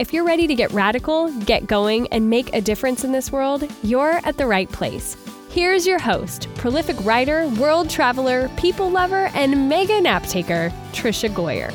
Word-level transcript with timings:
If 0.00 0.14
you're 0.14 0.24
ready 0.24 0.46
to 0.46 0.54
get 0.54 0.72
radical, 0.72 1.30
get 1.40 1.66
going, 1.66 2.08
and 2.08 2.30
make 2.30 2.54
a 2.54 2.62
difference 2.62 3.04
in 3.04 3.12
this 3.12 3.30
world, 3.30 3.70
you're 3.82 4.18
at 4.24 4.38
the 4.38 4.46
right 4.46 4.66
place. 4.72 5.14
Here's 5.50 5.86
your 5.86 5.98
host, 5.98 6.48
prolific 6.54 6.96
writer, 7.04 7.46
world 7.60 7.90
traveler, 7.90 8.48
people 8.56 8.88
lover, 8.88 9.30
and 9.34 9.68
mega 9.68 10.00
nap 10.00 10.22
taker, 10.22 10.72
Tricia 10.92 11.28
Goyer. 11.28 11.70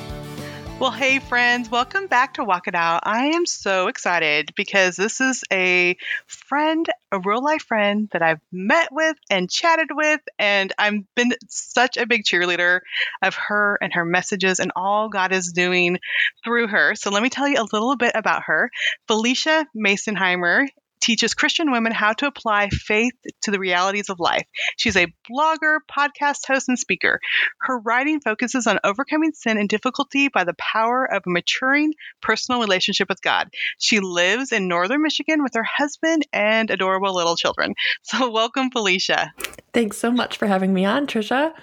Well, 0.78 0.92
hey, 0.92 1.20
friends, 1.20 1.72
welcome 1.72 2.08
back 2.08 2.34
to 2.34 2.44
Walk 2.44 2.68
It 2.68 2.76
Out. 2.76 3.04
I 3.04 3.28
am 3.28 3.46
so 3.46 3.88
excited 3.88 4.52
because 4.58 4.98
this 4.98 5.22
is 5.22 5.42
a 5.52 5.96
friend, 6.28 6.86
a 7.14 7.20
real 7.20 7.42
life 7.42 7.64
friend 7.64 8.10
that 8.12 8.22
I've 8.22 8.42
met 8.52 8.90
with 8.92 9.16
and 9.30 9.50
chatted 9.50 9.88
with. 9.94 10.20
And 10.38 10.74
I've 10.78 11.02
been 11.16 11.32
such 11.48 11.96
a 11.96 12.06
big 12.06 12.24
cheerleader 12.26 12.82
of 13.24 13.36
her 13.36 13.78
and 13.82 13.94
her 13.94 14.04
messages 14.04 14.60
and 14.60 14.74
all 14.76 15.08
God 15.08 15.32
is 15.32 15.54
doing 15.54 16.00
through 16.44 16.68
her. 16.68 16.94
So 16.96 17.10
let 17.10 17.24
me 17.24 17.30
tell 17.30 17.48
you 17.48 17.62
a 17.62 17.72
little 17.72 17.96
bit 17.96 18.12
about 18.14 18.44
her. 18.48 18.70
Phylicia 19.10 19.66
Masonheimer 19.74 20.68
teaches 21.06 21.36
Christian 21.36 21.72
women 21.72 21.92
how 21.92 22.14
to 22.14 22.26
apply 22.26 22.70
faith 22.70 23.14
to 23.44 23.52
the 23.52 23.60
realities 23.60 24.10
of 24.10 24.20
life. 24.20 24.48
She's 24.76 24.96
a 24.96 25.14
blogger, 25.30 25.78
podcast 25.90 26.48
host, 26.48 26.68
and 26.68 26.80
speaker. 26.80 27.20
Her 27.62 27.80
writing 27.80 28.22
focuses 28.22 28.66
on 28.66 28.80
overcoming 28.84 29.32
sin 29.34 29.60
and 29.60 29.70
difficulty 29.70 30.30
by 30.30 30.46
the 30.46 30.56
power 30.56 31.06
of 31.06 31.22
a 31.28 31.30
maturing 31.30 31.94
personal 32.24 32.60
relationship 32.60 33.08
with 33.08 33.22
God. 33.22 33.50
She 33.78 34.00
lives 34.00 34.52
in 34.52 34.68
northern 34.68 35.04
Michigan 35.04 35.44
with 35.44 35.54
her 35.54 35.64
husband 35.64 36.26
and 36.34 36.72
adorable 36.72 37.14
little 37.14 37.36
children. 37.36 37.76
So, 38.02 38.32
welcome, 38.32 38.72
Phylicia. 38.72 39.30
Thanks 39.74 39.98
so 39.98 40.12
much 40.12 40.38
for 40.38 40.48
having 40.48 40.74
me 40.74 40.86
on, 40.86 41.06
Tricia 41.06 41.54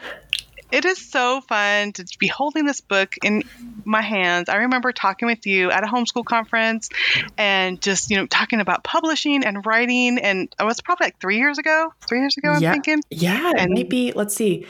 it 0.72 0.84
is 0.84 0.98
so 0.98 1.40
fun 1.42 1.92
to 1.92 2.04
be 2.18 2.26
holding 2.26 2.64
this 2.64 2.80
book 2.80 3.14
in 3.22 3.44
my 3.84 4.00
hands. 4.00 4.48
I 4.48 4.56
remember 4.56 4.90
talking 4.92 5.26
with 5.26 5.46
you 5.46 5.70
at 5.70 5.84
a 5.84 5.86
homeschool 5.86 6.24
conference 6.24 6.88
and 7.36 7.80
just, 7.80 8.10
you 8.10 8.16
know, 8.16 8.26
talking 8.26 8.60
about 8.60 8.82
publishing 8.82 9.44
and 9.44 9.64
writing. 9.64 10.18
And 10.18 10.54
it 10.58 10.64
was 10.64 10.80
probably 10.80 11.06
like 11.06 11.20
three 11.20 11.36
years 11.36 11.58
ago, 11.58 11.92
three 12.08 12.20
years 12.20 12.36
ago, 12.36 12.50
I'm 12.50 12.62
yeah. 12.62 12.72
thinking. 12.72 13.02
Yeah. 13.10 13.52
And 13.56 13.72
maybe, 13.72 14.12
let's 14.12 14.34
see, 14.34 14.66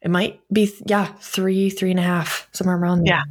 it 0.00 0.10
might 0.10 0.40
be, 0.52 0.72
yeah, 0.86 1.06
three, 1.20 1.68
three 1.68 1.90
and 1.90 2.00
a 2.00 2.04
half, 2.04 2.48
somewhere 2.52 2.76
around 2.76 3.04
there. 3.04 3.16
Yeah 3.16 3.24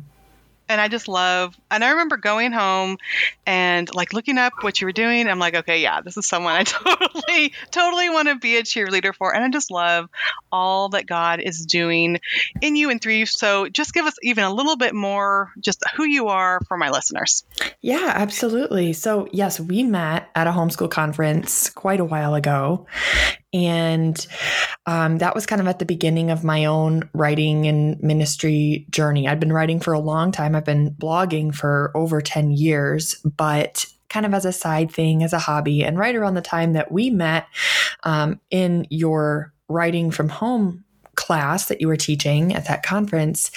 and 0.69 0.79
I 0.79 0.87
just 0.87 1.07
love. 1.07 1.55
And 1.69 1.83
I 1.83 1.91
remember 1.91 2.17
going 2.17 2.51
home 2.51 2.97
and 3.45 3.93
like 3.93 4.13
looking 4.13 4.37
up 4.37 4.53
what 4.61 4.79
you 4.79 4.87
were 4.87 4.93
doing. 4.93 5.27
I'm 5.27 5.39
like, 5.39 5.55
okay, 5.55 5.81
yeah, 5.81 6.01
this 6.01 6.17
is 6.17 6.25
someone 6.25 6.53
I 6.55 6.63
totally, 6.63 7.53
totally 7.71 8.09
want 8.09 8.27
to 8.29 8.35
be 8.35 8.57
a 8.57 8.63
cheerleader 8.63 9.13
for. 9.13 9.33
And 9.33 9.43
I 9.43 9.49
just 9.49 9.71
love 9.71 10.09
all 10.51 10.89
that 10.89 11.05
God 11.05 11.39
is 11.39 11.65
doing 11.65 12.19
in 12.61 12.75
you 12.75 12.89
and 12.89 13.01
through 13.01 13.13
you. 13.13 13.25
So 13.25 13.67
just 13.67 13.93
give 13.93 14.05
us 14.05 14.15
even 14.23 14.43
a 14.43 14.53
little 14.53 14.77
bit 14.77 14.95
more, 14.95 15.51
just 15.59 15.83
who 15.95 16.03
you 16.05 16.27
are 16.29 16.59
for 16.67 16.77
my 16.77 16.89
listeners. 16.89 17.43
Yeah, 17.81 18.11
absolutely. 18.13 18.93
So 18.93 19.27
yes, 19.31 19.59
we 19.59 19.83
met 19.83 20.29
at 20.35 20.47
a 20.47 20.51
homeschool 20.51 20.89
conference 20.89 21.69
quite 21.69 21.99
a 21.99 22.05
while 22.05 22.35
ago, 22.35 22.87
and 23.53 24.25
um, 24.85 25.19
that 25.19 25.35
was 25.35 25.45
kind 25.45 25.61
of 25.61 25.67
at 25.67 25.79
the 25.79 25.85
beginning 25.85 26.31
of 26.31 26.43
my 26.43 26.65
own 26.65 27.09
writing 27.13 27.67
and 27.67 28.01
ministry 28.01 28.85
journey. 28.89 29.27
I'd 29.27 29.39
been 29.39 29.53
writing 29.53 29.79
for 29.79 29.93
a 29.93 29.99
long 29.99 30.31
time. 30.31 30.55
I've 30.55 30.65
been 30.65 30.91
blogging 30.91 31.53
for 31.53 31.91
over 31.95 32.19
10 32.19 32.51
years, 32.51 33.15
but 33.23 33.85
kind 34.09 34.25
of 34.25 34.33
as 34.33 34.45
a 34.45 34.51
side 34.51 34.91
thing, 34.91 35.23
as 35.23 35.33
a 35.33 35.39
hobby. 35.39 35.83
And 35.83 35.97
right 35.97 36.15
around 36.15 36.33
the 36.33 36.41
time 36.41 36.73
that 36.73 36.91
we 36.91 37.09
met 37.09 37.47
um, 38.03 38.39
in 38.49 38.87
your 38.89 39.53
writing 39.69 40.11
from 40.11 40.29
home 40.29 40.83
class 41.15 41.67
that 41.67 41.79
you 41.79 41.87
were 41.87 41.95
teaching 41.97 42.53
at 42.53 42.67
that 42.67 42.83
conference, 42.83 43.51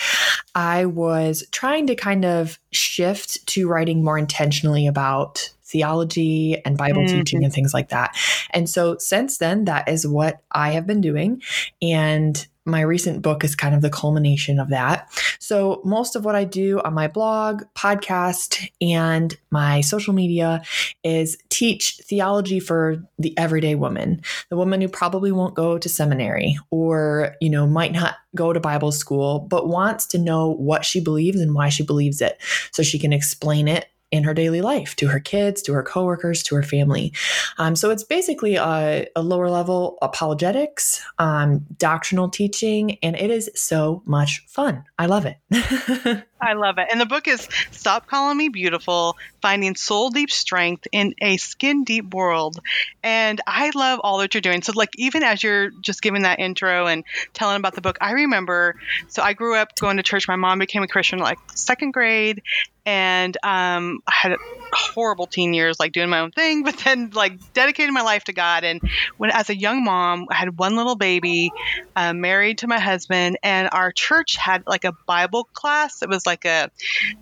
I 0.55 0.87
was 0.87 1.45
trying 1.53 1.87
to 1.87 1.95
kind 1.95 2.25
of 2.25 2.59
shift 2.73 3.47
to 3.49 3.69
writing 3.69 4.05
more 4.05 4.19
intentionally 4.19 4.87
about 4.87 5.51
theology 5.67 6.61
and 6.65 6.79
Bible 6.79 7.03
mm-hmm. 7.03 7.19
teaching 7.19 7.45
and 7.45 7.53
things 7.53 7.75
like 7.75 7.89
that. 7.91 8.17
And 8.51 8.69
so 8.69 8.97
since 8.99 9.39
then, 9.39 9.65
that 9.65 9.89
is 9.89 10.07
what 10.07 10.43
I 10.53 10.71
have 10.71 10.87
been 10.87 11.01
doing. 11.01 11.43
And 11.83 12.47
my 12.67 12.81
recent 12.81 13.23
book 13.23 13.45
is 13.45 13.55
kind 13.55 13.75
of 13.75 13.81
the 13.81 13.89
culmination 13.89 14.59
of 14.59 14.71
that. 14.71 15.09
So, 15.39 15.81
most 15.85 16.17
of 16.17 16.25
what 16.25 16.35
I 16.35 16.45
do 16.45 16.81
on 16.81 16.95
my 16.95 17.07
blog, 17.07 17.63
podcast, 17.75 18.69
and 18.81 19.35
my 19.51 19.81
social 19.81 20.13
media 20.13 20.63
is 21.05 21.39
teach 21.49 22.01
theology 22.05 22.59
for 22.59 23.03
the 23.19 23.39
everyday 23.39 23.77
woman, 23.77 24.21
the 24.51 24.57
woman 24.57 24.81
who 24.81 24.89
probably 24.89 25.31
won't 25.31 25.55
go 25.55 25.79
to 25.79 25.89
seminary 25.89 26.59
or, 26.71 27.37
you 27.41 27.49
know, 27.49 27.67
might 27.67 27.93
not 27.93 28.17
go 28.35 28.53
to 28.53 28.61
Bible 28.61 28.93
school, 28.93 29.39
but 29.39 29.69
wants 29.69 30.07
to 30.07 30.19
know 30.19 30.51
what 30.55 30.85
she 30.85 31.01
believes 31.01 31.41
and 31.41 31.55
why 31.55 31.69
she 31.69 31.85
believes 31.85 32.21
it 32.21 32.43
so 32.73 32.83
she 32.83 32.99
can 32.99 33.13
explain 33.13 33.69
it 33.69 33.87
in 34.11 34.25
her 34.25 34.35
daily 34.35 34.61
life 34.61 34.95
to 34.97 35.09
her 35.09 35.19
kids, 35.19 35.63
to 35.63 35.73
her 35.73 35.83
coworkers, 35.83 36.43
to 36.45 36.55
her 36.55 36.63
family. 36.63 37.13
Um, 37.59 37.75
so 37.75 37.91
it's 37.91 38.05
basically 38.05 38.57
a, 38.57 39.07
a, 39.17 39.23
lower 39.23 39.51
level 39.51 39.99
apologetics, 40.01 41.03
um, 41.19 41.67
doctrinal 41.77 42.29
teaching, 42.29 42.99
and 43.03 43.17
it 43.17 43.31
is 43.31 43.51
so 43.57 44.03
much 44.07 44.45
fun. 44.47 44.85
I 44.99 45.07
love 45.07 45.27
it. 45.27 45.39
I 46.41 46.53
love 46.53 46.79
it. 46.79 46.87
And 46.91 47.01
the 47.01 47.07
book 47.07 47.27
is 47.27 47.49
Stop 47.73 48.07
Calling 48.07 48.37
Me 48.37 48.49
Beautiful 48.49 49.17
Finding 49.43 49.75
Soul 49.75 50.11
Deep 50.11 50.31
Strength 50.31 50.87
in 50.93 51.15
a 51.21 51.39
Skin 51.39 51.83
Deep 51.83 52.15
World. 52.15 52.61
And 53.03 53.41
I 53.47 53.73
love 53.75 54.01
all 54.05 54.19
that 54.19 54.35
you're 54.35 54.41
doing. 54.43 54.63
So, 54.63 54.73
like, 54.77 54.91
even 54.97 55.23
as 55.23 55.43
you're 55.43 55.71
just 55.81 56.03
giving 56.03 56.23
that 56.23 56.39
intro 56.39 56.87
and 56.87 57.05
telling 57.33 57.57
about 57.57 57.75
the 57.75 57.81
book, 57.81 57.99
I 58.01 58.13
remember 58.13 58.77
so 59.09 59.23
I 59.23 59.33
grew 59.33 59.57
up 59.57 59.75
going 59.77 59.97
to 59.97 60.03
church. 60.03 60.29
My 60.29 60.37
mom 60.37 60.59
became 60.59 60.83
a 60.83 60.89
Christian 60.89 61.19
like 61.19 61.39
second 61.55 61.93
grade 61.93 62.43
and 62.87 63.37
um, 63.43 64.01
I 64.07 64.13
had 64.15 64.37
horrible 64.73 65.27
teen 65.27 65.53
years, 65.55 65.81
like 65.81 65.93
doing 65.93 66.09
my 66.09 66.21
own 66.21 66.31
thing, 66.31 66.63
but 66.65 66.79
then 66.79 67.11
like 67.11 67.53
dedicated 67.53 67.93
my 67.93 68.03
life 68.03 68.25
to 68.25 68.33
God. 68.33 68.65
And 68.65 68.81
when, 69.17 69.31
as 69.31 69.51
a 69.51 69.57
young 69.57 69.85
mom, 69.85 70.27
I 70.31 70.37
had 70.37 70.57
one 70.57 70.77
little 70.77 70.95
baby, 70.95 71.53
uh, 71.97 72.13
married 72.13 72.59
to 72.59 72.69
my 72.69 72.79
husband, 72.79 73.39
and 73.43 73.69
our 73.73 73.91
church 73.91 74.37
had 74.37 74.67
like 74.67 74.85
a 74.85 74.93
Bible 75.07 75.45
class. 75.53 76.03
It 76.03 76.09
was 76.09 76.25
like 76.27 76.45
a 76.45 76.71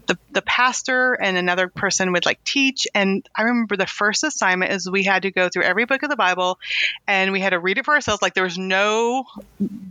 the 0.06 0.18
the 0.32 0.42
pastor 0.42 1.14
and 1.14 1.36
another 1.36 1.68
person 1.68 2.12
would 2.12 2.26
like 2.26 2.42
teach. 2.44 2.86
And 2.94 3.26
I 3.34 3.42
remember 3.42 3.76
the 3.76 3.86
first 3.86 4.24
assignment 4.24 4.72
is 4.72 4.90
we 4.90 5.04
had 5.04 5.22
to 5.22 5.30
go 5.30 5.48
through 5.48 5.62
every 5.62 5.86
book 5.86 6.02
of 6.02 6.10
the 6.10 6.16
Bible, 6.16 6.58
and 7.06 7.32
we 7.32 7.40
had 7.40 7.50
to 7.50 7.58
read 7.58 7.78
it 7.78 7.84
for 7.84 7.94
ourselves. 7.94 8.20
Like 8.20 8.34
there 8.34 8.44
was 8.44 8.58
no 8.58 9.24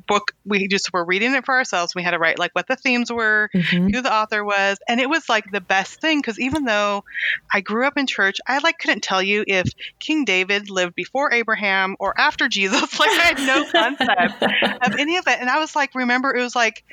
book; 0.07 0.35
we 0.45 0.67
just 0.67 0.94
were 0.94 1.03
reading 1.03 1.34
it 1.34 1.45
for 1.45 1.55
ourselves. 1.55 1.95
We 1.95 2.03
had 2.03 2.11
to 2.11 2.19
write 2.19 2.38
like 2.38 2.51
what 2.53 2.67
the 2.67 2.75
themes 2.75 3.11
were, 3.11 3.50
mm-hmm. 3.53 3.88
who 3.88 4.01
the 4.01 4.13
author 4.13 4.44
was, 4.44 4.78
and 4.88 5.00
it 5.00 5.09
was 5.09 5.28
like 5.28 5.50
the 5.51 5.62
best 5.63 6.01
thing 6.01 6.19
because 6.19 6.40
even 6.40 6.66
though 6.66 7.03
I 7.51 7.62
grew 7.62 7.85
up 7.88 7.97
in 7.97 8.07
church, 8.07 8.38
I 8.47 8.59
like 8.59 8.79
couldn't 8.79 9.01
tell 9.01 9.22
you 9.22 9.44
if 9.47 9.68
King 10.00 10.25
David 10.25 10.69
lived 10.69 10.96
before 10.96 11.31
Abraham 11.31 11.96
or 12.00 12.19
after 12.19 12.47
Jesus. 12.47 12.81
like 13.00 13.09
I 13.09 13.34
had 13.34 13.40
no 13.40 13.66
concept 13.72 14.43
of 14.85 14.99
any 14.99 15.17
of 15.17 15.28
it, 15.28 15.40
and 15.40 15.49
I 15.49 15.59
was 15.59 15.76
like, 15.76 15.96
remember, 15.96 16.35
it 16.35 16.41
was 16.41 16.55
like 16.55 16.84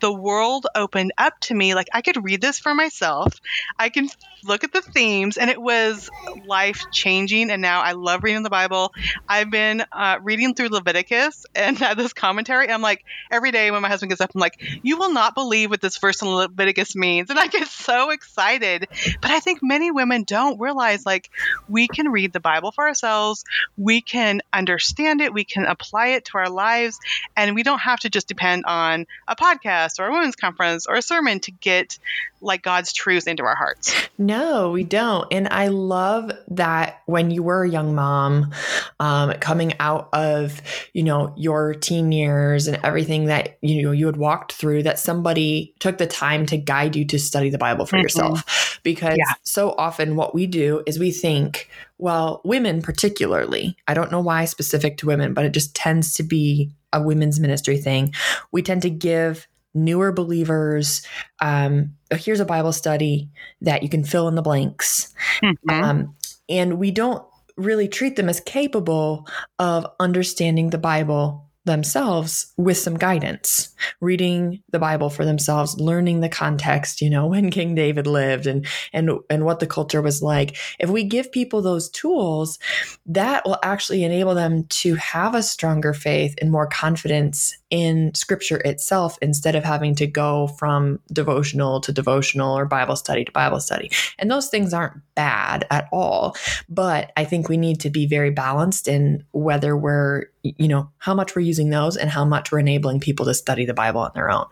the 0.00 0.12
world 0.12 0.66
opened 0.74 1.12
up 1.18 1.38
to 1.40 1.54
me. 1.54 1.74
Like 1.74 1.88
I 1.92 2.02
could 2.02 2.22
read 2.24 2.40
this 2.40 2.58
for 2.58 2.74
myself. 2.74 3.40
I 3.78 3.88
can 3.88 4.08
look 4.44 4.64
at 4.64 4.72
the 4.72 4.82
themes, 4.82 5.36
and 5.38 5.50
it 5.50 5.60
was 5.60 6.10
life 6.46 6.84
changing. 6.92 7.50
And 7.50 7.60
now 7.60 7.80
I 7.80 7.92
love 7.92 8.22
reading 8.22 8.42
the 8.42 8.50
Bible. 8.50 8.92
I've 9.28 9.50
been 9.50 9.84
uh, 9.92 10.18
reading 10.22 10.54
through 10.54 10.68
Leviticus 10.68 11.46
and 11.54 11.80
uh, 11.82 11.94
this 11.94 12.12
commentary. 12.12 12.70
I'm 12.70 12.82
like, 12.82 13.04
every 13.30 13.50
day 13.50 13.70
when 13.70 13.82
my 13.82 13.88
husband 13.88 14.10
gets 14.10 14.20
up, 14.20 14.30
I'm 14.34 14.40
like, 14.40 14.62
you 14.82 14.96
will 14.98 15.12
not 15.12 15.34
believe 15.34 15.70
what 15.70 15.80
this 15.80 15.98
verse 15.98 16.22
in 16.22 16.28
Leviticus 16.28 16.94
means. 16.94 17.30
And 17.36 17.40
I 17.42 17.48
get 17.48 17.68
so 17.68 18.10
excited. 18.10 18.88
But 19.20 19.30
I 19.30 19.40
think 19.40 19.60
many 19.62 19.90
women 19.90 20.22
don't 20.22 20.58
realize 20.58 21.04
like 21.04 21.28
we 21.68 21.86
can 21.86 22.08
read 22.08 22.32
the 22.32 22.40
Bible 22.40 22.72
for 22.72 22.86
ourselves, 22.86 23.44
we 23.76 24.00
can 24.00 24.40
understand 24.54 25.20
it, 25.20 25.34
we 25.34 25.44
can 25.44 25.66
apply 25.66 26.08
it 26.08 26.24
to 26.26 26.38
our 26.38 26.48
lives, 26.48 26.98
and 27.36 27.54
we 27.54 27.62
don't 27.62 27.80
have 27.80 28.00
to 28.00 28.08
just 28.08 28.26
depend 28.26 28.64
on 28.64 29.06
a 29.28 29.36
podcast 29.36 29.85
or 29.98 30.06
a 30.06 30.12
women's 30.12 30.36
conference 30.36 30.86
or 30.86 30.94
a 30.94 31.02
sermon 31.02 31.40
to 31.40 31.50
get 31.50 31.98
like 32.40 32.62
God's 32.62 32.92
truth 32.92 33.26
into 33.26 33.44
our 33.44 33.54
hearts. 33.54 33.94
No, 34.18 34.70
we 34.70 34.84
don't. 34.84 35.26
And 35.32 35.48
I 35.48 35.68
love 35.68 36.32
that 36.48 37.02
when 37.06 37.30
you 37.30 37.42
were 37.42 37.64
a 37.64 37.68
young 37.68 37.94
mom, 37.94 38.52
um, 39.00 39.32
coming 39.34 39.74
out 39.80 40.08
of, 40.12 40.60
you 40.92 41.02
know, 41.02 41.34
your 41.36 41.74
teen 41.74 42.12
years 42.12 42.66
and 42.66 42.78
everything 42.82 43.26
that, 43.26 43.58
you 43.60 43.82
know, 43.82 43.92
you 43.92 44.06
had 44.06 44.16
walked 44.16 44.52
through, 44.52 44.84
that 44.84 44.98
somebody 44.98 45.74
took 45.78 45.98
the 45.98 46.06
time 46.06 46.46
to 46.46 46.56
guide 46.56 46.96
you 46.96 47.04
to 47.06 47.18
study 47.18 47.50
the 47.50 47.58
Bible 47.58 47.86
for 47.86 47.96
mm-hmm. 47.96 48.02
yourself. 48.02 48.80
because 48.82 49.16
yeah. 49.18 49.34
so 49.42 49.74
often 49.76 50.16
what 50.16 50.34
we 50.34 50.46
do 50.46 50.82
is 50.86 50.98
we 50.98 51.10
think, 51.10 51.68
well, 51.98 52.40
women 52.44 52.82
particularly, 52.82 53.76
I 53.88 53.94
don't 53.94 54.12
know 54.12 54.20
why 54.20 54.44
specific 54.44 54.98
to 54.98 55.06
women, 55.06 55.34
but 55.34 55.44
it 55.44 55.52
just 55.52 55.74
tends 55.74 56.14
to 56.14 56.22
be 56.22 56.70
a 56.92 57.02
women's 57.02 57.40
ministry 57.40 57.78
thing. 57.78 58.14
We 58.52 58.62
tend 58.62 58.82
to 58.82 58.90
give 58.90 59.48
newer 59.76 60.12
believers 60.12 61.06
um, 61.40 61.94
here's 62.12 62.40
a 62.40 62.44
bible 62.44 62.72
study 62.72 63.28
that 63.60 63.82
you 63.82 63.88
can 63.88 64.04
fill 64.04 64.28
in 64.28 64.34
the 64.34 64.42
blanks 64.42 65.14
mm-hmm. 65.42 65.70
um, 65.70 66.14
and 66.48 66.78
we 66.78 66.90
don't 66.90 67.24
really 67.56 67.88
treat 67.88 68.16
them 68.16 68.28
as 68.28 68.40
capable 68.40 69.26
of 69.58 69.86
understanding 70.00 70.70
the 70.70 70.78
bible 70.78 71.46
themselves 71.66 72.52
with 72.56 72.78
some 72.78 72.96
guidance, 72.96 73.74
reading 74.00 74.62
the 74.70 74.78
Bible 74.78 75.10
for 75.10 75.24
themselves, 75.24 75.78
learning 75.78 76.20
the 76.20 76.28
context, 76.28 77.02
you 77.02 77.10
know, 77.10 77.26
when 77.36 77.50
King 77.50 77.74
David 77.74 78.06
lived 78.06 78.46
and 78.46 78.66
and 78.92 79.10
and 79.28 79.44
what 79.44 79.60
the 79.60 79.66
culture 79.66 80.00
was 80.00 80.22
like. 80.22 80.56
If 80.78 80.88
we 80.88 81.04
give 81.04 81.30
people 81.30 81.60
those 81.60 81.90
tools, 81.90 82.58
that 83.04 83.44
will 83.44 83.58
actually 83.62 84.04
enable 84.04 84.34
them 84.34 84.64
to 84.64 84.94
have 84.94 85.34
a 85.34 85.42
stronger 85.42 85.92
faith 85.92 86.34
and 86.40 86.50
more 86.50 86.66
confidence 86.66 87.56
in 87.70 88.14
scripture 88.14 88.58
itself 88.58 89.18
instead 89.20 89.56
of 89.56 89.64
having 89.64 89.94
to 89.96 90.06
go 90.06 90.46
from 90.46 91.00
devotional 91.12 91.80
to 91.80 91.92
devotional 91.92 92.56
or 92.56 92.64
Bible 92.64 92.96
study 92.96 93.24
to 93.24 93.32
Bible 93.32 93.60
study. 93.60 93.90
And 94.18 94.30
those 94.30 94.48
things 94.48 94.72
aren't 94.72 95.00
bad 95.14 95.66
at 95.70 95.88
all, 95.92 96.36
but 96.68 97.12
I 97.16 97.24
think 97.24 97.48
we 97.48 97.56
need 97.56 97.80
to 97.80 97.90
be 97.90 98.06
very 98.06 98.30
balanced 98.30 98.88
in 98.88 99.24
whether 99.32 99.76
we're 99.76 100.26
you 100.58 100.68
know, 100.68 100.90
how 100.98 101.14
much 101.14 101.34
we're 101.34 101.42
using 101.42 101.70
those 101.70 101.96
and 101.96 102.10
how 102.10 102.24
much 102.24 102.52
we're 102.52 102.60
enabling 102.60 103.00
people 103.00 103.26
to 103.26 103.34
study 103.34 103.64
the 103.64 103.74
Bible 103.74 104.00
on 104.00 104.12
their 104.14 104.30
own. 104.30 104.46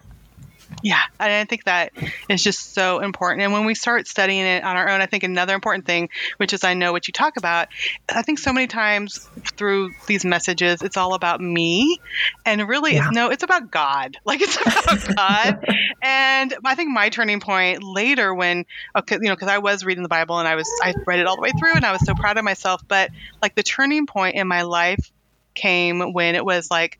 Yeah, 0.82 1.00
and 1.18 1.32
I 1.32 1.44
think 1.44 1.64
that 1.64 1.92
is 2.28 2.42
just 2.42 2.74
so 2.74 3.00
important. 3.00 3.42
And 3.42 3.52
when 3.52 3.64
we 3.64 3.74
start 3.74 4.06
studying 4.06 4.44
it 4.44 4.64
on 4.64 4.76
our 4.76 4.88
own, 4.88 5.00
I 5.00 5.06
think 5.06 5.22
another 5.22 5.54
important 5.54 5.86
thing, 5.86 6.10
which 6.36 6.52
is 6.52 6.64
I 6.64 6.74
know 6.74 6.92
what 6.92 7.08
you 7.08 7.12
talk 7.12 7.36
about, 7.36 7.68
I 8.08 8.22
think 8.22 8.38
so 8.38 8.52
many 8.52 8.66
times 8.66 9.18
through 9.56 9.92
these 10.06 10.24
messages, 10.24 10.82
it's 10.82 10.96
all 10.96 11.14
about 11.14 11.40
me. 11.40 12.00
And 12.44 12.66
really, 12.68 12.94
yeah. 12.94 13.06
it's, 13.06 13.14
no, 13.14 13.30
it's 13.30 13.42
about 13.42 13.70
God. 13.70 14.16
Like, 14.26 14.40
it's 14.40 14.56
about 14.56 15.16
God. 15.16 15.64
And 16.02 16.54
I 16.64 16.74
think 16.74 16.90
my 16.90 17.10
turning 17.10 17.40
point 17.40 17.82
later 17.84 18.34
when, 18.34 18.64
okay, 18.96 19.16
you 19.16 19.28
know, 19.28 19.34
because 19.34 19.48
I 19.48 19.58
was 19.58 19.84
reading 19.84 20.02
the 20.02 20.08
Bible 20.08 20.38
and 20.38 20.48
I 20.48 20.54
was, 20.56 20.68
I 20.82 20.94
read 21.06 21.20
it 21.20 21.26
all 21.26 21.36
the 21.36 21.42
way 21.42 21.52
through 21.58 21.76
and 21.76 21.84
I 21.84 21.92
was 21.92 22.04
so 22.04 22.14
proud 22.14 22.36
of 22.38 22.44
myself. 22.44 22.82
But 22.88 23.10
like 23.42 23.54
the 23.54 23.62
turning 23.62 24.06
point 24.06 24.34
in 24.34 24.48
my 24.48 24.62
life 24.62 25.12
came 25.54 26.12
when 26.12 26.34
it 26.34 26.44
was 26.44 26.70
like, 26.70 26.98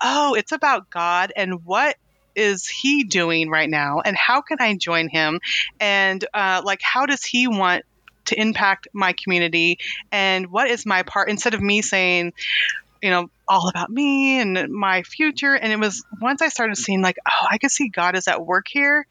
oh, 0.00 0.34
it's 0.34 0.52
about 0.52 0.90
God 0.90 1.32
and 1.36 1.64
what 1.64 1.96
is 2.34 2.66
he 2.66 3.04
doing 3.04 3.50
right 3.50 3.68
now 3.68 4.00
and 4.04 4.16
how 4.16 4.40
can 4.40 4.58
I 4.60 4.76
join 4.76 5.08
him? 5.08 5.40
And 5.80 6.24
uh, 6.32 6.62
like 6.64 6.80
how 6.82 7.06
does 7.06 7.24
he 7.24 7.48
want 7.48 7.84
to 8.26 8.40
impact 8.40 8.88
my 8.92 9.12
community? 9.12 9.78
And 10.10 10.50
what 10.50 10.70
is 10.70 10.86
my 10.86 11.02
part? 11.02 11.28
Instead 11.28 11.54
of 11.54 11.60
me 11.60 11.82
saying 11.82 12.32
you 13.02 13.10
know 13.10 13.28
all 13.48 13.68
about 13.68 13.90
me 13.90 14.38
and 14.40 14.70
my 14.70 15.02
future 15.02 15.54
and 15.54 15.72
it 15.72 15.78
was 15.78 16.04
once 16.20 16.40
i 16.40 16.48
started 16.48 16.76
seeing 16.76 17.02
like 17.02 17.16
oh 17.28 17.46
i 17.50 17.58
could 17.58 17.70
see 17.72 17.88
god 17.88 18.16
is 18.16 18.28
at 18.28 18.46
work 18.46 18.66
here 18.70 19.06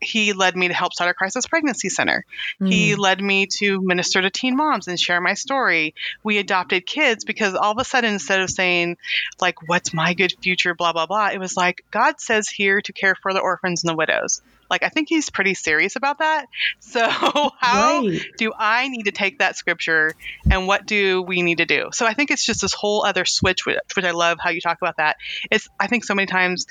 he 0.00 0.32
led 0.32 0.56
me 0.56 0.68
to 0.68 0.74
help 0.74 0.92
start 0.92 1.10
a 1.10 1.14
crisis 1.14 1.46
pregnancy 1.46 1.88
center. 1.88 2.24
Mm. 2.60 2.72
He 2.72 2.94
led 2.94 3.20
me 3.20 3.46
to 3.58 3.80
minister 3.80 4.22
to 4.22 4.30
teen 4.30 4.56
moms 4.56 4.88
and 4.88 4.98
share 4.98 5.20
my 5.20 5.34
story. 5.34 5.94
We 6.22 6.38
adopted 6.38 6.86
kids 6.86 7.24
because 7.24 7.54
all 7.54 7.72
of 7.72 7.78
a 7.78 7.84
sudden, 7.84 8.12
instead 8.12 8.40
of 8.40 8.50
saying, 8.50 8.96
like, 9.40 9.68
what's 9.68 9.92
my 9.92 10.14
good 10.14 10.32
future, 10.40 10.74
blah, 10.74 10.92
blah, 10.92 11.06
blah, 11.06 11.28
it 11.28 11.38
was 11.38 11.56
like, 11.56 11.84
God 11.90 12.20
says 12.20 12.48
here 12.48 12.80
to 12.82 12.92
care 12.92 13.14
for 13.14 13.32
the 13.32 13.40
orphans 13.40 13.82
and 13.82 13.90
the 13.90 13.96
widows. 13.96 14.40
Like, 14.70 14.82
I 14.82 14.88
think 14.90 15.08
he's 15.08 15.30
pretty 15.30 15.54
serious 15.54 15.96
about 15.96 16.18
that. 16.18 16.46
So, 16.80 17.06
how 17.06 18.02
right. 18.02 18.20
do 18.38 18.52
I 18.56 18.88
need 18.88 19.04
to 19.04 19.10
take 19.10 19.40
that 19.40 19.56
scripture 19.56 20.14
and 20.50 20.66
what 20.66 20.86
do 20.86 21.22
we 21.22 21.42
need 21.42 21.58
to 21.58 21.66
do? 21.66 21.90
So, 21.92 22.06
I 22.06 22.14
think 22.14 22.30
it's 22.30 22.44
just 22.44 22.62
this 22.62 22.72
whole 22.72 23.04
other 23.04 23.24
switch, 23.24 23.66
which, 23.66 23.78
which 23.94 24.04
I 24.04 24.12
love 24.12 24.38
how 24.40 24.50
you 24.50 24.60
talk 24.60 24.78
about 24.80 24.96
that. 24.96 25.16
It's, 25.50 25.68
I 25.78 25.86
think 25.86 26.04
so 26.04 26.14
many 26.14 26.26
times 26.26 26.66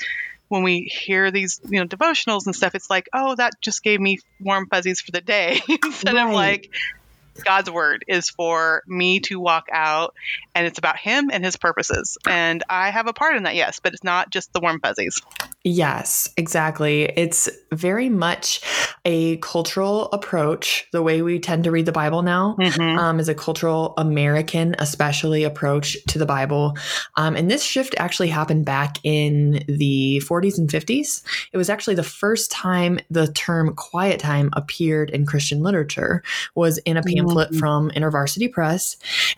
when 0.48 0.64
we 0.64 0.82
hear 0.82 1.32
these, 1.32 1.60
you 1.68 1.80
know, 1.80 1.88
devotionals 1.88 2.46
and 2.46 2.56
stuff, 2.56 2.76
it's 2.76 2.90
like, 2.90 3.10
oh, 3.14 3.36
that 3.36 3.54
just 3.62 3.84
gave 3.84 4.00
me 4.00 4.20
warm 4.40 4.68
fuzzies 4.68 5.02
for 5.02 5.12
the 5.12 5.22
day 5.22 5.62
instead 5.84 6.14
right. 6.14 6.28
of 6.28 6.34
like, 6.34 6.70
God's 7.44 7.70
word 7.70 8.04
is 8.08 8.30
for 8.30 8.84
me 8.88 9.20
to 9.22 9.40
walk 9.40 9.68
out 9.72 10.14
and 10.56 10.66
it's 10.66 10.80
about 10.80 10.98
him 10.98 11.30
and 11.32 11.44
his 11.44 11.56
purposes. 11.56 12.18
And 12.28 12.64
I 12.70 12.90
have 12.90 13.08
a 13.08 13.14
part 13.14 13.36
in 13.36 13.44
that, 13.44 13.56
yes, 13.56 13.80
but 13.80 13.94
it's 13.94 14.04
not 14.04 14.30
just 14.30 14.54
the 14.54 14.60
warm 14.60 14.80
fuzzies. 14.80 15.22
Yes, 15.64 16.30
exactly. 16.38 17.04
It's 17.04 17.50
very 17.72 18.10
much 18.10 18.62
a 19.06 19.38
cultural 19.38 20.06
approach. 20.12 20.88
The 20.92 21.04
way 21.04 21.22
we 21.22 21.40
tend 21.40 21.66
to 21.66 21.72
read 21.72 21.86
the 21.86 21.92
Bible 21.92 22.22
now 22.22 22.56
mm-hmm. 22.60 22.98
um, 22.98 23.20
is 23.20 23.30
a 23.30 23.36
cultural 23.36 23.94
American, 23.98 24.76
especially 24.80 25.44
approach 25.44 25.98
to 26.08 26.18
the 26.18 26.26
Bible. 26.26 26.78
Um, 27.18 27.36
and 27.36 27.52
this 27.52 27.64
shift 27.64 27.96
actually 27.98 28.30
happened 28.30 28.66
back 28.66 28.98
in 29.04 29.64
the 29.68 30.22
40s 30.26 30.58
and 30.58 30.70
50s. 30.70 31.22
It 31.52 31.58
was 31.58 31.70
actually 31.70 31.96
the 31.96 32.04
first 32.04 32.50
time 32.50 33.00
the 33.10 33.28
term 33.28 33.76
quiet 33.76 34.20
time 34.20 34.50
appeared 34.54 35.10
in 35.10 35.26
Christian 35.26 35.62
literature 35.62 36.24
was 36.56 36.78
in 36.80 36.98
a 36.98 37.04
pamphlet 37.04 37.27
mm-hmm. 37.36 37.58
from 37.58 37.92
InterVarsity 37.92 38.52
Press. 38.52 38.98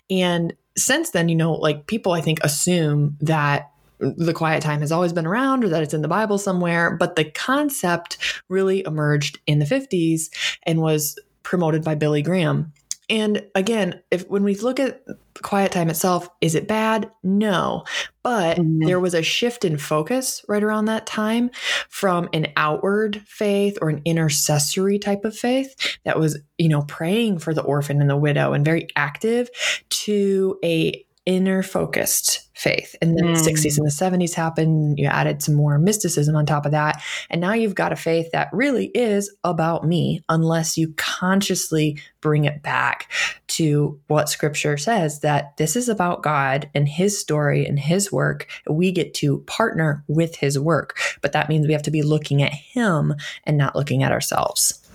And 0.10 0.54
since 0.78 1.12
then, 1.12 1.30
you 1.30 1.36
know, 1.36 1.54
like 1.54 1.88
people 1.88 2.14
I 2.14 2.22
think 2.22 2.40
assume 2.44 3.18
that 3.22 3.72
the 4.00 4.34
quiet 4.34 4.64
time 4.64 4.80
has 4.80 4.92
always 4.92 5.12
been 5.12 5.28
around 5.28 5.64
or 5.64 5.70
that 5.70 5.84
it's 5.84 5.94
in 5.94 6.02
the 6.02 6.08
Bible 6.08 6.38
somewhere, 6.38 6.96
but 6.96 7.16
the 7.16 7.26
concept 7.26 8.18
really 8.48 8.84
emerged 8.86 9.40
in 9.46 9.60
the 9.60 9.66
50s 9.66 10.30
and 10.64 10.82
was 10.82 11.20
promoted 11.44 11.84
by 11.84 11.96
Billy 11.96 12.22
Graham. 12.22 12.72
And 13.10 13.44
again, 13.56 14.02
if 14.12 14.28
when 14.30 14.44
we 14.44 14.56
look 14.56 14.80
at 14.80 15.04
quiet 15.42 15.72
time 15.72 15.90
itself, 15.90 16.30
is 16.42 16.56
it 16.56 16.68
bad? 16.68 17.10
No. 17.24 17.84
But 18.24 18.58
mm-hmm. 18.58 18.86
there 18.86 19.00
was 19.00 19.14
a 19.14 19.24
shift 19.24 19.66
in 19.66 19.78
focus 19.78 20.44
right 20.48 20.64
around 20.64 20.86
that 20.86 21.06
time 21.06 21.50
from 21.88 22.30
an 22.34 22.48
outward 22.58 23.22
faith 23.26 23.78
or 23.82 23.90
an 23.90 24.02
intercessory 24.06 25.00
type 25.00 25.26
of 25.26 25.36
faith 25.36 25.98
that 26.06 26.20
was, 26.20 26.40
you 26.58 26.70
know, 26.70 26.84
praying 26.84 27.40
for 27.40 27.54
the 27.54 27.64
orphan 27.64 28.02
and 28.02 28.10
the 28.10 28.18
widow 28.18 28.54
and 28.54 28.66
very 28.66 28.88
active 28.96 29.50
to 29.90 30.60
a 30.64 31.06
inner 31.25 31.62
focused 31.62 32.50
faith. 32.56 32.95
And 33.01 33.18
then 33.18 33.25
mm. 33.25 33.36
the 33.36 33.51
60s 33.51 33.77
and 33.77 33.86
the 33.86 34.25
70s 34.25 34.33
happened. 34.33 34.97
You 34.97 35.06
added 35.06 35.42
some 35.42 35.56
more 35.56 35.78
mysticism 35.78 36.35
on 36.35 36.45
top 36.45 36.66
of 36.66 36.71
that. 36.71 37.02
And 37.30 37.40
now 37.40 37.54
you've 37.54 37.76
got 37.76 37.94
a 37.94 37.95
faith 37.95 38.31
that 38.31 38.49
really 38.52 38.88
is 38.88 39.33
about 39.44 39.85
me, 39.85 40.23
unless 40.28 40.78
you 40.78 40.94
consciously 40.97 41.99
bring 42.19 42.45
it 42.45 42.61
back 42.61 43.11
to 43.47 43.99
what 44.07 44.28
scripture 44.28 44.78
says 44.78 45.21
that 45.21 45.56
this 45.57 45.76
is 45.76 45.88
about 45.88 46.23
God 46.23 46.69
and 46.73 46.88
his 46.88 47.19
story 47.19 47.66
and 47.66 47.80
his 47.80 48.11
work. 48.11 48.47
We 48.69 48.92
get 48.92 49.14
to 49.16 49.40
partner 49.40 50.04
with 50.07 50.35
his 50.35 50.59
work. 50.59 50.99
But 51.21 51.31
that 51.33 51.47
means 51.47 51.68
we 51.68 51.73
have 51.73 51.83
to 51.83 51.92
be 51.92 52.02
looking 52.02 52.42
at 52.42 52.54
him 52.54 53.14
and 53.45 53.57
not 53.57 53.76
looking 53.76 54.04
at 54.04 54.11
ourselves. 54.11 54.85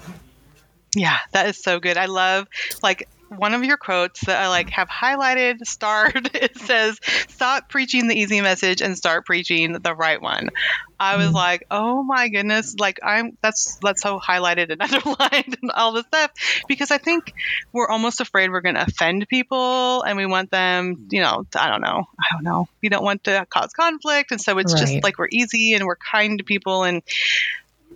Yeah, 0.94 1.18
that 1.32 1.46
is 1.46 1.56
so 1.56 1.80
good. 1.80 1.96
I 1.96 2.06
love 2.06 2.46
like 2.82 3.08
one 3.36 3.54
of 3.54 3.64
your 3.64 3.76
quotes 3.76 4.20
that 4.26 4.40
I 4.40 4.48
like 4.48 4.70
have 4.70 4.88
highlighted, 4.88 5.66
starred. 5.66 6.30
It 6.44 6.58
says, 6.58 6.98
"Stop 7.28 7.68
preaching 7.68 8.08
the 8.08 8.14
easy 8.14 8.40
message 8.40 8.82
and 8.82 8.96
start 8.96 9.24
preaching 9.24 9.72
the 9.72 9.94
right 9.94 10.20
one." 10.20 10.50
I 10.98 11.16
was 11.16 11.28
mm 11.28 11.34
like, 11.34 11.64
"Oh 11.70 12.02
my 12.02 12.28
goodness!" 12.28 12.76
Like 12.78 12.98
I'm 13.02 13.36
that's 13.42 13.78
that's 13.82 14.02
so 14.02 14.20
highlighted 14.20 14.70
and 14.70 14.82
underlined 14.86 15.56
and 15.62 15.70
all 15.70 15.92
this 15.92 16.06
stuff 16.06 16.30
because 16.68 16.90
I 16.90 16.98
think 16.98 17.32
we're 17.72 17.88
almost 17.88 18.20
afraid 18.20 18.50
we're 18.50 18.60
going 18.60 18.74
to 18.74 18.82
offend 18.82 19.26
people 19.28 20.02
and 20.02 20.16
we 20.16 20.26
want 20.26 20.50
them, 20.50 21.08
you 21.10 21.20
know, 21.20 21.44
I 21.56 21.68
don't 21.68 21.80
know, 21.80 22.04
I 22.18 22.34
don't 22.34 22.44
know. 22.44 22.68
We 22.82 22.88
don't 22.88 23.04
want 23.04 23.24
to 23.24 23.46
cause 23.48 23.72
conflict, 23.72 24.32
and 24.32 24.40
so 24.40 24.58
it's 24.58 24.74
right. 24.74 24.80
just 24.80 25.02
like 25.02 25.18
we're 25.18 25.28
easy 25.30 25.74
and 25.74 25.86
we're 25.86 25.96
kind 25.96 26.38
to 26.38 26.44
people 26.44 26.84
and 26.84 27.02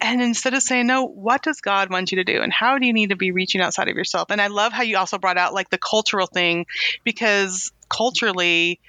and 0.00 0.22
instead 0.22 0.54
of 0.54 0.62
saying 0.62 0.86
no 0.86 1.04
what 1.04 1.42
does 1.42 1.60
god 1.60 1.90
want 1.90 2.12
you 2.12 2.16
to 2.16 2.24
do? 2.24 2.40
And 2.40 2.52
how 2.52 2.78
do 2.78 2.86
you 2.86 2.92
need 2.92 3.10
to 3.10 3.16
be 3.16 3.30
reaching 3.30 3.60
outside 3.60 3.88
of 3.88 3.96
yourself? 3.96 4.30
And 4.30 4.40
i 4.40 4.48
love 4.48 4.72
how 4.72 4.82
you 4.82 4.96
also 4.96 5.18
brought 5.18 5.38
out 5.38 5.54
like 5.54 5.70
the 5.70 5.78
cultural 5.78 6.26
thing 6.26 6.66
because 7.04 7.72
culturally 7.88 8.80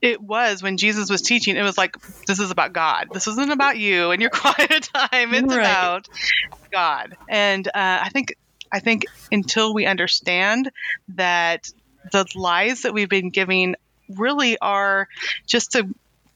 it 0.00 0.20
was 0.20 0.62
when 0.62 0.78
jesus 0.78 1.10
was 1.10 1.20
teaching 1.20 1.56
it 1.56 1.62
was 1.62 1.76
like 1.76 1.96
this 2.26 2.38
is 2.38 2.50
about 2.50 2.72
god. 2.72 3.08
This 3.12 3.26
isn't 3.26 3.50
about 3.50 3.78
you 3.78 4.10
and 4.10 4.20
your 4.20 4.30
quiet 4.34 4.88
time. 4.94 5.34
It's 5.34 5.54
right. 5.54 5.60
about 5.60 6.08
god. 6.70 7.16
And 7.28 7.66
uh, 7.68 7.72
i 7.74 8.08
think 8.10 8.34
i 8.72 8.80
think 8.80 9.06
until 9.30 9.74
we 9.74 9.86
understand 9.86 10.70
that 11.16 11.70
the 12.12 12.26
lies 12.34 12.82
that 12.82 12.94
we've 12.94 13.08
been 13.08 13.30
giving 13.30 13.74
really 14.08 14.58
are 14.58 15.08
just 15.46 15.72
to 15.72 15.88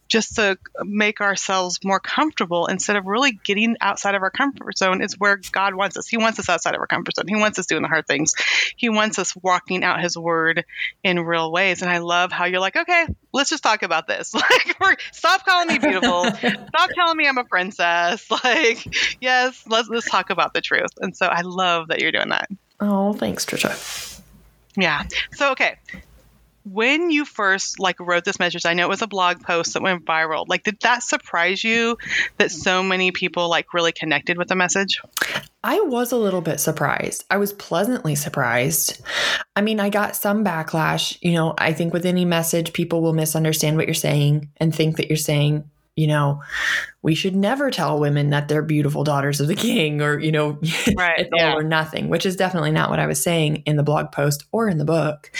just 0.09 0.37
to 0.37 0.59
make 0.83 1.21
ourselves 1.21 1.81
more 1.83 2.01
comfortable 2.01 2.67
instead 2.67 2.97
of 2.97 3.07
really 3.07 3.33
getting 3.33 3.77
outside 3.81 4.15
of 4.15 4.23
our 4.23 4.31
comfort 4.31 4.77
zone 4.77 5.03
is 5.03 5.19
where 5.19 5.41
God 5.53 5.75
wants 5.75 5.97
us. 5.97 6.07
He 6.07 6.19
wants 6.19 6.39
us 6.39 6.49
outside 6.49 6.75
of 6.75 6.81
our 6.81 6.87
comfort 6.87 7.17
zone. 7.17 7.29
He 7.29 7.37
wants 7.37 7.59
us 7.59 7.67
doing 7.67 7.83
the 7.83 7.89
hard 7.89 8.07
things. 8.07 8.35
He 8.77 8.91
wants 8.91 9.19
us 9.19 9.35
walking 9.35 9.83
out 9.83 10.03
his 10.03 10.17
word 10.17 10.65
in 11.03 11.21
real 11.21 11.51
ways. 11.51 11.81
And 11.81 11.91
I 11.91 11.99
love 11.99 12.31
how 12.31 12.45
you're 12.45 12.61
like, 12.61 12.77
okay, 12.77 13.07
let's 13.33 13.49
just 13.49 13.63
talk 13.63 13.83
about 13.83 14.07
this. 14.07 14.35
Like, 14.43 14.77
we're, 14.81 14.97
stop 15.13 15.47
calling 15.47 15.69
me 15.69 15.79
beautiful. 15.79 16.25
stop 16.25 16.91
telling 16.95 17.17
me 17.17 17.27
I'm 17.27 17.39
a 17.39 17.45
princess. 17.45 18.29
Like, 18.45 19.17
yes, 19.21 19.63
let's 19.69 19.89
let's 19.89 20.11
talk 20.11 20.31
about 20.31 20.53
the 20.53 20.61
truth. 20.61 20.91
And 21.01 21.17
so 21.17 21.27
I 21.27 21.43
love 21.43 21.89
that 21.89 22.01
you're 22.01 22.11
doing 22.11 22.31
that. 22.31 22.51
Oh, 22.81 23.13
thanks, 23.13 23.47
Tricia. 23.47 24.21
Yeah. 24.77 25.05
So 25.33 25.53
okay, 25.53 25.77
when 26.65 27.11
you 27.11 27.25
first 27.25 27.81
like 27.81 27.99
wrote 28.01 28.25
this 28.25 28.39
message 28.39 28.65
i 28.67 28.75
know 28.75 28.87
it 28.87 28.89
was 28.89 29.03
a 29.03 29.07
blog 29.07 29.41
post 29.43 29.75
that 29.75 29.83
went 29.83 30.05
viral 30.05 30.47
like 30.49 30.63
did 30.63 30.79
that 30.81 31.03
surprise 31.03 31.63
you 31.63 31.97
that 32.39 32.51
so 32.51 32.83
many 32.83 33.11
people 33.11 33.49
like 33.49 33.75
really 33.75 33.93
connected 33.93 34.39
with 34.39 34.49
the 34.49 34.57
message 34.57 35.01
I 35.65 35.81
was 35.81 36.11
a 36.11 36.17
little 36.17 36.41
bit 36.41 36.59
surprised. 36.59 37.25
I 37.31 37.37
was 37.37 37.53
pleasantly 37.53 38.17
surprised. 38.17 39.01
I 39.55 39.61
mean, 39.61 39.79
I 39.79 39.91
got 39.91 40.17
some 40.17 40.45
backlash. 40.45 41.17
You 41.21 41.35
know, 41.35 41.55
I 41.57 41.73
think 41.73 41.93
with 41.93 42.05
any 42.05 42.25
message, 42.25 42.73
people 42.73 43.01
will 43.01 43.13
misunderstand 43.13 43.77
what 43.77 43.87
you're 43.87 43.95
saying 43.95 44.51
and 44.57 44.75
think 44.75 44.97
that 44.97 45.09
you're 45.09 45.17
saying, 45.17 45.71
you 45.95 46.07
know, 46.07 46.43
we 47.03 47.15
should 47.15 47.37
never 47.37 47.71
tell 47.71 48.01
women 48.01 48.31
that 48.31 48.49
they're 48.49 48.63
beautiful 48.63 49.05
daughters 49.05 49.41
of 49.41 49.47
the 49.47 49.55
king 49.55 50.01
or, 50.01 50.19
you 50.19 50.33
know, 50.33 50.59
right, 50.97 51.21
it's 51.21 51.31
yeah. 51.37 51.53
all 51.53 51.59
or 51.59 51.63
nothing, 51.63 52.09
which 52.09 52.25
is 52.25 52.35
definitely 52.35 52.71
not 52.73 52.91
what 52.91 52.99
I 52.99 53.07
was 53.07 53.23
saying 53.23 53.57
in 53.67 53.77
the 53.77 53.83
blog 53.83 54.11
post 54.11 54.45
or 54.53 54.69
in 54.69 54.79
the 54.79 54.85
book. 54.85 55.31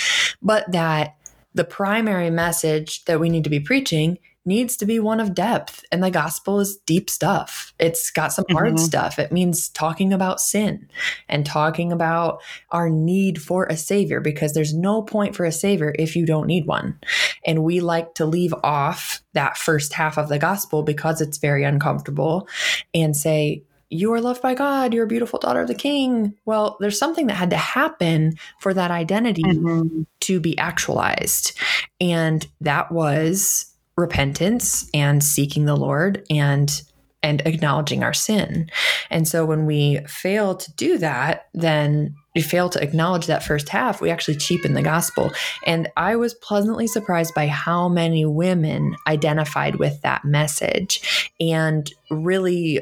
But 0.43 0.71
that 0.73 1.17
the 1.55 1.65
primary 1.65 2.31
message 2.31 3.05
that 3.05 3.21
we 3.21 3.29
need 3.29 3.45
to 3.45 3.51
be 3.51 3.61
preaching 3.61 4.19
needs 4.45 4.77
to 4.77 4.87
be 4.87 4.99
one 4.99 5.21
of 5.21 5.35
depth. 5.35 5.85
And 5.93 6.03
the 6.03 6.11
gospel 6.11 6.59
is 6.59 6.79
deep 6.79 7.09
stuff. 7.09 7.73
It's 7.79 8.11
got 8.11 8.33
some 8.33 8.45
hard 8.51 8.75
mm-hmm. 8.75 8.85
stuff. 8.85 9.19
It 9.19 9.31
means 9.31 9.69
talking 9.69 10.13
about 10.13 10.41
sin 10.41 10.89
and 11.29 11.47
talking 11.47 11.93
about 11.93 12.43
our 12.71 12.91
need 12.91 13.41
for 13.41 13.67
a 13.67 13.77
savior 13.77 14.21
because 14.21 14.53
there's 14.53 14.75
no 14.75 15.03
point 15.03 15.37
for 15.37 15.45
a 15.45 15.53
savior 15.53 15.95
if 15.97 16.17
you 16.17 16.27
don't 16.27 16.49
need 16.49 16.67
one. 16.67 16.99
And 17.47 17.63
we 17.63 17.81
like 17.81 18.15
to 18.15 18.27
leave 18.27 18.55
off 18.65 19.23
that 19.35 19.57
first 19.57 19.93
half 19.93 20.19
of 20.19 20.29
the 20.29 20.39
gospel 20.39 20.83
because 20.83 21.21
it's 21.21 21.39
very 21.39 21.63
uncomfortable 21.63 22.49
and 22.93 23.17
say, 23.17 23.63
you 23.93 24.13
are 24.13 24.21
loved 24.21 24.41
by 24.41 24.55
God, 24.55 24.95
you're 24.95 25.05
a 25.05 25.09
beautiful 25.09 25.39
daughter 25.39 25.61
of 25.61 25.69
the 25.69 25.75
king. 25.75 26.35
Well, 26.47 26.77
there's 26.81 26.99
something 26.99 27.27
that 27.27 27.35
had 27.35 27.51
to 27.51 27.57
happen 27.57 28.35
for 28.61 28.73
that 28.73 28.91
identity 28.91 29.43
mm-hmm. 29.43 30.03
to 30.21 30.41
be 30.41 30.57
actualized. 30.59 31.59
And 32.01 32.47
that 32.63 32.91
was 32.91 33.67
repentance 33.97 34.89
and 34.95 35.23
seeking 35.23 35.67
the 35.67 35.77
Lord 35.77 36.25
and 36.31 36.83
and 37.25 37.41
acknowledging 37.47 38.03
our 38.03 38.13
sin. 38.13 38.69
And 39.09 39.29
so 39.29 39.45
when 39.45 39.65
we 39.65 40.01
fail 40.09 40.57
to 40.57 40.73
do 40.73 40.99
that, 40.99 41.47
then 41.55 42.17
we 42.35 42.43
fail 42.43 42.69
to 42.71 42.83
acknowledge 42.83 43.27
that 43.27 43.45
first 43.45 43.69
half, 43.69 44.01
we 44.01 44.11
actually 44.11 44.39
cheapen 44.39 44.75
the 44.75 44.83
gospel. 44.83 45.31
And 45.65 45.89
I 45.97 46.17
was 46.17 46.35
pleasantly 46.35 46.89
surprised 46.89 47.33
by 47.33 47.47
how 47.47 47.89
many 47.89 48.25
women 48.25 48.97
identified 49.07 49.77
with 49.77 50.03
that 50.03 50.25
message 50.25 51.31
and 51.39 51.89
really 52.11 52.81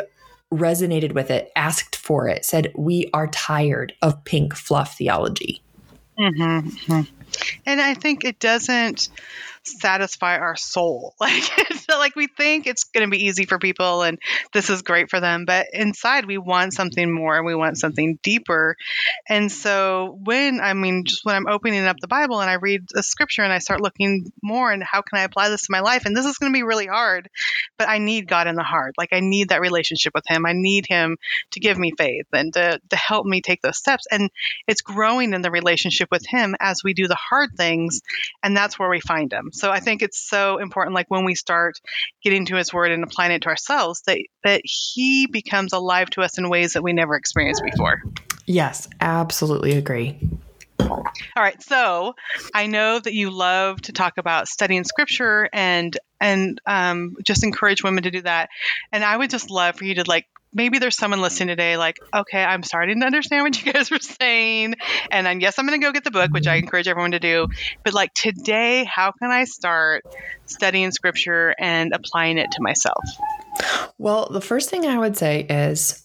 resonated 0.52 1.12
with 1.12 1.30
it, 1.30 1.52
asked 1.56 1.96
for 1.96 2.28
it, 2.28 2.44
said, 2.44 2.72
We 2.74 3.10
are 3.14 3.28
tired 3.28 3.94
of 4.02 4.24
pink 4.24 4.54
fluff 4.54 4.96
theology. 4.96 5.62
Mm-hmm. 6.18 6.68
mm-hmm. 6.68 7.16
And 7.64 7.80
I 7.80 7.94
think 7.94 8.24
it 8.24 8.40
doesn't 8.40 9.08
satisfy 9.64 10.38
our 10.38 10.56
soul. 10.56 11.14
Like 11.20 11.50
like 12.00 12.16
we 12.16 12.26
think 12.26 12.66
it's 12.66 12.84
going 12.84 13.06
to 13.06 13.10
be 13.10 13.26
easy 13.26 13.44
for 13.44 13.58
people 13.58 14.02
and 14.02 14.18
this 14.52 14.70
is 14.70 14.82
great 14.82 15.10
for 15.10 15.20
them, 15.20 15.44
but 15.44 15.66
inside 15.72 16.26
we 16.26 16.38
want 16.38 16.72
something 16.72 17.12
more 17.12 17.36
and 17.36 17.46
we 17.46 17.54
want 17.54 17.78
something 17.78 18.18
deeper. 18.22 18.76
And 19.28 19.52
so 19.52 20.18
when 20.22 20.60
I 20.60 20.72
mean 20.72 21.04
just 21.04 21.24
when 21.24 21.36
I'm 21.36 21.46
opening 21.46 21.84
up 21.84 21.96
the 22.00 22.08
Bible 22.08 22.40
and 22.40 22.50
I 22.50 22.54
read 22.54 22.86
the 22.90 23.02
scripture 23.02 23.42
and 23.42 23.52
I 23.52 23.58
start 23.58 23.80
looking 23.80 24.32
more 24.42 24.72
and 24.72 24.82
how 24.82 25.02
can 25.02 25.18
I 25.18 25.22
apply 25.22 25.50
this 25.50 25.62
to 25.62 25.72
my 25.72 25.80
life 25.80 26.06
and 26.06 26.16
this 26.16 26.26
is 26.26 26.38
going 26.38 26.52
to 26.52 26.56
be 26.56 26.62
really 26.62 26.86
hard, 26.86 27.28
but 27.78 27.88
I 27.88 27.98
need 27.98 28.26
God 28.26 28.46
in 28.46 28.56
the 28.56 28.62
heart. 28.62 28.94
Like 28.96 29.10
I 29.12 29.20
need 29.20 29.50
that 29.50 29.60
relationship 29.60 30.12
with 30.14 30.24
him. 30.26 30.46
I 30.46 30.52
need 30.54 30.86
him 30.88 31.18
to 31.52 31.60
give 31.60 31.78
me 31.78 31.92
faith 31.96 32.26
and 32.32 32.52
to 32.54 32.80
to 32.90 32.96
help 32.96 33.26
me 33.26 33.40
take 33.40 33.62
those 33.62 33.78
steps 33.78 34.06
and 34.10 34.30
it's 34.66 34.80
growing 34.80 35.34
in 35.34 35.42
the 35.42 35.50
relationship 35.50 36.08
with 36.10 36.26
him 36.26 36.56
as 36.60 36.82
we 36.82 36.94
do 36.94 37.08
the 37.08 37.18
hard 37.30 37.50
things 37.56 38.00
and 38.42 38.56
that's 38.56 38.78
where 38.78 38.88
we 38.88 39.00
find 39.00 39.32
him. 39.32 39.49
So 39.52 39.70
I 39.70 39.80
think 39.80 40.02
it's 40.02 40.18
so 40.18 40.58
important, 40.58 40.94
like 40.94 41.10
when 41.10 41.24
we 41.24 41.34
start 41.34 41.80
getting 42.22 42.46
to 42.46 42.56
His 42.56 42.72
Word 42.72 42.92
and 42.92 43.04
applying 43.04 43.32
it 43.32 43.42
to 43.42 43.48
ourselves, 43.48 44.02
that 44.06 44.18
that 44.44 44.62
He 44.64 45.26
becomes 45.26 45.72
alive 45.72 46.10
to 46.10 46.22
us 46.22 46.38
in 46.38 46.48
ways 46.48 46.74
that 46.74 46.82
we 46.82 46.92
never 46.92 47.14
experienced 47.14 47.62
before. 47.64 48.02
Yes, 48.46 48.88
absolutely 49.00 49.72
agree. 49.72 50.18
All 50.80 51.04
right, 51.36 51.62
so 51.62 52.14
I 52.54 52.66
know 52.66 52.98
that 52.98 53.14
you 53.14 53.30
love 53.30 53.80
to 53.82 53.92
talk 53.92 54.18
about 54.18 54.48
studying 54.48 54.84
Scripture 54.84 55.48
and 55.52 55.96
and 56.20 56.60
um, 56.66 57.16
just 57.24 57.44
encourage 57.44 57.82
women 57.82 58.02
to 58.04 58.10
do 58.10 58.22
that. 58.22 58.50
And 58.92 59.04
I 59.04 59.16
would 59.16 59.30
just 59.30 59.50
love 59.50 59.76
for 59.76 59.84
you 59.84 59.94
to 59.96 60.04
like 60.06 60.26
maybe 60.52 60.78
there's 60.78 60.96
someone 60.96 61.18
hmm. 61.18 61.24
listening 61.24 61.48
today 61.48 61.76
like, 61.76 61.98
okay, 62.14 62.42
I'm 62.42 62.62
starting 62.62 63.00
to 63.00 63.06
understand 63.06 63.44
what 63.44 63.64
you 63.64 63.72
guys 63.72 63.90
were 63.90 63.98
saying. 63.98 64.74
And 65.10 65.26
then, 65.26 65.40
yes, 65.40 65.58
I'm 65.58 65.66
going 65.66 65.80
to 65.80 65.86
go 65.86 65.92
get 65.92 66.04
the 66.04 66.10
book, 66.10 66.32
which 66.32 66.46
I 66.46 66.58
hmm. 66.58 66.64
encourage 66.64 66.88
everyone 66.88 67.12
to 67.12 67.20
do. 67.20 67.48
But 67.84 67.94
like 67.94 68.14
today, 68.14 68.84
how 68.84 69.12
can 69.12 69.30
I 69.30 69.44
start 69.44 70.04
studying 70.46 70.90
scripture 70.90 71.54
and 71.58 71.92
applying 71.92 72.38
it 72.38 72.52
to 72.52 72.62
myself? 72.62 73.04
Well, 73.98 74.28
the 74.30 74.40
first 74.40 74.70
thing 74.70 74.86
I 74.86 74.98
would 74.98 75.16
say 75.16 75.40
is 75.48 76.02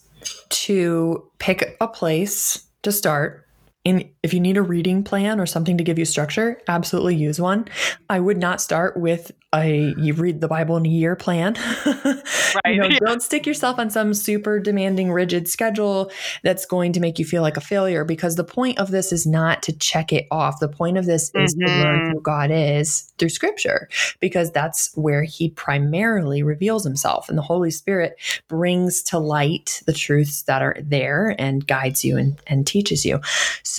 to 0.50 1.30
pick 1.40 1.78
a 1.80 1.88
place 1.88 2.66
to 2.84 2.92
start 2.92 3.45
and 3.86 4.10
if 4.24 4.34
you 4.34 4.40
need 4.40 4.58
a 4.58 4.64
reading 4.64 5.04
plan 5.04 5.40
or 5.40 5.46
something 5.46 5.78
to 5.78 5.84
give 5.84 6.00
you 6.00 6.06
structure, 6.06 6.60
absolutely 6.68 7.16
use 7.16 7.40
one. 7.40 7.68
I 8.10 8.20
would 8.20 8.38
not 8.38 8.60
start 8.60 8.98
with 8.98 9.32
a 9.54 9.94
you 9.98 10.14
read 10.14 10.42
the 10.42 10.48
Bible 10.48 10.76
in 10.78 10.86
a 10.86 10.90
year 10.90 11.16
plan. 11.16 11.56
Right. 12.64 12.76
you 12.76 12.80
know, 12.80 12.90
don't 13.06 13.22
stick 13.22 13.46
yourself 13.46 13.80
on 13.80 13.90
some 13.90 14.14
super 14.14 14.60
demanding, 14.60 15.12
rigid 15.12 15.50
schedule 15.50 16.10
that's 16.42 16.66
going 16.66 16.94
to 16.94 17.02
make 17.02 17.20
you 17.20 17.26
feel 17.26 17.42
like 17.42 17.58
a 17.58 17.62
failure 17.62 18.06
because 18.06 18.38
the 18.38 18.46
point 18.46 18.80
of 18.80 18.92
this 18.92 19.12
is 19.12 19.28
not 19.28 19.62
to 19.64 19.74
check 19.74 20.14
it 20.14 20.26
off. 20.32 20.62
The 20.62 20.70
point 20.70 20.98
of 20.98 21.06
this 21.06 21.32
is 21.36 21.54
mm-hmm. 21.54 21.66
to 21.66 21.84
learn 21.84 22.00
mm-hmm. 22.00 22.12
who 22.14 22.22
God 22.22 22.50
is 22.50 23.12
through 23.18 23.28
scripture 23.30 23.90
because 24.22 24.52
that's 24.52 24.96
where 24.96 25.24
he 25.24 25.50
primarily 25.50 26.44
reveals 26.44 26.86
himself. 26.86 27.28
And 27.28 27.38
the 27.38 27.42
Holy 27.42 27.72
Spirit 27.72 28.16
brings 28.48 29.04
to 29.04 29.20
light 29.20 29.84
the 29.86 29.94
truths 29.94 30.44
that 30.44 30.62
are 30.62 30.78
there 30.82 31.36
and 31.38 31.68
guides 31.68 32.06
you 32.06 32.16
and, 32.16 32.40
and 32.48 32.66
teaches 32.66 33.04
you. 33.04 33.20
So 33.64 33.75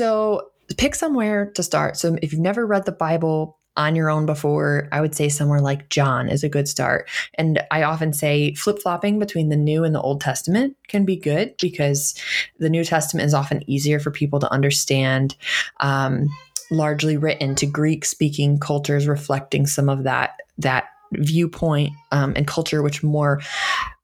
pick 0.76 0.94
somewhere 0.94 1.50
to 1.52 1.62
start. 1.62 1.96
So 1.96 2.16
if 2.22 2.32
you've 2.32 2.40
never 2.40 2.66
read 2.66 2.84
the 2.84 2.92
Bible, 2.92 3.58
on 3.76 3.94
your 3.94 4.10
own 4.10 4.26
before, 4.26 4.88
I 4.90 5.00
would 5.00 5.14
say 5.14 5.28
somewhere 5.28 5.60
like 5.60 5.90
John 5.90 6.28
is 6.28 6.42
a 6.42 6.48
good 6.48 6.68
start. 6.68 7.08
And 7.34 7.62
I 7.70 7.82
often 7.82 8.12
say 8.12 8.54
flip 8.54 8.78
flopping 8.80 9.18
between 9.18 9.48
the 9.48 9.56
New 9.56 9.84
and 9.84 9.94
the 9.94 10.00
Old 10.00 10.20
Testament 10.20 10.76
can 10.88 11.04
be 11.04 11.16
good 11.16 11.54
because 11.60 12.14
the 12.58 12.70
New 12.70 12.84
Testament 12.84 13.26
is 13.26 13.34
often 13.34 13.68
easier 13.70 14.00
for 14.00 14.10
people 14.10 14.40
to 14.40 14.50
understand. 14.50 15.36
Um, 15.80 16.28
largely 16.70 17.16
written 17.16 17.54
to 17.54 17.66
Greek 17.66 18.04
speaking 18.04 18.58
cultures, 18.58 19.06
reflecting 19.06 19.66
some 19.66 19.88
of 19.88 20.02
that 20.02 20.40
that 20.58 20.86
viewpoint 21.12 21.92
um, 22.10 22.32
and 22.34 22.48
culture, 22.48 22.82
which 22.82 23.04
more 23.04 23.40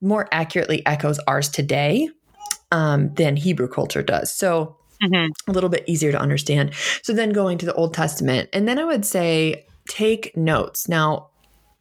more 0.01 0.29
accurately 0.31 0.85
echoes 0.87 1.19
ours 1.27 1.49
today 1.49 2.09
um, 2.71 3.13
than 3.15 3.35
Hebrew 3.37 3.67
culture 3.67 4.03
does. 4.03 4.33
So 4.33 4.77
Mm-hmm. 5.03 5.51
a 5.51 5.53
little 5.53 5.71
bit 5.71 5.85
easier 5.87 6.13
to 6.13 6.19
understand. 6.19 6.73
So 7.03 7.13
then 7.13 7.31
going 7.31 7.59
to 7.59 7.67
the 7.67 7.75
Old 7.75 7.95
Testament, 7.95 8.49
and 8.53 8.69
then 8.69 8.79
I 8.79 8.85
would 8.85 9.05
say 9.05 9.67
take 9.89 10.37
notes. 10.37 10.89
Now, 10.89 11.29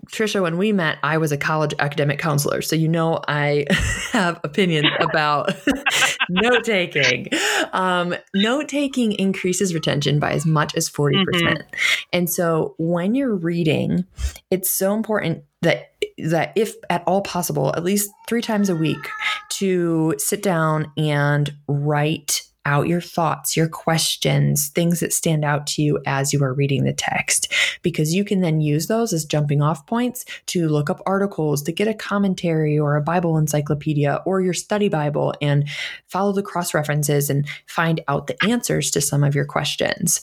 Tricia, 0.08 0.42
when 0.42 0.58
we 0.58 0.72
met, 0.72 0.98
I 1.04 1.18
was 1.18 1.32
a 1.32 1.38
college 1.38 1.74
academic 1.80 2.18
counselor. 2.18 2.62
So, 2.62 2.76
you 2.76 2.88
know, 2.88 3.20
I 3.28 3.66
have 4.12 4.40
opinions 4.44 4.88
about 5.00 5.54
note 6.30 6.64
taking. 6.64 7.28
Um, 7.72 8.16
note 8.34 8.68
taking 8.68 9.12
increases 9.14 9.74
retention 9.74 10.20
by 10.20 10.32
as 10.32 10.46
much 10.46 10.76
as 10.76 10.90
40%. 10.90 11.26
percent 11.26 11.42
mm 11.42 11.58
hmm 11.58 11.64
And 12.14 12.30
so, 12.30 12.76
when 12.78 13.16
you're 13.16 13.36
reading, 13.36 14.06
it's 14.50 14.70
so 14.70 14.94
important 14.94 15.44
that 15.62 15.92
that 16.18 16.54
if 16.56 16.74
at 16.90 17.04
all 17.06 17.22
possible 17.22 17.74
at 17.76 17.84
least 17.84 18.12
3 18.28 18.42
times 18.42 18.70
a 18.70 18.76
week 18.76 19.10
to 19.50 20.16
sit 20.18 20.42
down 20.44 20.92
and 20.98 21.54
write 21.68 22.44
out 22.66 22.88
your 22.88 23.02
thoughts, 23.02 23.58
your 23.58 23.68
questions, 23.68 24.70
things 24.70 25.00
that 25.00 25.14
stand 25.14 25.44
out 25.44 25.66
to 25.68 25.82
you 25.82 26.00
as 26.06 26.32
you 26.32 26.44
are 26.44 26.54
reading 26.54 26.84
the 26.84 26.94
text, 26.94 27.52
because 27.82 28.14
you 28.14 28.24
can 28.24 28.42
then 28.42 28.62
use 28.62 28.88
those 28.88 29.14
as 29.14 29.26
jumping 29.26 29.62
off 29.62 29.86
points 29.88 30.26
to 30.48 30.68
look 30.70 30.90
up 30.90 31.02
articles, 31.06 31.64
to 31.64 31.72
get 31.72 31.88
a 31.88 31.94
commentary 31.94 32.78
or 32.78 32.96
a 32.96 33.02
Bible 33.02 33.38
encyclopedia 33.38 34.22
or 34.26 34.42
your 34.42 34.54
study 34.54 34.90
Bible 34.90 35.34
and 35.42 35.68
follow 36.08 36.32
the 36.32 36.44
cross 36.44 36.74
references 36.74 37.30
and 37.30 37.48
find 37.68 38.02
out 38.08 38.28
the 38.28 38.44
answers 38.44 38.92
to 38.92 39.02
some 39.02 39.24
of 39.24 39.36
your 39.36 39.46
questions. 39.46 40.22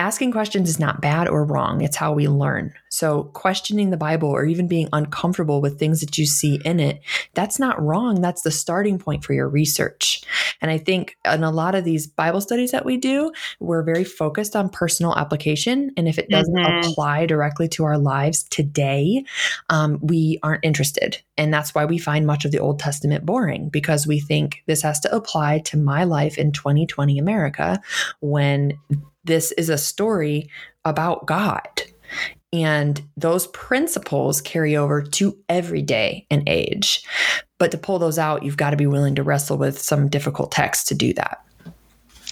Asking 0.00 0.32
questions 0.32 0.68
is 0.68 0.80
not 0.80 1.02
bad 1.02 1.28
or 1.28 1.44
wrong. 1.44 1.82
It's 1.82 1.96
how 1.96 2.12
we 2.12 2.26
learn. 2.26 2.72
So, 2.88 3.24
questioning 3.34 3.90
the 3.90 3.98
Bible 3.98 4.30
or 4.30 4.46
even 4.46 4.66
being 4.66 4.88
uncomfortable 4.94 5.60
with 5.60 5.78
things 5.78 6.00
that 6.00 6.16
you 6.16 6.26
see 6.26 6.58
in 6.64 6.80
it, 6.80 7.02
that's 7.34 7.58
not 7.58 7.80
wrong. 7.80 8.22
That's 8.22 8.42
the 8.42 8.50
starting 8.50 8.98
point 8.98 9.24
for 9.24 9.34
your 9.34 9.48
research. 9.48 10.22
And 10.62 10.70
I 10.70 10.78
think 10.78 11.16
in 11.30 11.44
a 11.44 11.50
lot 11.50 11.74
of 11.74 11.84
these 11.84 12.06
Bible 12.06 12.40
studies 12.40 12.72
that 12.72 12.86
we 12.86 12.96
do, 12.96 13.30
we're 13.60 13.82
very 13.82 14.04
focused 14.04 14.56
on 14.56 14.70
personal 14.70 15.14
application. 15.16 15.90
And 15.96 16.08
if 16.08 16.18
it 16.18 16.30
doesn't 16.30 16.54
mm-hmm. 16.54 16.90
apply 16.90 17.26
directly 17.26 17.68
to 17.68 17.84
our 17.84 17.98
lives 17.98 18.44
today, 18.44 19.24
um, 19.68 19.98
we 20.00 20.38
aren't 20.42 20.64
interested. 20.64 21.20
And 21.36 21.52
that's 21.52 21.74
why 21.74 21.84
we 21.84 21.98
find 21.98 22.26
much 22.26 22.46
of 22.46 22.52
the 22.52 22.58
Old 22.58 22.78
Testament 22.78 23.26
boring 23.26 23.68
because 23.68 24.06
we 24.06 24.18
think 24.18 24.62
this 24.66 24.82
has 24.82 24.98
to 25.00 25.14
apply 25.14 25.58
to 25.60 25.76
my 25.76 26.04
life 26.04 26.38
in 26.38 26.52
2020 26.52 27.18
America 27.18 27.80
when 28.20 28.78
this 29.24 29.52
is 29.52 29.68
a 29.68 29.78
story 29.78 30.48
about 30.84 31.26
God. 31.26 31.82
And 32.52 33.00
those 33.16 33.46
principles 33.48 34.40
carry 34.40 34.76
over 34.76 35.02
to 35.02 35.38
every 35.48 35.82
day 35.82 36.26
and 36.30 36.48
age. 36.48 37.04
But 37.58 37.70
to 37.70 37.78
pull 37.78 37.98
those 37.98 38.18
out, 38.18 38.42
you've 38.42 38.56
got 38.56 38.70
to 38.70 38.76
be 38.76 38.86
willing 38.86 39.14
to 39.14 39.22
wrestle 39.22 39.56
with 39.56 39.78
some 39.78 40.08
difficult 40.08 40.50
texts 40.50 40.88
to 40.88 40.94
do 40.94 41.12
that. 41.14 41.44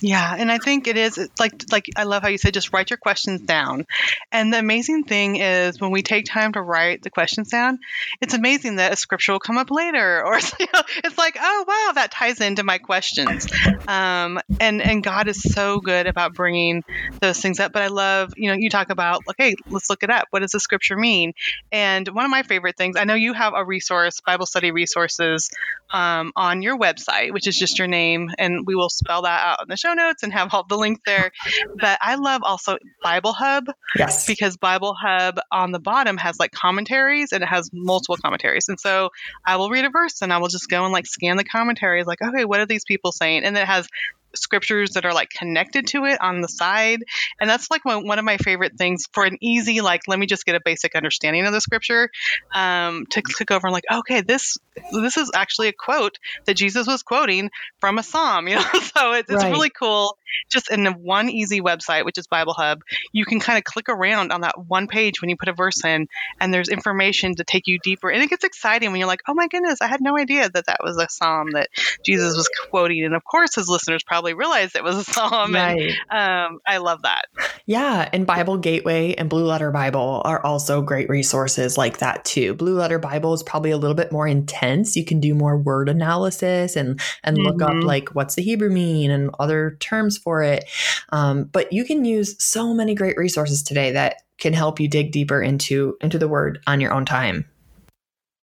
Yeah, 0.01 0.35
and 0.39 0.51
I 0.51 0.59
think 0.59 0.87
it 0.87 0.97
is 0.97 1.19
like 1.41 1.65
like 1.73 1.87
I 1.97 2.05
love 2.05 2.23
how 2.23 2.29
you 2.29 2.39
said 2.39 2.55
just 2.55 2.73
write 2.73 2.91
your 2.91 2.99
questions 2.99 3.41
down. 3.41 3.85
And 4.31 4.53
the 4.53 4.59
amazing 4.59 5.05
thing 5.05 5.37
is 5.37 5.81
when 5.81 5.91
we 5.91 6.03
take 6.03 6.25
time 6.25 6.53
to 6.53 6.63
write 6.63 7.03
the 7.03 7.11
questions 7.11 7.49
down, 7.49 7.81
it's 8.21 8.33
amazing 8.33 8.77
that 8.77 8.93
a 8.93 8.97
scripture 8.97 9.33
will 9.33 9.41
come 9.41 9.59
up 9.59 9.71
later, 9.73 10.25
or 10.27 10.39
you 10.39 10.67
know, 10.73 10.83
it's 11.05 11.19
like 11.19 11.37
oh 11.41 11.65
wow 11.67 11.93
that 11.95 12.13
ties 12.13 12.41
into 12.41 12.63
my 12.63 12.79
questions. 12.79 13.49
Um, 13.89 14.39
and 14.61 14.81
and 14.81 15.03
God 15.03 15.27
is 15.27 15.43
so 15.43 15.81
good 15.81 16.07
about 16.07 16.33
bringing 16.35 16.85
those 17.21 17.41
things 17.41 17.59
up. 17.59 17.73
But 17.73 17.83
I 17.83 17.89
love 17.89 18.35
you 18.37 18.51
know 18.51 18.57
you 18.57 18.71
talk 18.71 18.91
about 18.91 19.23
okay 19.31 19.57
let's 19.69 19.91
look 19.91 20.05
it 20.05 20.11
up. 20.11 20.29
What 20.31 20.41
does 20.41 20.53
the 20.53 20.61
scripture 20.61 20.97
mean? 20.97 21.33
And 21.73 22.07
one 22.09 22.25
of 22.25 22.31
my 22.31 22.45
favorite 22.45 22.77
things 22.77 22.97
I 22.97 23.05
know 23.05 23.15
you 23.15 23.33
have 23.33 23.55
a 23.55 23.65
resource 23.65 24.21
Bible 24.21 24.47
study 24.47 24.71
resources 24.71 25.51
um, 25.91 26.33
on 26.37 26.63
your 26.63 26.79
website, 26.79 27.33
which 27.33 27.49
is 27.49 27.59
just 27.59 27.79
your 27.79 27.89
name, 27.89 28.31
and 28.39 28.65
we 28.65 28.77
will 28.77 28.91
spell 28.91 29.23
that 29.23 29.45
out 29.45 29.63
in 29.63 29.69
the 29.69 29.77
show 29.77 29.88
show 29.89 29.95
notes 29.95 30.23
and 30.23 30.33
have 30.33 30.53
all 30.53 30.65
the 30.69 30.77
links 30.77 31.01
there. 31.07 31.31
But 31.79 31.99
I 32.01 32.17
love 32.17 32.43
also 32.45 32.77
Bible 33.03 33.33
Hub. 33.33 33.67
Yes. 33.97 34.27
Because 34.27 34.57
Bible 34.57 34.95
Hub 35.01 35.39
on 35.53 35.73
the 35.73 35.79
bottom 35.79 36.17
has 36.19 36.39
like 36.39 36.53
commentaries 36.53 37.33
and 37.33 37.43
it 37.43 37.49
has 37.49 37.71
multiple 37.73 38.17
commentaries. 38.17 38.69
And 38.69 38.79
so 38.79 39.11
I 39.47 39.57
will 39.57 39.71
read 39.71 39.85
a 39.85 39.91
verse 39.91 40.23
and 40.23 40.33
I 40.33 40.39
will 40.39 40.49
just 40.49 40.69
go 40.69 40.85
and 40.85 40.93
like 40.93 41.07
scan 41.07 41.37
the 41.37 41.45
commentaries, 41.45 42.07
like, 42.07 42.23
okay, 42.23 42.45
what 42.45 42.61
are 42.61 42.67
these 42.67 42.85
people 42.85 43.13
saying? 43.13 43.45
And 43.45 43.57
it 43.57 43.67
has 43.67 43.89
scriptures 44.35 44.91
that 44.91 45.05
are 45.05 45.13
like 45.13 45.31
connected 45.31 45.87
to 45.89 46.05
it 46.05 46.21
on 46.21 46.41
the 46.41 46.49
side. 46.49 47.03
And 47.41 47.49
that's 47.49 47.71
like 47.71 47.85
one, 47.85 48.07
one 48.07 48.19
of 48.19 48.25
my 48.25 48.37
favorite 48.37 48.77
things 48.77 49.05
for 49.13 49.25
an 49.25 49.39
easy, 49.41 49.81
like, 49.81 50.03
let 50.07 50.19
me 50.19 50.27
just 50.27 50.45
get 50.45 50.55
a 50.55 50.61
basic 50.65 50.95
understanding 50.95 51.47
of 51.47 51.53
the 51.53 51.61
scripture 51.61 52.11
um, 52.55 53.07
to 53.11 53.23
click 53.23 53.51
over 53.51 53.67
and 53.67 53.73
like, 53.73 53.85
okay, 53.91 54.21
this 54.21 54.57
this 54.93 55.17
is 55.17 55.31
actually 55.35 55.69
a 55.69 55.73
quote 55.73 56.19
that 56.47 56.55
Jesus 56.55 56.87
was 56.87 57.03
quoting 57.03 57.51
from 57.81 57.99
a 57.99 58.03
psalm, 58.03 58.49
you 58.49 58.57
know? 58.57 58.63
so 58.63 59.13
it's, 59.13 59.31
it's 59.31 59.43
right. 59.43 59.53
really 59.53 59.71
cool. 59.71 60.17
Just 60.51 60.71
in 60.71 60.87
one 60.87 61.29
easy 61.29 61.61
website, 61.61 62.05
which 62.05 62.19
is 62.19 62.27
Bible 62.27 62.55
Hub, 62.55 62.81
you 63.13 63.25
can 63.25 63.41
kind 63.41 63.59
of 63.59 63.65
click 63.65 63.89
around 63.89 64.33
on 64.33 64.43
that 64.43 64.55
one 64.67 64.87
page 64.89 65.21
when 65.21 65.31
you 65.31 65.37
put 65.37 65.49
a 65.49 65.53
verse 65.53 65.85
in, 65.85 66.09
and 66.41 66.53
there's 66.53 66.69
information 66.69 67.35
to 67.37 67.45
take 67.45 67.67
you 67.67 67.79
deeper. 67.83 68.11
And 68.11 68.23
it 68.23 68.31
gets 68.31 68.45
exciting 68.45 68.91
when 68.91 69.01
you're 69.01 69.09
like, 69.09 69.23
oh 69.29 69.35
my 69.35 69.49
goodness, 69.49 69.81
I 69.81 69.87
had 69.87 70.01
no 70.01 70.19
idea 70.19 70.49
that 70.49 70.67
that 70.67 70.81
was 70.83 70.97
a 70.99 71.09
psalm 71.09 71.51
that 71.53 71.69
Jesus 72.05 72.37
was 72.37 72.49
quoting. 72.71 73.05
And 73.05 73.15
of 73.15 73.25
course, 73.25 73.55
his 73.55 73.69
listeners 73.69 74.03
probably 74.03 74.35
realized 74.35 74.77
it 74.77 74.85
was 74.85 74.97
a 74.97 75.05
psalm. 75.05 75.55
Right. 75.55 75.95
And 76.11 76.55
um, 76.55 76.61
I 76.67 76.79
love 76.79 77.03
that. 77.03 77.27
Yeah. 77.67 78.09
And 78.13 78.27
Bible 78.27 78.59
Gateway 78.59 79.15
and 79.15 79.29
Blue 79.29 79.45
Letter 79.45 79.71
Bible 79.71 80.23
are 80.25 80.45
also 80.45 80.83
great 80.83 81.09
resources 81.09 81.79
like 81.79 81.99
that 81.99 82.25
too. 82.25 82.55
Blue 82.55 82.77
Letter 82.77 82.99
Bible 82.99 83.35
is 83.35 83.43
probably 83.43 83.71
a 83.71 83.77
little 83.77 83.95
bit 83.95 84.13
more 84.13 84.27
intense 84.27 84.97
you 84.97 85.05
can 85.05 85.21
do 85.21 85.35
more 85.35 85.57
word 85.57 85.89
analysis 85.89 86.77
and 86.77 87.01
and 87.25 87.37
mm-hmm. 87.37 87.47
look 87.47 87.63
up 87.63 87.71
mm-hmm. 87.71 87.87
like 87.87 88.11
what's 88.11 88.35
the 88.35 88.43
Hebrew 88.43 88.71
mean 88.71 89.11
and 89.11 89.31
other 89.39 89.77
terms 89.81 90.18
for 90.19 90.43
it. 90.43 90.65
Um, 91.11 91.45
but 91.45 91.73
you 91.73 91.85
can 91.85 92.05
use 92.05 92.35
so 92.43 92.75
many 92.75 92.95
great 92.95 93.17
resources 93.17 93.63
today 93.63 93.93
that 93.93 94.17
can 94.39 94.53
help 94.53 94.79
you 94.81 94.89
dig 94.89 95.13
deeper 95.13 95.43
into 95.43 95.97
into 96.01 96.19
the 96.19 96.29
word 96.29 96.61
on 96.67 96.81
your 96.81 96.93
own 96.93 97.05
time. 97.05 97.45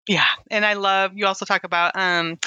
Yeah, 0.07 0.25
and 0.51 0.65
I 0.65 0.74
love 0.74 1.12
you 1.15 1.25
also 1.27 1.45
talk 1.45 1.63
about 1.63 1.95
um, 1.95 2.38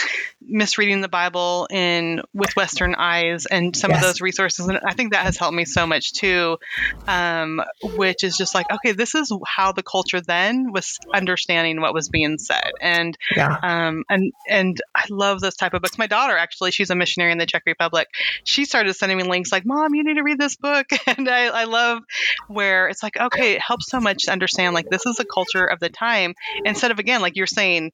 misreading 0.43 1.01
the 1.01 1.09
Bible 1.09 1.67
in 1.71 2.21
with 2.35 2.55
Western 2.55 2.95
eyes 2.95 3.47
and 3.47 3.75
some 3.75 3.93
yes. 3.93 4.01
of 4.01 4.07
those 4.07 4.21
resources, 4.21 4.69
and 4.69 4.79
I 4.85 4.93
think 4.93 5.13
that 5.13 5.25
has 5.25 5.39
helped 5.39 5.55
me 5.55 5.65
so 5.65 5.87
much 5.87 6.13
too. 6.13 6.59
Um, 7.07 7.63
which 7.83 8.25
is 8.25 8.37
just 8.37 8.55
like, 8.55 8.71
okay, 8.71 8.93
this 8.93 9.15
is 9.15 9.33
how 9.47 9.73
the 9.73 9.83
culture 9.83 10.21
then 10.21 10.71
was 10.71 10.99
understanding 11.15 11.81
what 11.81 11.95
was 11.95 12.11
being 12.11 12.39
said, 12.39 12.73
and 12.79 13.17
yeah. 13.35 13.57
um, 13.63 14.05
and 14.11 14.35
and 14.47 14.79
I 14.95 15.07
love 15.09 15.41
those 15.41 15.57
type 15.57 15.73
of 15.73 15.81
books. 15.81 15.97
My 15.97 16.09
daughter 16.09 16.37
actually, 16.37 16.73
she's 16.73 16.91
a 16.91 16.95
missionary 16.95 17.33
in 17.33 17.39
the 17.39 17.47
Czech 17.47 17.63
Republic. 17.65 18.09
She 18.45 18.67
started 18.67 18.93
sending 18.93 19.17
me 19.17 19.25
links 19.25 19.51
like, 19.51 19.65
"Mom, 19.65 19.95
you 19.95 20.05
need 20.05 20.17
to 20.17 20.23
read 20.23 20.39
this 20.39 20.57
book," 20.57 20.89
and 21.07 21.27
I, 21.27 21.47
I 21.47 21.65
love 21.65 22.03
where 22.49 22.89
it's 22.89 23.03
like, 23.03 23.17
okay, 23.19 23.55
it 23.55 23.63
helps 23.63 23.91
so 23.91 23.99
much 23.99 24.25
to 24.25 24.33
understand 24.33 24.75
like 24.75 24.91
this 24.91 25.07
is 25.07 25.17
the 25.17 25.25
culture 25.25 25.65
of 25.65 25.81
the 25.81 25.89
time 25.89 26.35
instead 26.67 26.91
of 26.91 26.99
again 26.99 27.23
like 27.23 27.35
you're 27.35 27.46
you're 27.47 27.63
saying 27.63 27.93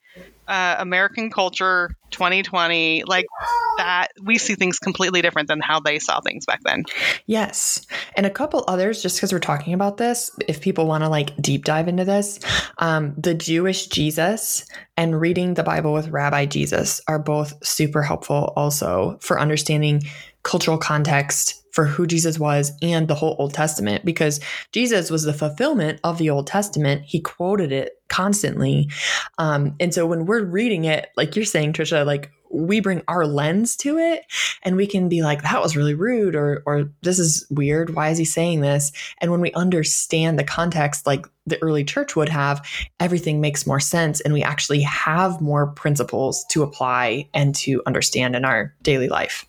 uh, 0.48 0.76
American 0.78 1.30
culture 1.30 1.90
2020, 2.10 3.04
like 3.04 3.26
that, 3.78 4.08
we 4.22 4.38
see 4.38 4.54
things 4.54 4.78
completely 4.78 5.22
different 5.22 5.48
than 5.48 5.60
how 5.60 5.80
they 5.80 5.98
saw 5.98 6.20
things 6.20 6.44
back 6.46 6.60
then. 6.64 6.84
Yes. 7.26 7.86
And 8.16 8.26
a 8.26 8.30
couple 8.30 8.64
others, 8.68 9.02
just 9.02 9.16
because 9.16 9.32
we're 9.32 9.38
talking 9.38 9.72
about 9.72 9.96
this, 9.96 10.30
if 10.48 10.60
people 10.60 10.86
want 10.86 11.04
to 11.04 11.08
like 11.08 11.36
deep 11.36 11.64
dive 11.64 11.88
into 11.88 12.04
this, 12.04 12.40
um, 12.78 13.14
the 13.16 13.34
Jewish 13.34 13.86
Jesus 13.86 14.66
and 14.96 15.18
reading 15.20 15.54
the 15.54 15.62
Bible 15.62 15.92
with 15.92 16.08
Rabbi 16.08 16.46
Jesus 16.46 17.00
are 17.08 17.18
both 17.18 17.64
super 17.64 18.02
helpful 18.02 18.52
also 18.56 19.18
for 19.20 19.40
understanding 19.40 20.02
cultural 20.42 20.78
context 20.78 21.62
for 21.72 21.86
who 21.86 22.06
Jesus 22.06 22.38
was 22.38 22.72
and 22.82 23.08
the 23.08 23.14
whole 23.14 23.34
Old 23.38 23.54
Testament 23.54 24.04
because 24.04 24.40
Jesus 24.72 25.10
was 25.10 25.24
the 25.24 25.32
fulfillment 25.32 26.00
of 26.04 26.18
the 26.18 26.30
Old 26.30 26.46
Testament. 26.46 27.02
He 27.04 27.20
quoted 27.20 27.72
it 27.72 27.92
constantly. 28.08 28.90
Um, 29.38 29.74
and 29.80 29.92
so 29.92 30.06
when 30.06 30.26
we're 30.26 30.44
reading 30.44 30.84
it, 30.84 31.08
like 31.16 31.34
you're 31.34 31.46
saying, 31.46 31.72
Tricia, 31.72 32.04
like 32.04 32.30
we 32.50 32.80
bring 32.80 33.02
our 33.08 33.26
lens 33.26 33.76
to 33.76 33.96
it 33.96 34.24
and 34.62 34.76
we 34.76 34.86
can 34.86 35.08
be 35.08 35.22
like, 35.22 35.42
that 35.42 35.62
was 35.62 35.74
really 35.74 35.94
rude 35.94 36.34
or, 36.34 36.62
or 36.66 36.90
this 37.00 37.18
is 37.18 37.46
weird. 37.50 37.94
Why 37.94 38.10
is 38.10 38.18
he 38.18 38.26
saying 38.26 38.60
this? 38.60 38.92
And 39.22 39.30
when 39.30 39.40
we 39.40 39.52
understand 39.54 40.38
the 40.38 40.44
context, 40.44 41.06
like 41.06 41.26
the 41.46 41.60
early 41.62 41.84
church 41.84 42.14
would 42.14 42.28
have, 42.28 42.66
everything 43.00 43.40
makes 43.40 43.66
more 43.66 43.80
sense. 43.80 44.20
And 44.20 44.34
we 44.34 44.42
actually 44.42 44.82
have 44.82 45.40
more 45.40 45.68
principles 45.68 46.44
to 46.50 46.62
apply 46.62 47.30
and 47.32 47.54
to 47.56 47.82
understand 47.86 48.36
in 48.36 48.44
our 48.44 48.74
daily 48.82 49.08
life. 49.08 49.46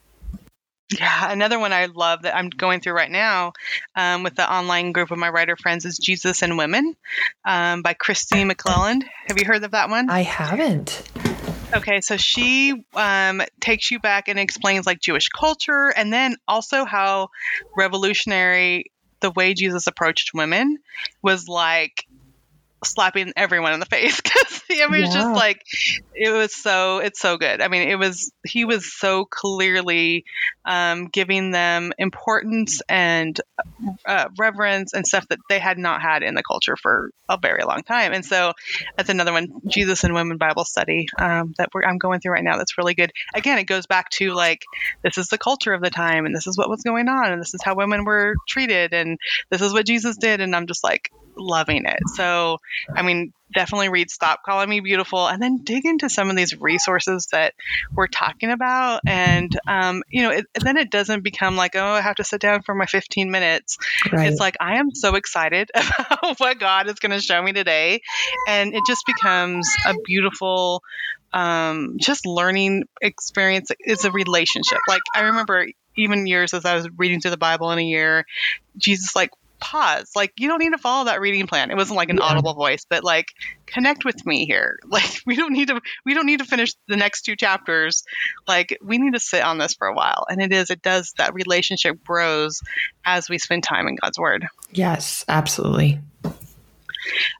Yeah, 0.91 1.32
another 1.32 1.60
one 1.60 1.74
I 1.74 1.86
love 1.86 2.24
that 2.24 2.36
I'm 2.36 2.50
going 2.50 2.82
through 2.82 2.93
right 2.93 3.10
now 3.10 3.54
um, 3.96 4.24
with 4.24 4.36
the 4.36 4.52
online 4.52 4.91
group 4.91 5.12
of 5.12 5.17
my 5.17 5.30
writer 5.30 5.56
friends 5.56 5.86
is 5.86 5.98
Jesus 5.98 6.41
and 6.41 6.58
Women 6.58 6.96
um, 7.46 7.82
by 7.82 7.93
Kristi 7.93 8.50
McLelland. 8.50 9.04
Have 9.28 9.39
you 9.39 9.46
heard 9.46 9.63
of 9.63 9.72
that 9.72 9.89
one? 9.89 10.10
I 10.10 10.22
haven't. 10.22 11.02
Okay, 11.76 12.02
so 12.02 12.17
she 12.17 12.86
um, 12.93 13.41
takes 13.60 13.89
you 13.89 14.00
back 14.00 14.28
and 14.28 14.38
explains 14.38 14.86
like 14.86 15.00
Jewish 15.00 15.30
culture 15.30 15.91
and 15.96 16.13
then 16.13 16.36
also 16.48 16.86
how 16.86 17.30
revolutionary 17.76 18.91
the 19.22 19.32
way 19.32 19.56
Jesus 19.56 19.88
approached 19.88 20.32
women 20.34 20.78
was 21.24 21.48
like 21.48 22.06
slapping 22.84 23.34
everyone 23.36 23.74
in 23.74 23.80
the 23.80 23.86
face 23.86 24.22
because 24.22 24.62
it 24.69 24.89
was 24.89 25.02
yeah. 25.02 25.13
just 25.13 25.36
like 25.36 25.63
it 26.13 26.30
was 26.30 26.54
so 26.54 27.00
it's 27.00 27.19
so 27.19 27.38
good. 27.38 27.62
I 27.62 27.67
mean 27.67 27.88
it 27.89 27.96
was 27.96 28.32
he 28.46 28.65
was 28.65 28.91
so 28.91 29.26
clearly 29.26 30.26
um, 30.65 31.08
giving 31.08 31.52
them 31.52 31.93
importance 31.98 32.82
and 32.88 33.39
uh, 34.06 34.30
reverence 34.38 34.93
and 34.93 35.06
stuff 35.06 35.28
that 35.30 35.39
they 35.50 35.60
had 35.60 35.78
not 35.78 36.02
had 36.02 36.24
in 36.24 36.36
the 36.36 36.43
culture 36.43 36.76
for 36.76 37.12
a 37.30 37.38
very 37.38 37.63
long 37.63 37.84
time. 37.84 38.13
And 38.13 38.26
so 38.26 38.54
that's 38.98 39.10
another 39.10 39.32
one 39.32 39.62
jesus 39.67 40.04
and 40.04 40.13
women 40.13 40.38
bible 40.38 40.65
study 40.65 41.08
um, 41.17 41.54
that 41.58 41.69
i'm 41.88 41.98
going 41.98 42.19
through 42.19 42.34
right 42.34 42.43
now 42.43 42.58
that's 42.58 42.78
really 42.78 42.93
good. 42.93 43.12
Again 43.34 43.58
it 43.58 43.65
goes 43.65 43.86
back 43.86 44.10
to 44.12 44.34
like 44.34 44.63
this 45.02 45.17
is 45.17 45.28
the 45.28 45.38
culture 45.38 45.74
of 45.74 45.82
the 45.82 45.89
time 45.89 46.26
and 46.26 46.36
this 46.36 46.48
is 46.48 46.58
what 46.58 46.69
was 46.69 46.84
going 46.84 47.08
on 47.08 47.32
and 47.32 47.41
this 47.41 47.54
is 47.54 47.62
how 47.63 47.76
women 47.76 48.06
were 48.06 48.36
treated 48.48 48.93
and 48.93 49.17
this 49.50 49.62
is 49.62 49.74
what 49.74 49.86
jesus 49.86 50.17
did. 50.17 50.41
And 50.41 50.56
i'm 50.56 50.67
just 50.67 50.84
like 50.84 51.12
loving 51.36 51.86
it. 51.86 52.00
So, 52.15 52.60
I 52.96 53.02
mean, 53.02 53.34
definitely 53.54 53.89
read 53.89 54.10
Stop 54.10 54.43
Calling 54.43 54.69
Me 54.69 54.80
Beautiful 54.80 55.28
and 55.28 55.41
then 55.41 55.60
dig 55.63 55.86
into 55.86 56.10
some 56.10 56.30
of 56.30 56.36
these 56.36 56.60
resources 56.60 57.28
that 57.32 57.54
we're 57.93 58.08
talking 58.08 58.50
about. 58.52 59.02
And, 59.06 59.58
um, 59.67 60.04
you 60.10 60.24
know, 60.24 60.32
it, 60.32 60.46
then 60.60 60.78
it 60.78 60.89
doesn't 60.89 61.24
become 61.24 61.56
like, 61.56 61.76
oh, 61.76 61.84
I 61.84 62.02
have 62.02 62.15
to 62.15 62.24
sit 62.24 62.41
down 62.41 62.63
for 62.63 62.76
my 62.76 62.86
15 62.86 63.32
minutes. 63.32 63.78
Right. 64.12 64.32
It's 64.32 64.39
like, 64.39 64.58
I 64.60 64.80
am 64.80 64.93
so 64.93 65.15
excited 65.15 65.69
about 65.76 66.39
what 66.39 66.60
God 66.60 66.88
is 66.88 66.96
going 66.96 67.12
to 67.12 67.22
show 67.22 67.41
me 67.41 67.54
today. 67.54 68.02
And 68.48 68.74
it 68.74 68.82
just 68.88 69.06
becomes 69.06 69.69
a 69.86 69.93
beautiful, 70.04 70.84
um, 71.32 71.98
just 72.00 72.26
learning 72.26 72.84
experience. 73.02 73.72
It's 73.80 74.06
a 74.06 74.12
relationship. 74.12 74.80
Like, 74.88 75.02
I 75.15 75.22
remember 75.22 75.67
even 75.96 76.26
years 76.26 76.54
as 76.54 76.65
I 76.65 76.76
was 76.76 76.89
reading 76.98 77.22
through 77.22 77.32
the 77.32 77.38
Bible 77.38 77.72
in 77.72 77.80
a 77.80 77.84
year, 77.84 78.26
Jesus 78.78 79.15
like 79.15 79.30
pause. 79.63 80.12
Like 80.13 80.34
you 80.38 80.49
don't 80.49 80.60
need 80.60 80.73
to 80.73 80.78
follow 80.78 81.06
that 81.06 81.21
reading 81.21 81.47
plan. 81.47 81.71
It 81.71 81.78
wasn't 81.78 81.95
like 81.95 82.10
an 82.10 82.17
yeah. 82.17 82.23
audible 82.23 82.54
voice, 82.54 82.86
but 82.88 83.04
like 83.04 83.28
connect 83.65 84.04
with 84.04 84.26
me 84.26 84.45
here. 84.45 84.78
Like 84.93 85.21
we 85.26 85.36
don't 85.36 85.54
need 85.54 85.69
to 85.69 85.82
we 86.06 86.13
don't 86.13 86.28
need 86.28 86.39
to 86.39 86.45
finish 86.45 86.76
the 86.88 86.97
next 86.97 87.23
two 87.23 87.36
chapters. 87.36 88.04
Like 88.47 88.78
we 88.84 88.97
need 88.97 89.13
to 89.13 89.19
sit 89.19 89.41
on 89.41 89.58
this 89.58 89.73
for 89.73 89.88
a 89.88 89.93
while. 89.93 90.26
And 90.30 90.41
it 90.41 90.52
is 90.52 90.69
it 90.69 90.82
does 90.82 91.13
that 91.17 91.34
relationship 91.34 92.04
grows 92.04 92.62
as 93.06 93.30
we 93.30 93.39
spend 93.39 93.63
time 93.63 93.88
in 93.88 93.95
God's 93.95 94.19
word. 94.19 94.45
Yes, 94.71 95.26
absolutely. 95.28 95.99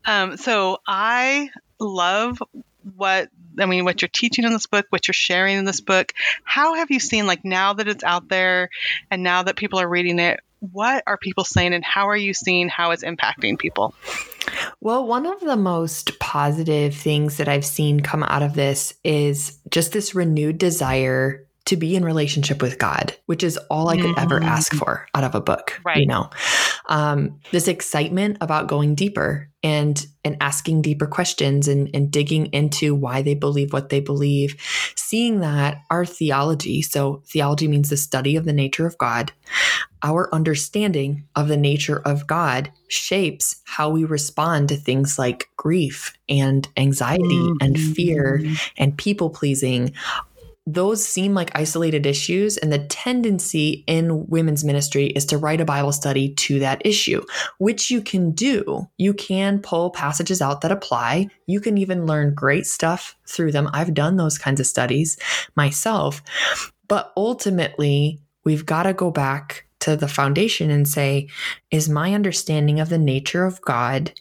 Um, 0.05 0.38
so 0.38 0.79
I 0.88 1.49
love 1.79 2.41
what 2.95 3.29
I 3.59 3.65
mean, 3.65 3.86
what 3.86 4.01
you're 4.01 4.09
teaching 4.09 4.45
in 4.45 4.51
this 4.51 4.65
book, 4.65 4.88
what 4.89 5.07
you're 5.07 5.13
sharing 5.13 5.57
in 5.57 5.65
this 5.65 5.81
book. 5.81 6.13
How 6.43 6.73
have 6.75 6.89
you 6.89 6.99
seen, 6.99 7.27
like, 7.27 7.45
now 7.45 7.73
that 7.73 7.88
it's 7.88 8.03
out 8.03 8.27
there 8.27 8.69
and 9.12 9.21
now 9.21 9.43
that 9.43 9.55
people 9.55 9.79
are 9.79 9.88
reading 9.88 10.19
it, 10.19 10.39
what 10.71 11.04
are 11.08 11.17
people 11.17 11.43
saying 11.43 11.73
and 11.73 11.84
how 11.84 12.08
are 12.08 12.15
you 12.15 12.34
seeing 12.34 12.69
how 12.69 12.91
it's 12.91 13.04
impacting 13.04 13.60
people? 13.60 13.93
Well, 14.80 15.06
one 15.06 15.26
of 15.26 15.39
the 15.41 15.58
most 15.58 16.19
positive 16.19 16.95
things 16.95 17.38
that 17.38 17.49
I've 17.49 17.65
seen 17.65 17.99
come 17.99 18.23
out 18.23 18.43
of 18.43 18.54
this 18.54 18.93
is 19.04 19.60
just 19.69 19.91
this 19.91 20.15
renewed 20.15 20.58
desire 20.58 21.45
to 21.65 21.78
be 21.78 21.95
in 21.95 22.04
relationship 22.04 22.62
with 22.62 22.78
God, 22.78 23.15
which 23.26 23.41
is 23.41 23.58
all 23.69 23.88
I 23.88 23.95
could 23.95 24.12
mm-hmm. 24.12 24.19
ever 24.19 24.43
ask 24.43 24.73
for 24.73 25.08
out 25.15 25.23
of 25.23 25.34
a 25.34 25.41
book. 25.41 25.80
Right. 25.86 25.97
You 25.97 26.08
know, 26.08 26.30
um, 26.88 27.39
this 27.52 27.69
excitement 27.69 28.38
about 28.41 28.67
going 28.67 28.95
deeper 28.95 29.49
and 29.63 30.06
and 30.26 30.36
asking 30.41 30.82
deeper 30.82 31.08
questions 31.08 31.69
and, 31.69 31.89
and 31.93 32.12
digging 32.12 32.47
into 32.47 32.93
why 32.93 33.21
they 33.21 33.34
believe 33.34 33.71
what 33.71 33.89
they 33.89 34.02
believe, 34.02 34.56
seeing 34.95 35.39
that 35.39 35.82
our 35.89 36.06
theology, 36.06 36.82
so 36.82 37.21
theology 37.28 37.67
means 37.69 37.89
the 37.89 37.97
study 37.97 38.36
of 38.36 38.43
the 38.43 38.54
nature 38.54 38.86
of 38.86 38.97
God, 38.97 39.32
our 40.04 40.34
understanding 40.34 41.26
of 41.36 41.48
the 41.48 41.58
nature 41.58 42.02
of 42.06 42.28
God 42.28 42.72
shapes 42.89 43.62
how 43.63 43.89
we 43.89 44.04
respond 44.04 44.70
to 44.70 44.76
things 44.76 45.18
like 45.18 45.50
grief 45.56 46.13
and 46.30 46.68
anxiety 46.78 47.24
mm-hmm. 47.24 47.58
and 47.62 47.80
fear 47.80 48.44
and 48.78 48.98
people 48.98 49.30
pleasing 49.30 49.94
those 50.66 51.06
seem 51.06 51.34
like 51.34 51.52
isolated 51.56 52.06
issues. 52.06 52.58
And 52.58 52.72
the 52.72 52.80
tendency 52.80 53.84
in 53.86 54.28
women's 54.28 54.63
ministry 54.63 55.08
is 55.08 55.26
to 55.26 55.38
write 55.38 55.60
a 55.60 55.66
Bible 55.66 55.92
study 55.92 56.34
to 56.36 56.60
that 56.60 56.82
issue, 56.86 57.22
which 57.58 57.92
you 57.92 58.02
can 58.02 58.32
do. 58.32 58.88
You 58.98 59.13
can 59.13 59.60
pull 59.60 59.92
passages 59.92 60.42
out 60.42 60.62
that 60.62 60.72
apply. 60.72 61.28
You 61.48 61.60
can 61.60 61.78
even 61.78 62.06
learn 62.06 62.34
great 62.34 62.66
stuff 62.66 63.18
through 63.28 63.52
them. 63.52 63.70
I've 63.74 63.94
done 63.94 64.16
those 64.16 64.38
kinds 64.38 64.60
of 64.60 64.66
studies 64.66 65.18
myself. 65.56 66.22
But 66.88 67.12
ultimately, 67.18 68.20
we've 68.46 68.66
got 68.66 68.84
to 68.84 68.94
go 68.94 69.12
back 69.12 69.66
to 69.84 69.96
the 69.96 70.08
foundation 70.08 70.69
and 70.69 70.88
say, 70.88 71.28
is 71.72 71.89
my 71.89 72.13
understanding 72.13 72.80
of 72.80 72.89
the 72.89 72.98
nature 72.98 73.46
of 73.46 73.62
God 73.62 74.13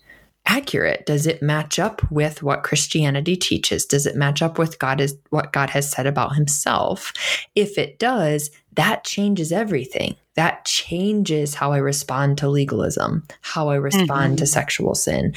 accurate? 0.44 1.07
Does 1.07 1.27
it 1.27 1.40
match 1.40 1.79
up 1.79 2.03
with 2.11 2.42
what 2.42 2.64
Christianity 2.64 3.37
teaches? 3.37 3.87
Does 3.87 4.07
it 4.07 4.16
match 4.16 4.42
up 4.42 4.59
with 4.59 4.79
God 4.79 5.01
is 5.01 5.16
what 5.31 5.53
God 5.53 5.70
has 5.70 5.88
said 5.88 6.07
about 6.07 6.35
himself? 6.35 7.12
If 7.55 7.79
it 7.79 7.98
does, 7.98 8.51
that 8.75 9.05
changes 9.05 9.53
everything. 9.53 10.16
That 10.35 10.64
changes 10.64 11.55
how 11.55 11.72
I 11.72 11.77
respond 11.77 12.38
to 12.38 12.48
legalism, 12.48 13.27
how 13.42 13.68
I 13.68 13.77
respond 13.77 14.35
mm-hmm. 14.35 14.37
to 14.37 14.46
sexual 14.46 14.94
sin. 14.94 15.35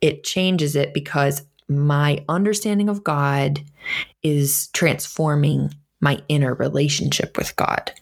It 0.00 0.24
changes 0.24 0.74
it 0.74 0.94
because 0.94 1.44
my 1.68 2.24
understanding 2.28 2.88
of 2.88 3.04
God 3.04 3.60
is 4.22 4.68
transforming 4.68 5.74
my 6.00 6.22
inner 6.28 6.54
relationship 6.54 7.36
with 7.36 7.56
God. 7.56 7.92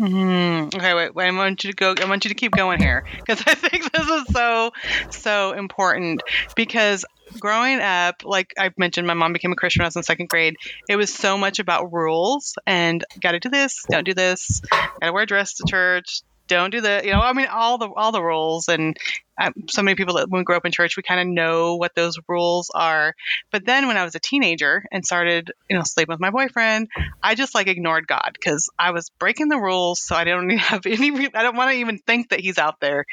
Mm-hmm. 0.00 0.76
Okay, 0.78 0.94
wait, 0.94 1.14
wait. 1.14 1.28
I 1.28 1.30
want 1.30 1.62
you 1.62 1.70
to 1.70 1.76
go. 1.76 1.94
I 2.00 2.08
want 2.08 2.24
you 2.24 2.30
to 2.30 2.34
keep 2.34 2.52
going 2.52 2.80
here 2.80 3.04
because 3.18 3.42
I 3.46 3.54
think 3.54 3.92
this 3.92 4.08
is 4.08 4.24
so, 4.32 4.70
so 5.10 5.52
important. 5.52 6.22
Because 6.56 7.04
growing 7.38 7.80
up, 7.80 8.22
like 8.24 8.54
I 8.58 8.70
mentioned, 8.78 9.06
my 9.06 9.14
mom 9.14 9.34
became 9.34 9.52
a 9.52 9.56
Christian 9.56 9.80
when 9.80 9.84
I 9.84 9.88
was 9.88 9.96
in 9.96 10.02
second 10.02 10.30
grade. 10.30 10.56
It 10.88 10.96
was 10.96 11.12
so 11.12 11.36
much 11.36 11.58
about 11.58 11.92
rules 11.92 12.54
and 12.66 13.04
got 13.20 13.32
to 13.32 13.40
do 13.40 13.50
this, 13.50 13.84
don't 13.90 14.04
do 14.04 14.14
this, 14.14 14.62
got 14.70 15.06
to 15.06 15.12
wear 15.12 15.24
a 15.24 15.26
dress 15.26 15.54
to 15.54 15.64
church, 15.68 16.22
don't 16.56 16.70
do 16.70 16.82
that. 16.82 17.04
You 17.04 17.12
know, 17.12 17.20
I 17.20 17.32
mean, 17.32 17.46
all 17.50 17.78
the 17.78 17.88
all 17.88 18.12
the 18.12 18.22
rules, 18.22 18.68
and 18.68 18.96
um, 19.40 19.52
so 19.68 19.82
many 19.82 19.94
people 19.94 20.16
that 20.16 20.28
when 20.28 20.40
we 20.40 20.44
grow 20.44 20.56
up 20.56 20.66
in 20.66 20.72
church, 20.72 20.96
we 20.96 21.02
kind 21.02 21.20
of 21.20 21.26
know 21.26 21.76
what 21.76 21.94
those 21.94 22.18
rules 22.28 22.70
are. 22.74 23.14
But 23.50 23.64
then 23.64 23.86
when 23.86 23.96
I 23.96 24.04
was 24.04 24.14
a 24.14 24.20
teenager 24.20 24.84
and 24.92 25.04
started, 25.04 25.52
you 25.68 25.76
know, 25.76 25.82
sleeping 25.84 26.12
with 26.12 26.20
my 26.20 26.30
boyfriend, 26.30 26.88
I 27.22 27.34
just 27.34 27.54
like 27.54 27.66
ignored 27.66 28.06
God 28.06 28.30
because 28.32 28.68
I 28.78 28.90
was 28.90 29.10
breaking 29.18 29.48
the 29.48 29.58
rules. 29.58 30.00
So 30.02 30.14
I 30.14 30.24
don't 30.24 30.50
have 30.58 30.84
any. 30.86 31.28
I 31.34 31.42
don't 31.42 31.56
want 31.56 31.72
to 31.72 31.78
even 31.78 31.98
think 31.98 32.30
that 32.30 32.40
He's 32.40 32.58
out 32.58 32.80
there. 32.80 33.06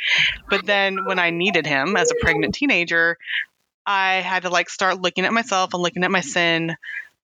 But 0.50 0.66
then 0.66 1.06
when 1.06 1.20
I 1.20 1.30
needed 1.30 1.66
Him 1.66 1.96
as 1.96 2.12
a 2.12 2.16
pregnant 2.22 2.56
teenager, 2.56 3.18
I 3.86 4.16
had 4.16 4.44
to 4.44 4.50
like 4.50 4.70
start 4.70 5.02
looking 5.02 5.26
at 5.26 5.34
myself 5.34 5.74
and 5.74 5.82
looking 5.82 6.04
at 6.04 6.12
my 6.12 6.22
sin 6.22 6.76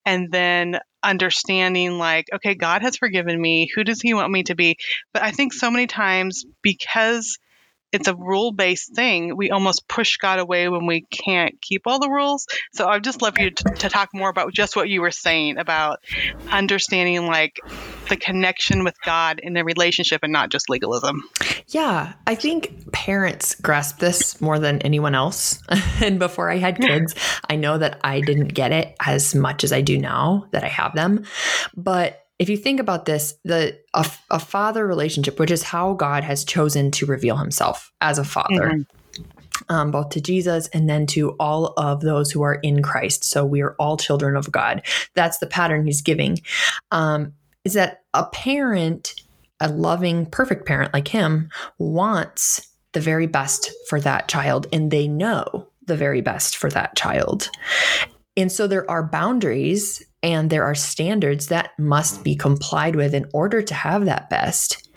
and 0.06 0.32
then 0.32 0.80
understanding 1.04 1.98
like 1.98 2.28
okay 2.34 2.56
god 2.56 2.82
has 2.82 2.98
forgiven 2.98 3.40
me. 3.40 3.70
Who 3.76 3.84
does 3.84 4.02
he 4.02 4.14
want 4.14 4.32
me 4.32 4.44
to 4.44 4.56
be? 4.56 4.78
But 5.14 5.24
i 5.24 5.32
think 5.32 5.54
so 5.54 5.70
many 5.70 5.88
times 5.88 6.46
because 6.62 7.38
it's 7.94 8.08
a 8.08 8.16
rule 8.16 8.52
based 8.52 8.94
thing, 8.96 9.38
we 9.38 9.52
almost 9.52 9.88
push 9.88 10.18
God 10.18 10.40
away 10.40 10.68
when 10.68 10.88
we 10.88 11.02
can't 11.02 11.62
keep 11.62 11.84
all 11.86 12.00
the 12.00 12.10
rules. 12.10 12.48
So 12.74 12.88
I'd 12.88 13.04
just 13.04 13.22
love 13.22 13.38
you 13.38 13.52
to, 13.52 13.64
to, 13.64 13.90
talk 13.94 14.10
more 14.14 14.30
about 14.30 14.52
just 14.52 14.76
what 14.76 14.90
you 14.90 15.02
were 15.02 15.12
saying 15.12 15.60
about 15.60 16.00
understanding 16.50 17.28
like 17.28 17.60
the 18.10 18.18
connection 18.18 18.84
with 18.84 19.00
God 19.06 19.40
in 19.40 19.54
the 19.54 19.64
relationship 19.64 20.22
and 20.24 20.34
not 20.34 20.50
just 20.50 20.68
legalism. 20.70 21.24
Yeah, 21.68 22.14
I 22.26 22.34
think 22.34 22.92
parents 22.92 23.54
grasp 23.56 24.00
this 24.00 24.42
more 24.42 24.58
than 24.58 24.82
anyone 24.82 25.14
else. 25.14 25.62
and 26.02 26.18
before 26.18 26.50
I 26.50 26.58
had 26.58 26.80
kids, 26.80 27.14
I 27.48 27.56
know 27.56 27.78
that 27.78 28.00
I 28.04 28.22
didn't 28.22 28.50
get 28.50 28.72
it 28.72 28.96
as 29.00 29.36
much 29.36 29.64
as 29.64 29.72
I 29.72 29.82
do 29.82 30.00
now 30.00 30.48
that 30.52 30.64
I 30.64 30.68
have 30.68 30.96
them. 30.96 31.26
But 31.76 32.23
if 32.44 32.50
you 32.50 32.58
think 32.58 32.82
about 32.82 33.06
this, 33.06 33.36
the 33.46 33.80
a, 33.94 34.06
a, 34.30 34.38
father 34.38 34.86
relationship, 34.86 35.40
which 35.40 35.50
is 35.50 35.64
how 35.64 35.94
God 35.94 36.26
has 36.26 36.44
chosen 36.44 36.92
to 36.92 37.06
reveal 37.06 37.38
Himself 37.38 37.94
as 38.02 38.20
a 38.20 38.26
father. 38.26 38.74
Mm-hmm. 38.74 38.82
Um, 39.70 39.92
both 39.92 40.10
to 40.10 40.20
Jesus 40.20 40.68
and 40.70 40.90
then 40.90 41.06
to 41.08 41.38
all 41.40 41.74
of 41.78 42.02
those 42.02 42.32
who 42.32 42.42
are 42.42 42.56
in 42.56 42.82
Christ. 42.82 43.24
So 43.24 43.46
we 43.46 43.62
are 43.62 43.76
all 43.80 43.96
children 43.96 44.36
of 44.36 44.52
God. 44.52 44.82
That's 45.14 45.38
the 45.38 45.48
pattern 45.48 45.86
he's 45.86 46.02
giving. 46.02 46.40
Um, 46.92 47.34
is 47.64 47.74
that 47.74 48.02
a 48.14 48.26
parent, 48.26 49.14
a 49.62 49.70
loving, 49.70 50.26
perfect 50.26 50.66
parent 50.66 50.94
like 50.94 51.08
him, 51.08 51.50
wants 51.78 52.68
the 52.92 53.00
very 53.00 53.28
best 53.28 53.72
for 53.88 54.02
that 54.02 54.28
child, 54.28 54.68
and 54.74 54.92
they 54.92 55.08
know 55.08 55.70
the 55.86 55.96
very 55.96 56.20
best 56.20 56.58
for 56.58 56.70
that 56.72 56.98
child. 56.98 57.50
And 58.36 58.52
so 58.52 58.68
there 58.68 58.90
are 58.90 59.04
boundaries 59.04 60.04
and 60.24 60.50
there 60.50 60.64
are 60.64 60.74
standards 60.74 61.48
that 61.48 61.78
must 61.78 62.24
be 62.24 62.36
complied 62.36 62.96
with 62.96 63.14
in 63.14 63.30
order 63.34 63.62
to 63.62 63.74
have 63.74 64.06
that 64.06 64.30
best. 64.30 64.90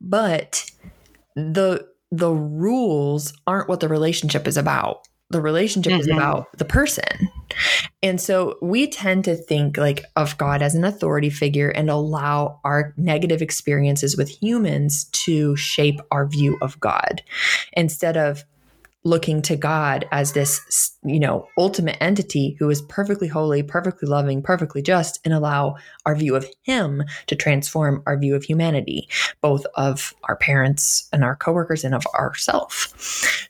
But 0.00 0.68
the 1.36 1.88
the 2.10 2.30
rules 2.30 3.32
aren't 3.46 3.68
what 3.68 3.80
the 3.80 3.88
relationship 3.88 4.46
is 4.46 4.58
about. 4.58 5.08
The 5.30 5.40
relationship 5.40 5.92
mm-hmm. 5.92 6.00
is 6.00 6.08
about 6.08 6.58
the 6.58 6.66
person. 6.66 7.30
And 8.02 8.20
so 8.20 8.58
we 8.60 8.86
tend 8.86 9.24
to 9.24 9.34
think 9.34 9.78
like 9.78 10.04
of 10.14 10.36
God 10.36 10.60
as 10.60 10.74
an 10.74 10.84
authority 10.84 11.30
figure 11.30 11.70
and 11.70 11.88
allow 11.88 12.60
our 12.64 12.92
negative 12.98 13.40
experiences 13.40 14.14
with 14.14 14.28
humans 14.28 15.04
to 15.12 15.56
shape 15.56 16.00
our 16.10 16.26
view 16.26 16.58
of 16.60 16.78
God 16.80 17.22
instead 17.72 18.18
of 18.18 18.44
looking 19.04 19.42
to 19.42 19.56
God 19.56 20.06
as 20.12 20.32
this, 20.32 20.96
you 21.04 21.18
know, 21.18 21.48
ultimate 21.58 21.96
entity 22.00 22.56
who 22.58 22.70
is 22.70 22.82
perfectly 22.82 23.28
holy, 23.28 23.62
perfectly 23.62 24.08
loving, 24.08 24.42
perfectly 24.42 24.82
just, 24.82 25.18
and 25.24 25.34
allow 25.34 25.76
our 26.06 26.14
view 26.14 26.36
of 26.36 26.46
Him 26.62 27.02
to 27.26 27.36
transform 27.36 28.02
our 28.06 28.16
view 28.16 28.36
of 28.36 28.44
humanity, 28.44 29.08
both 29.40 29.66
of 29.74 30.14
our 30.24 30.36
parents 30.36 31.08
and 31.12 31.24
our 31.24 31.36
coworkers 31.36 31.84
and 31.84 31.94
of 31.94 32.06
ourselves. 32.14 32.94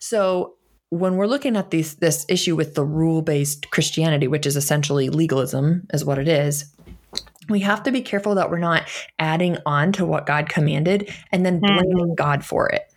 So 0.01 0.55
when 0.88 1.17
we're 1.17 1.27
looking 1.27 1.57
at 1.57 1.71
these, 1.71 1.97
this 1.97 2.27
issue 2.29 2.57
with 2.57 2.75
the 2.75 2.85
rule-based 2.85 3.71
Christianity, 3.71 4.29
which 4.29 4.47
is 4.47 4.57
essentially 4.57 5.09
legalism, 5.09 5.87
is 5.93 6.05
what 6.05 6.19
it 6.19 6.29
is, 6.29 6.67
we 7.49 7.61
have 7.61 7.83
to 7.83 7.93
be 7.93 8.03
careful 8.03 8.35
that 8.37 8.51
we're 8.51 8.59
not 8.59 8.88
adding 9.19 9.59
on 9.67 9.93
to 9.93 10.07
what 10.07 10.27
God 10.27 10.49
commanded 10.49 11.12
and 11.33 11.45
then 11.45 11.61
blaming 11.61 11.97
mm-hmm. 11.97 12.15
God 12.15 12.45
for 12.45 12.69
it 12.69 12.91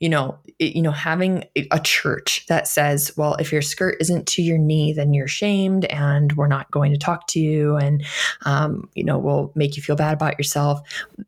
you 0.00 0.08
know 0.08 0.38
it, 0.58 0.74
you 0.74 0.82
know 0.82 0.90
having 0.90 1.44
a 1.70 1.80
church 1.80 2.44
that 2.48 2.66
says 2.68 3.12
well 3.16 3.34
if 3.36 3.52
your 3.52 3.62
skirt 3.62 3.96
isn't 4.00 4.26
to 4.26 4.42
your 4.42 4.58
knee 4.58 4.92
then 4.92 5.14
you're 5.14 5.28
shamed 5.28 5.84
and 5.86 6.32
we're 6.34 6.46
not 6.46 6.70
going 6.70 6.92
to 6.92 6.98
talk 6.98 7.26
to 7.26 7.40
you 7.40 7.76
and 7.76 8.04
um, 8.44 8.88
you 8.94 9.04
know 9.04 9.18
we'll 9.18 9.52
make 9.54 9.76
you 9.76 9.82
feel 9.82 9.96
bad 9.96 10.14
about 10.14 10.38
yourself 10.38 10.80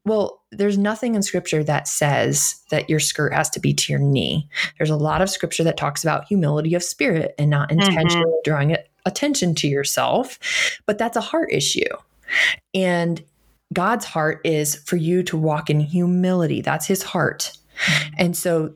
well 0.05 0.43
there's 0.53 0.79
nothing 0.79 1.15
in 1.15 1.23
scripture 1.23 1.65
that 1.65 1.89
says 1.89 2.63
that 2.71 2.89
your 2.89 3.01
skirt 3.01 3.33
has 3.33 3.51
to 3.51 3.61
be 3.61 3.75
to 3.75 3.93
your 3.93 4.01
knee 4.01 4.49
there's 4.79 4.91
a 4.91 4.97
lot 4.97 5.23
of 5.23 5.31
scripture 5.31 5.65
that 5.65 5.77
talks 5.77 6.03
about 6.03 6.27
humility 6.27 6.75
of 6.75 6.83
spirit 6.83 7.35
and 7.39 7.51
not 7.51 7.69
mm-hmm. 7.69 7.81
intentionally 7.81 8.27
mm-hmm. 8.27 8.51
drawing 8.51 8.77
attention 9.07 9.55
to 9.55 9.69
yourself 9.69 10.39
but 10.87 10.99
that's 10.99 11.17
a 11.17 11.21
heart 11.21 11.53
issue 11.53 11.83
and 12.73 13.23
God's 13.75 14.05
heart 14.05 14.41
is 14.45 14.77
for 14.77 14.97
you 14.97 15.23
to 15.25 15.37
walk 15.37 15.69
in 15.69 15.81
humility. 15.81 16.63
That's 16.63 16.87
his 16.87 17.03
heart. 17.03 17.57
And 18.17 18.37
so 18.37 18.75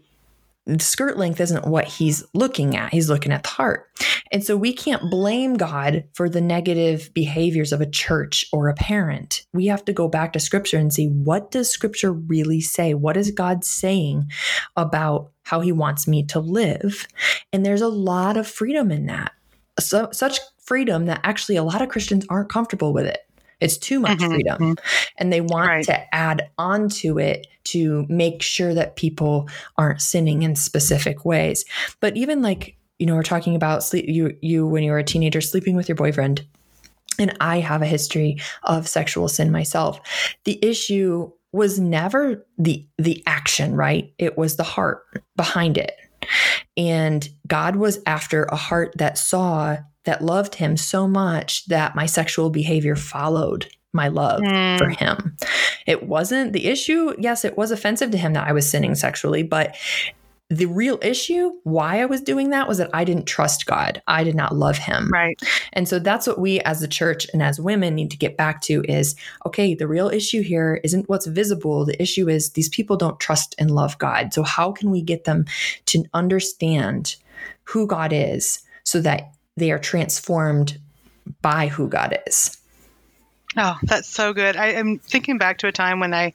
the 0.68 0.78
skirt 0.78 1.16
length 1.16 1.40
isn't 1.40 1.66
what 1.66 1.86
he's 1.86 2.22
looking 2.34 2.76
at. 2.76 2.92
He's 2.92 3.08
looking 3.08 3.32
at 3.32 3.42
the 3.42 3.48
heart. 3.48 3.86
And 4.30 4.44
so 4.44 4.56
we 4.56 4.74
can't 4.74 5.10
blame 5.10 5.54
God 5.54 6.04
for 6.12 6.28
the 6.28 6.42
negative 6.42 7.10
behaviors 7.14 7.72
of 7.72 7.80
a 7.80 7.88
church 7.88 8.44
or 8.52 8.68
a 8.68 8.74
parent. 8.74 9.46
We 9.54 9.66
have 9.66 9.84
to 9.86 9.94
go 9.94 10.08
back 10.08 10.34
to 10.34 10.40
scripture 10.40 10.76
and 10.76 10.92
see 10.92 11.06
what 11.06 11.50
does 11.50 11.70
scripture 11.70 12.12
really 12.12 12.60
say? 12.60 12.92
What 12.92 13.16
is 13.16 13.30
God 13.30 13.64
saying 13.64 14.30
about 14.76 15.30
how 15.44 15.60
he 15.60 15.72
wants 15.72 16.06
me 16.06 16.24
to 16.24 16.40
live? 16.40 17.06
And 17.52 17.64
there's 17.64 17.80
a 17.80 17.88
lot 17.88 18.36
of 18.36 18.46
freedom 18.46 18.90
in 18.90 19.06
that. 19.06 19.32
So 19.80 20.10
such 20.12 20.40
freedom 20.62 21.06
that 21.06 21.20
actually 21.24 21.56
a 21.56 21.62
lot 21.62 21.80
of 21.80 21.88
Christians 21.88 22.26
aren't 22.28 22.50
comfortable 22.50 22.92
with 22.92 23.06
it. 23.06 23.20
It's 23.60 23.76
too 23.76 24.00
much 24.00 24.18
mm-hmm. 24.18 24.32
freedom. 24.32 24.58
Mm-hmm. 24.58 24.84
And 25.16 25.32
they 25.32 25.40
want 25.40 25.68
right. 25.68 25.84
to 25.84 26.14
add 26.14 26.50
on 26.58 26.88
to 26.90 27.18
it 27.18 27.46
to 27.64 28.06
make 28.08 28.42
sure 28.42 28.74
that 28.74 28.96
people 28.96 29.48
aren't 29.76 30.00
sinning 30.00 30.42
in 30.42 30.56
specific 30.56 31.24
ways. 31.24 31.64
But 32.00 32.16
even 32.16 32.42
like, 32.42 32.76
you 32.98 33.06
know, 33.06 33.14
we're 33.14 33.22
talking 33.22 33.54
about 33.54 33.84
sleep 33.84 34.06
you 34.08 34.36
you 34.40 34.66
when 34.66 34.82
you 34.82 34.92
were 34.92 34.98
a 34.98 35.04
teenager 35.04 35.40
sleeping 35.40 35.76
with 35.76 35.88
your 35.88 35.96
boyfriend. 35.96 36.46
And 37.18 37.36
I 37.40 37.58
have 37.58 37.82
a 37.82 37.86
history 37.86 38.40
of 38.62 38.86
sexual 38.86 39.28
sin 39.28 39.50
myself. 39.50 40.00
The 40.44 40.64
issue 40.64 41.32
was 41.52 41.78
never 41.78 42.46
the 42.58 42.86
the 42.98 43.22
action, 43.26 43.74
right? 43.74 44.12
It 44.18 44.38
was 44.38 44.56
the 44.56 44.64
heart 44.64 45.02
behind 45.36 45.78
it. 45.78 45.92
And 46.76 47.28
God 47.46 47.76
was 47.76 48.00
after 48.06 48.44
a 48.44 48.56
heart 48.56 48.94
that 48.98 49.18
saw 49.18 49.78
that 50.08 50.24
loved 50.24 50.54
him 50.54 50.74
so 50.74 51.06
much 51.06 51.66
that 51.66 51.94
my 51.94 52.06
sexual 52.06 52.48
behavior 52.48 52.96
followed 52.96 53.66
my 53.92 54.08
love 54.08 54.40
mm. 54.40 54.78
for 54.78 54.88
him. 54.88 55.36
It 55.86 56.04
wasn't 56.04 56.54
the 56.54 56.64
issue. 56.64 57.14
Yes, 57.18 57.44
it 57.44 57.58
was 57.58 57.70
offensive 57.70 58.10
to 58.12 58.16
him 58.16 58.32
that 58.32 58.48
I 58.48 58.52
was 58.52 58.66
sinning 58.68 58.94
sexually, 58.94 59.42
but 59.42 59.76
the 60.48 60.64
real 60.64 60.98
issue 61.02 61.52
why 61.64 62.00
I 62.00 62.06
was 62.06 62.22
doing 62.22 62.48
that 62.50 62.66
was 62.66 62.78
that 62.78 62.88
I 62.94 63.04
didn't 63.04 63.26
trust 63.26 63.66
God. 63.66 64.00
I 64.06 64.24
did 64.24 64.34
not 64.34 64.56
love 64.56 64.78
him. 64.78 65.10
Right. 65.12 65.38
And 65.74 65.86
so 65.86 65.98
that's 65.98 66.26
what 66.26 66.40
we 66.40 66.60
as 66.60 66.80
the 66.80 66.88
church 66.88 67.26
and 67.34 67.42
as 67.42 67.60
women 67.60 67.94
need 67.94 68.10
to 68.12 68.16
get 68.16 68.38
back 68.38 68.62
to 68.62 68.82
is 68.88 69.14
okay, 69.44 69.74
the 69.74 69.86
real 69.86 70.08
issue 70.08 70.40
here 70.40 70.80
isn't 70.84 71.06
what's 71.10 71.26
visible. 71.26 71.84
The 71.84 72.00
issue 72.02 72.30
is 72.30 72.52
these 72.52 72.70
people 72.70 72.96
don't 72.96 73.20
trust 73.20 73.54
and 73.58 73.70
love 73.70 73.98
God. 73.98 74.32
So 74.32 74.42
how 74.42 74.72
can 74.72 74.90
we 74.90 75.02
get 75.02 75.24
them 75.24 75.44
to 75.86 76.04
understand 76.14 77.16
who 77.64 77.86
God 77.86 78.10
is 78.14 78.62
so 78.84 79.02
that 79.02 79.34
they 79.58 79.70
are 79.70 79.78
transformed 79.78 80.78
by 81.42 81.68
who 81.68 81.88
God 81.88 82.18
is. 82.26 82.57
Oh, 83.60 83.76
that's 83.82 84.08
so 84.08 84.32
good. 84.32 84.56
I 84.56 84.68
am 84.74 85.00
thinking 85.00 85.36
back 85.36 85.58
to 85.58 85.66
a 85.66 85.72
time 85.72 85.98
when 85.98 86.14
I 86.14 86.34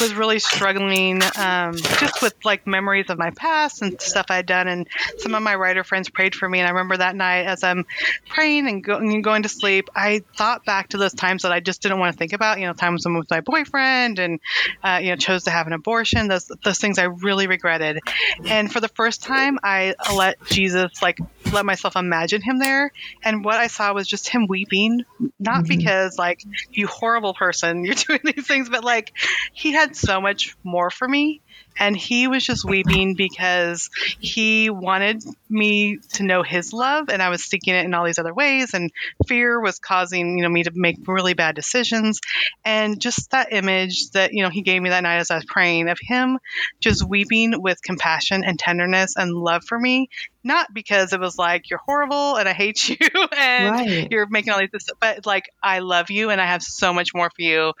was 0.00 0.14
really 0.14 0.38
struggling 0.38 1.20
um, 1.36 1.76
just 1.76 2.22
with 2.22 2.34
like 2.46 2.66
memories 2.66 3.10
of 3.10 3.18
my 3.18 3.28
past 3.30 3.82
and 3.82 4.00
stuff 4.00 4.26
I'd 4.30 4.46
done. 4.46 4.68
And 4.68 4.88
some 5.18 5.34
of 5.34 5.42
my 5.42 5.54
writer 5.54 5.84
friends 5.84 6.08
prayed 6.08 6.34
for 6.34 6.48
me. 6.48 6.60
And 6.60 6.66
I 6.66 6.70
remember 6.70 6.96
that 6.96 7.14
night 7.14 7.42
as 7.42 7.62
I'm 7.62 7.84
praying 8.26 8.68
and, 8.68 8.82
go- 8.82 8.96
and 8.96 9.22
going 9.22 9.42
to 9.42 9.50
sleep, 9.50 9.90
I 9.94 10.22
thought 10.34 10.64
back 10.64 10.88
to 10.88 10.96
those 10.96 11.12
times 11.12 11.42
that 11.42 11.52
I 11.52 11.60
just 11.60 11.82
didn't 11.82 11.98
want 11.98 12.14
to 12.14 12.18
think 12.18 12.32
about, 12.32 12.58
you 12.58 12.66
know, 12.66 12.72
times 12.72 13.04
when 13.04 13.16
I 13.16 13.18
was 13.18 13.24
with 13.24 13.30
my 13.30 13.40
boyfriend 13.42 14.18
and, 14.18 14.40
uh, 14.82 14.98
you 15.02 15.10
know, 15.10 15.16
chose 15.16 15.44
to 15.44 15.50
have 15.50 15.66
an 15.66 15.74
abortion, 15.74 16.28
those, 16.28 16.50
those 16.64 16.78
things 16.78 16.98
I 16.98 17.04
really 17.04 17.48
regretted. 17.48 17.98
And 18.46 18.72
for 18.72 18.80
the 18.80 18.88
first 18.88 19.22
time, 19.22 19.58
I 19.62 19.94
let 20.16 20.42
Jesus, 20.46 21.02
like, 21.02 21.18
let 21.52 21.66
myself 21.66 21.96
imagine 21.96 22.40
him 22.40 22.58
there. 22.58 22.92
And 23.22 23.44
what 23.44 23.56
I 23.56 23.66
saw 23.66 23.92
was 23.92 24.08
just 24.08 24.26
him 24.26 24.46
weeping, 24.46 25.04
not 25.38 25.64
mm-hmm. 25.64 25.76
because, 25.76 26.16
like, 26.16 26.42
you 26.70 26.86
horrible 26.86 27.34
person, 27.34 27.84
you're 27.84 27.94
doing 27.94 28.20
these 28.24 28.46
things, 28.46 28.68
but 28.68 28.84
like 28.84 29.12
he 29.52 29.72
had 29.72 29.96
so 29.96 30.20
much 30.20 30.56
more 30.64 30.90
for 30.90 31.08
me 31.08 31.40
and 31.78 31.96
he 31.96 32.28
was 32.28 32.44
just 32.44 32.64
weeping 32.64 33.14
because 33.14 33.90
he 34.18 34.68
wanted 34.70 35.22
me 35.48 35.98
to 36.14 36.22
know 36.22 36.42
his 36.42 36.72
love 36.72 37.08
and 37.08 37.22
i 37.22 37.28
was 37.28 37.44
seeking 37.44 37.74
it 37.74 37.84
in 37.84 37.94
all 37.94 38.04
these 38.04 38.18
other 38.18 38.34
ways 38.34 38.74
and 38.74 38.90
fear 39.26 39.60
was 39.60 39.78
causing 39.78 40.36
you 40.36 40.42
know 40.42 40.48
me 40.48 40.62
to 40.62 40.70
make 40.74 40.96
really 41.06 41.34
bad 41.34 41.54
decisions. 41.54 42.20
And 42.64 43.00
just 43.00 43.30
that 43.30 43.52
image 43.52 44.10
that 44.10 44.32
you 44.32 44.42
know 44.42 44.50
he 44.50 44.62
gave 44.62 44.80
me 44.82 44.90
that 44.90 45.02
night 45.02 45.18
as 45.18 45.30
i 45.30 45.36
was 45.36 45.44
praying 45.44 45.88
of 45.88 45.98
him 46.00 46.38
just 46.80 47.06
weeping 47.06 47.60
with 47.60 47.82
compassion 47.82 48.44
and 48.44 48.58
tenderness 48.58 49.16
and 49.16 49.32
love 49.32 49.64
for 49.64 49.78
me 49.78 50.08
not 50.44 50.72
because 50.72 51.12
it 51.12 51.20
was 51.20 51.38
like 51.38 51.70
you're 51.70 51.80
horrible 51.84 52.36
and 52.36 52.48
I 52.48 52.52
hate 52.52 52.88
you 52.88 52.96
and 53.36 53.70
right. 53.70 54.08
you're 54.10 54.26
making 54.26 54.52
all 54.52 54.60
these, 54.60 54.90
but 55.00 55.24
like 55.26 55.50
I 55.62 55.80
love 55.80 56.10
you 56.10 56.30
and 56.30 56.40
I 56.40 56.46
have 56.46 56.62
so 56.62 56.92
much 56.92 57.14
more 57.14 57.30
for 57.30 57.42
you, 57.42 57.72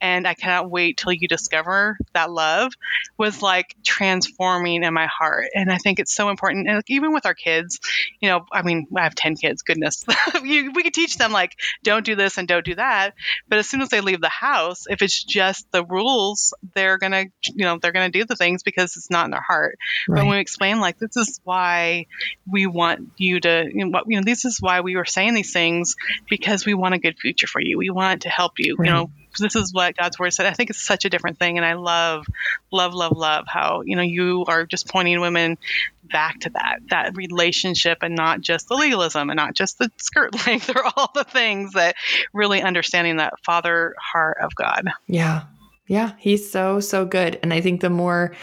and 0.00 0.26
I 0.26 0.34
cannot 0.34 0.70
wait 0.70 0.98
till 0.98 1.12
you 1.12 1.28
discover 1.28 1.98
that 2.12 2.30
love 2.30 2.72
was 3.16 3.42
like 3.42 3.74
transforming 3.84 4.82
in 4.82 4.94
my 4.94 5.06
heart, 5.06 5.46
and 5.54 5.72
I 5.72 5.78
think 5.78 5.98
it's 5.98 6.14
so 6.14 6.28
important. 6.28 6.66
And 6.68 6.76
like, 6.76 6.90
even 6.90 7.12
with 7.12 7.26
our 7.26 7.34
kids, 7.34 7.80
you 8.20 8.28
know, 8.28 8.44
I 8.52 8.62
mean, 8.62 8.86
I 8.96 9.02
have 9.02 9.14
ten 9.14 9.36
kids. 9.36 9.62
Goodness, 9.62 10.04
you, 10.42 10.72
we 10.72 10.82
could 10.82 10.94
teach 10.94 11.16
them 11.16 11.32
like 11.32 11.56
don't 11.82 12.04
do 12.04 12.16
this 12.16 12.38
and 12.38 12.46
don't 12.46 12.64
do 12.64 12.74
that, 12.74 13.14
but 13.48 13.58
as 13.58 13.68
soon 13.68 13.80
as 13.80 13.88
they 13.88 14.00
leave 14.00 14.20
the 14.20 14.28
house, 14.28 14.84
if 14.88 15.02
it's 15.02 15.22
just 15.22 15.70
the 15.72 15.84
rules, 15.84 16.54
they're 16.74 16.98
gonna, 16.98 17.24
you 17.42 17.64
know, 17.64 17.78
they're 17.78 17.92
gonna 17.92 18.10
do 18.10 18.24
the 18.24 18.36
things 18.36 18.62
because 18.62 18.96
it's 18.96 19.10
not 19.10 19.24
in 19.24 19.30
their 19.30 19.40
heart. 19.40 19.78
Right. 20.08 20.20
But 20.20 20.26
when 20.26 20.36
we 20.36 20.40
explain 20.40 20.80
like 20.80 20.98
this 20.98 21.16
is 21.16 21.40
why 21.44 22.06
we 22.50 22.66
want 22.66 23.10
you 23.16 23.40
to, 23.40 23.70
you 23.72 23.86
know, 23.86 24.02
you 24.06 24.18
know, 24.18 24.24
this 24.24 24.44
is 24.44 24.60
why 24.60 24.80
we 24.80 24.96
were 24.96 25.04
saying 25.04 25.34
these 25.34 25.52
things 25.52 25.96
because 26.28 26.66
we 26.66 26.74
want 26.74 26.94
a 26.94 26.98
good 26.98 27.18
future 27.18 27.46
for 27.46 27.60
you. 27.60 27.78
We 27.78 27.90
want 27.90 28.22
to 28.22 28.28
help 28.28 28.52
you. 28.58 28.76
Right. 28.76 28.86
You 28.86 28.92
know, 28.92 29.10
this 29.38 29.54
is 29.54 29.72
what 29.72 29.96
God's 29.96 30.18
word 30.18 30.32
said. 30.32 30.46
I 30.46 30.52
think 30.52 30.70
it's 30.70 30.82
such 30.82 31.04
a 31.04 31.10
different 31.10 31.38
thing, 31.38 31.56
and 31.56 31.64
I 31.64 31.74
love, 31.74 32.26
love, 32.72 32.94
love, 32.94 33.16
love 33.16 33.44
how 33.46 33.82
you 33.82 33.96
know 33.96 34.02
you 34.02 34.44
are 34.48 34.66
just 34.66 34.88
pointing 34.88 35.20
women 35.20 35.58
back 36.02 36.40
to 36.40 36.50
that 36.50 36.80
that 36.88 37.16
relationship, 37.16 37.98
and 38.02 38.16
not 38.16 38.40
just 38.40 38.68
the 38.68 38.74
legalism, 38.74 39.30
and 39.30 39.36
not 39.36 39.54
just 39.54 39.78
the 39.78 39.90
skirt 39.98 40.34
length, 40.46 40.70
or 40.70 40.84
all 40.96 41.10
the 41.14 41.24
things 41.24 41.74
that 41.74 41.96
really 42.32 42.62
understanding 42.62 43.16
that 43.16 43.34
Father 43.44 43.94
heart 43.98 44.38
of 44.42 44.54
God. 44.54 44.88
Yeah, 45.06 45.42
yeah, 45.86 46.12
he's 46.18 46.50
so 46.50 46.80
so 46.80 47.04
good, 47.04 47.38
and 47.42 47.52
I 47.52 47.60
think 47.60 47.80
the 47.80 47.90
more 47.90 48.34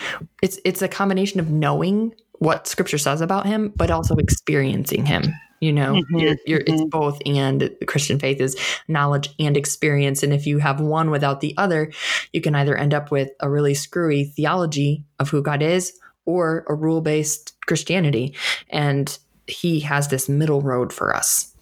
it's 0.41 0.59
it's 0.63 0.81
a 0.81 0.87
combination 0.87 1.39
of 1.39 1.49
knowing 1.49 2.13
what 2.39 2.67
scripture 2.67 2.97
says 2.97 3.21
about 3.21 3.45
him, 3.45 3.73
but 3.75 3.91
also 3.91 4.15
experiencing 4.15 5.05
him. 5.05 5.23
You 5.59 5.73
know, 5.73 5.93
mm-hmm, 5.93 6.17
you're, 6.19 6.35
you're, 6.45 6.59
mm-hmm. 6.59 6.73
it's 6.73 6.83
both, 6.83 7.19
and 7.25 7.61
the 7.61 7.85
Christian 7.85 8.19
faith 8.19 8.39
is 8.39 8.55
knowledge 8.87 9.29
and 9.39 9.57
experience. 9.57 10.21
And 10.21 10.31
if 10.31 10.45
you 10.45 10.59
have 10.59 10.79
one 10.79 11.09
without 11.09 11.41
the 11.41 11.55
other, 11.57 11.91
you 12.31 12.41
can 12.41 12.53
either 12.53 12.77
end 12.77 12.93
up 12.93 13.09
with 13.09 13.31
a 13.39 13.49
really 13.49 13.73
screwy 13.73 14.25
theology 14.25 15.03
of 15.19 15.29
who 15.29 15.41
God 15.41 15.63
is 15.63 15.99
or 16.25 16.63
a 16.69 16.75
rule 16.75 17.01
based 17.01 17.59
Christianity. 17.65 18.35
And 18.69 19.17
he 19.47 19.79
has 19.79 20.09
this 20.09 20.29
middle 20.29 20.61
road 20.61 20.93
for 20.93 21.15
us. 21.15 21.55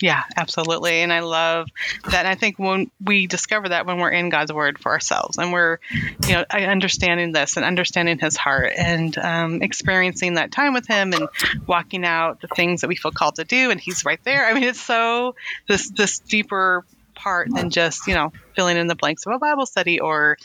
Yeah, 0.00 0.24
absolutely. 0.36 1.02
And 1.02 1.12
I 1.12 1.20
love 1.20 1.68
that. 2.04 2.26
And 2.26 2.28
I 2.28 2.34
think 2.34 2.58
when 2.58 2.90
we 3.02 3.26
discover 3.28 3.68
that 3.68 3.86
when 3.86 3.98
we're 3.98 4.10
in 4.10 4.28
God's 4.28 4.52
word 4.52 4.78
for 4.78 4.90
ourselves 4.90 5.38
and 5.38 5.52
we're, 5.52 5.78
you 6.26 6.34
know, 6.34 6.44
understanding 6.50 7.32
this 7.32 7.56
and 7.56 7.64
understanding 7.64 8.18
his 8.18 8.36
heart 8.36 8.72
and 8.76 9.16
um, 9.16 9.62
experiencing 9.62 10.34
that 10.34 10.50
time 10.50 10.74
with 10.74 10.88
him 10.88 11.12
and 11.12 11.28
walking 11.66 12.04
out 12.04 12.40
the 12.40 12.48
things 12.48 12.80
that 12.80 12.88
we 12.88 12.96
feel 12.96 13.12
called 13.12 13.36
to 13.36 13.44
do. 13.44 13.70
And 13.70 13.80
he's 13.80 14.04
right 14.04 14.22
there. 14.24 14.46
I 14.46 14.52
mean, 14.52 14.64
it's 14.64 14.80
so 14.80 15.36
this, 15.68 15.88
this 15.90 16.18
deeper 16.18 16.84
part 17.14 17.48
than 17.54 17.70
just, 17.70 18.08
you 18.08 18.14
know, 18.14 18.32
filling 18.56 18.76
in 18.76 18.88
the 18.88 18.96
blanks 18.96 19.24
of 19.26 19.32
a 19.32 19.38
Bible 19.38 19.64
study 19.64 20.00
or, 20.00 20.38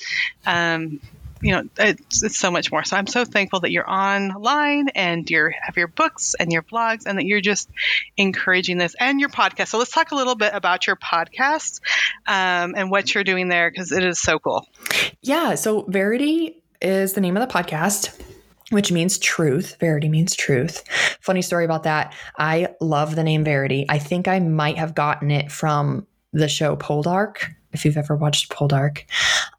um, 0.46 1.02
you 1.42 1.54
know, 1.54 1.64
it's, 1.78 2.24
it's 2.24 2.38
so 2.38 2.52
much 2.52 2.72
more. 2.72 2.84
So 2.84 2.98
I'm 2.98 3.08
so 3.08 3.26
thankful 3.26 3.62
that 3.62 3.72
you're 3.72 3.90
online 3.90 4.90
and 4.90 5.30
you 5.30 5.52
have 5.62 5.78
your 5.78 5.88
books 5.88 6.36
and 6.40 6.52
your 6.52 6.64
blogs 6.64 7.06
and 7.06 7.18
that 7.18 7.26
you're 7.26 7.42
just 7.42 7.70
encouraging 8.18 8.78
this 8.78 8.96
and 9.00 9.20
your 9.20 9.30
podcast. 9.30 9.70
So 9.70 9.78
let's 9.78 9.92
talk 9.92 10.12
a 10.12 10.16
little 10.16 10.36
bit 10.36 10.54
about 10.54 10.88
your 10.88 10.96
podcast 10.96 11.82
um, 12.28 12.74
and 12.76 12.92
what 12.92 13.14
you're 13.14 13.24
doing 13.24 13.48
there 13.48 13.72
because 13.72 13.92
it 13.92 14.04
is 14.04 14.20
so 14.20 14.40
cool. 14.40 14.68
Yeah. 15.22 15.56
So 15.56 15.84
Verity 15.84 16.62
is 16.82 17.14
the 17.14 17.22
name 17.22 17.38
of 17.38 17.48
the 17.48 17.54
podcast 17.54 18.18
which 18.72 18.92
means 18.92 19.18
truth. 19.18 19.78
Verity 19.80 20.10
means 20.10 20.36
truth. 20.36 20.84
Funny 21.22 21.42
story 21.42 21.66
about 21.66 21.84
that. 21.84 22.14
I 22.38 22.76
love 22.80 23.16
the 23.16 23.24
name 23.24 23.44
Verity. 23.44 23.86
I 23.90 23.98
think 23.98 24.28
I 24.28 24.40
might 24.40 24.78
have 24.78 24.94
gotten 24.94 25.32
it 25.32 25.52
from 25.52 26.06
the 26.34 26.48
show 26.48 26.76
Poldark 26.76 27.48
if 27.72 27.86
you've 27.86 27.98
ever 27.98 28.16
watched 28.16 28.52
Poldark. 28.52 29.04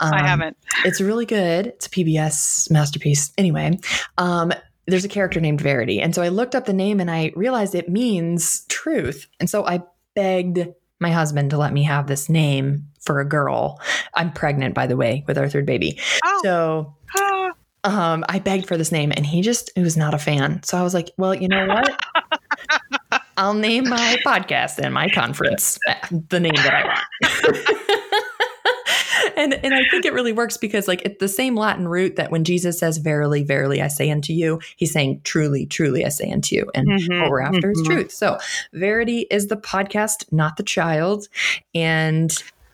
Um, 0.00 0.14
I 0.14 0.26
haven't. 0.26 0.56
It's 0.84 1.00
really 1.00 1.26
good. 1.26 1.68
It's 1.68 1.86
a 1.86 1.90
PBS 1.90 2.70
masterpiece. 2.70 3.32
Anyway, 3.38 3.78
um, 4.18 4.52
there's 4.86 5.04
a 5.04 5.08
character 5.08 5.40
named 5.40 5.60
Verity. 5.60 6.00
And 6.00 6.14
so 6.14 6.22
I 6.22 6.28
looked 6.28 6.54
up 6.54 6.64
the 6.64 6.72
name 6.72 7.00
and 7.00 7.10
I 7.10 7.32
realized 7.36 7.74
it 7.74 7.88
means 7.88 8.64
truth. 8.68 9.26
And 9.38 9.48
so 9.48 9.64
I 9.66 9.82
begged 10.14 10.66
my 10.98 11.10
husband 11.10 11.50
to 11.50 11.58
let 11.58 11.72
me 11.72 11.82
have 11.84 12.06
this 12.06 12.28
name 12.28 12.86
for 13.00 13.20
a 13.20 13.24
girl. 13.24 13.80
I'm 14.14 14.32
pregnant, 14.32 14.74
by 14.74 14.86
the 14.86 14.96
way, 14.96 15.24
with 15.26 15.38
our 15.38 15.48
third 15.48 15.66
baby. 15.66 15.98
Oh. 16.24 16.40
So 16.42 16.96
ah. 17.16 17.52
um, 17.84 18.24
I 18.28 18.38
begged 18.38 18.66
for 18.66 18.76
this 18.76 18.92
name 18.92 19.12
and 19.16 19.24
he 19.24 19.42
just 19.42 19.70
he 19.74 19.82
was 19.82 19.96
not 19.96 20.14
a 20.14 20.18
fan. 20.18 20.62
So 20.62 20.76
I 20.76 20.82
was 20.82 20.94
like, 20.94 21.10
well, 21.16 21.34
you 21.34 21.48
know 21.48 21.66
what? 21.66 23.22
I'll 23.36 23.54
name 23.54 23.88
my 23.88 24.18
podcast 24.24 24.78
and 24.78 24.92
my 24.92 25.08
conference 25.08 25.78
the 26.28 26.40
name 26.40 26.52
that 26.56 26.74
I 26.74 26.84
want. 26.84 27.86
and 29.40 29.54
and 29.54 29.74
I 29.74 29.82
think 29.90 30.04
it 30.04 30.12
really 30.12 30.32
works 30.32 30.56
because 30.56 30.86
like 30.86 31.02
it's 31.02 31.18
the 31.18 31.28
same 31.28 31.56
Latin 31.56 31.88
root 31.88 32.16
that 32.16 32.30
when 32.30 32.44
Jesus 32.44 32.78
says 32.78 32.98
"Verily, 32.98 33.42
verily, 33.42 33.82
I 33.82 33.88
say 33.88 34.10
unto 34.10 34.32
you," 34.32 34.60
he's 34.76 34.92
saying 34.92 35.20
"Truly, 35.24 35.66
truly, 35.66 36.04
I 36.04 36.08
say 36.10 36.30
unto 36.30 36.54
you," 36.54 36.70
and 36.74 36.88
mm-hmm, 36.88 37.20
what 37.20 37.30
we're 37.30 37.40
after 37.40 37.72
mm-hmm. 37.72 37.80
is 37.80 37.86
truth. 37.86 38.12
So, 38.12 38.38
Verity 38.72 39.26
is 39.30 39.48
the 39.48 39.56
podcast, 39.56 40.30
not 40.32 40.56
the 40.56 40.62
child, 40.62 41.28
and 41.74 42.30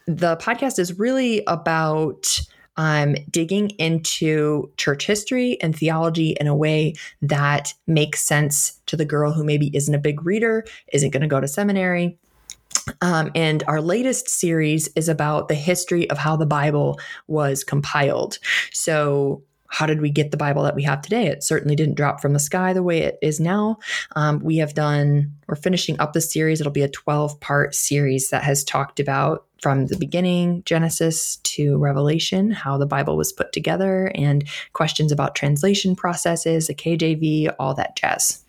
the 0.06 0.36
podcast 0.36 0.78
is 0.78 0.98
really 0.98 1.42
about 1.46 2.40
um, 2.76 3.16
digging 3.30 3.70
into 3.78 4.70
church 4.76 5.06
history 5.06 5.60
and 5.62 5.74
theology 5.74 6.36
in 6.38 6.46
a 6.46 6.54
way 6.54 6.94
that 7.22 7.72
makes 7.86 8.22
sense 8.22 8.80
to 8.86 8.96
the 8.96 9.04
girl 9.04 9.32
who 9.32 9.44
maybe 9.44 9.70
isn't 9.74 9.94
a 9.94 9.98
big 9.98 10.24
reader, 10.24 10.64
isn't 10.92 11.10
going 11.10 11.22
to 11.22 11.26
go 11.26 11.40
to 11.40 11.48
seminary. 11.48 12.18
Um, 13.00 13.30
and 13.34 13.62
our 13.66 13.80
latest 13.80 14.28
series 14.28 14.88
is 14.96 15.08
about 15.08 15.48
the 15.48 15.54
history 15.54 16.08
of 16.10 16.18
how 16.18 16.36
the 16.36 16.46
Bible 16.46 16.98
was 17.26 17.64
compiled. 17.64 18.38
So, 18.72 19.42
how 19.68 19.84
did 19.84 20.00
we 20.00 20.10
get 20.10 20.30
the 20.30 20.36
Bible 20.36 20.62
that 20.62 20.76
we 20.76 20.84
have 20.84 21.02
today? 21.02 21.26
It 21.26 21.42
certainly 21.42 21.74
didn't 21.74 21.96
drop 21.96 22.20
from 22.20 22.32
the 22.32 22.38
sky 22.38 22.72
the 22.72 22.84
way 22.84 23.00
it 23.00 23.18
is 23.20 23.40
now. 23.40 23.78
Um, 24.14 24.38
we 24.38 24.58
have 24.58 24.74
done, 24.74 25.34
we're 25.48 25.56
finishing 25.56 25.98
up 25.98 26.12
the 26.12 26.20
series. 26.20 26.60
It'll 26.60 26.72
be 26.72 26.82
a 26.82 26.88
12 26.88 27.40
part 27.40 27.74
series 27.74 28.30
that 28.30 28.44
has 28.44 28.62
talked 28.62 29.00
about 29.00 29.44
from 29.60 29.86
the 29.86 29.96
beginning, 29.96 30.62
Genesis 30.64 31.36
to 31.38 31.78
Revelation, 31.78 32.52
how 32.52 32.78
the 32.78 32.86
Bible 32.86 33.16
was 33.16 33.32
put 33.32 33.52
together, 33.52 34.12
and 34.14 34.48
questions 34.72 35.10
about 35.10 35.34
translation 35.34 35.96
processes, 35.96 36.68
the 36.68 36.74
KJV, 36.74 37.54
all 37.58 37.74
that 37.74 37.96
jazz. 37.96 38.44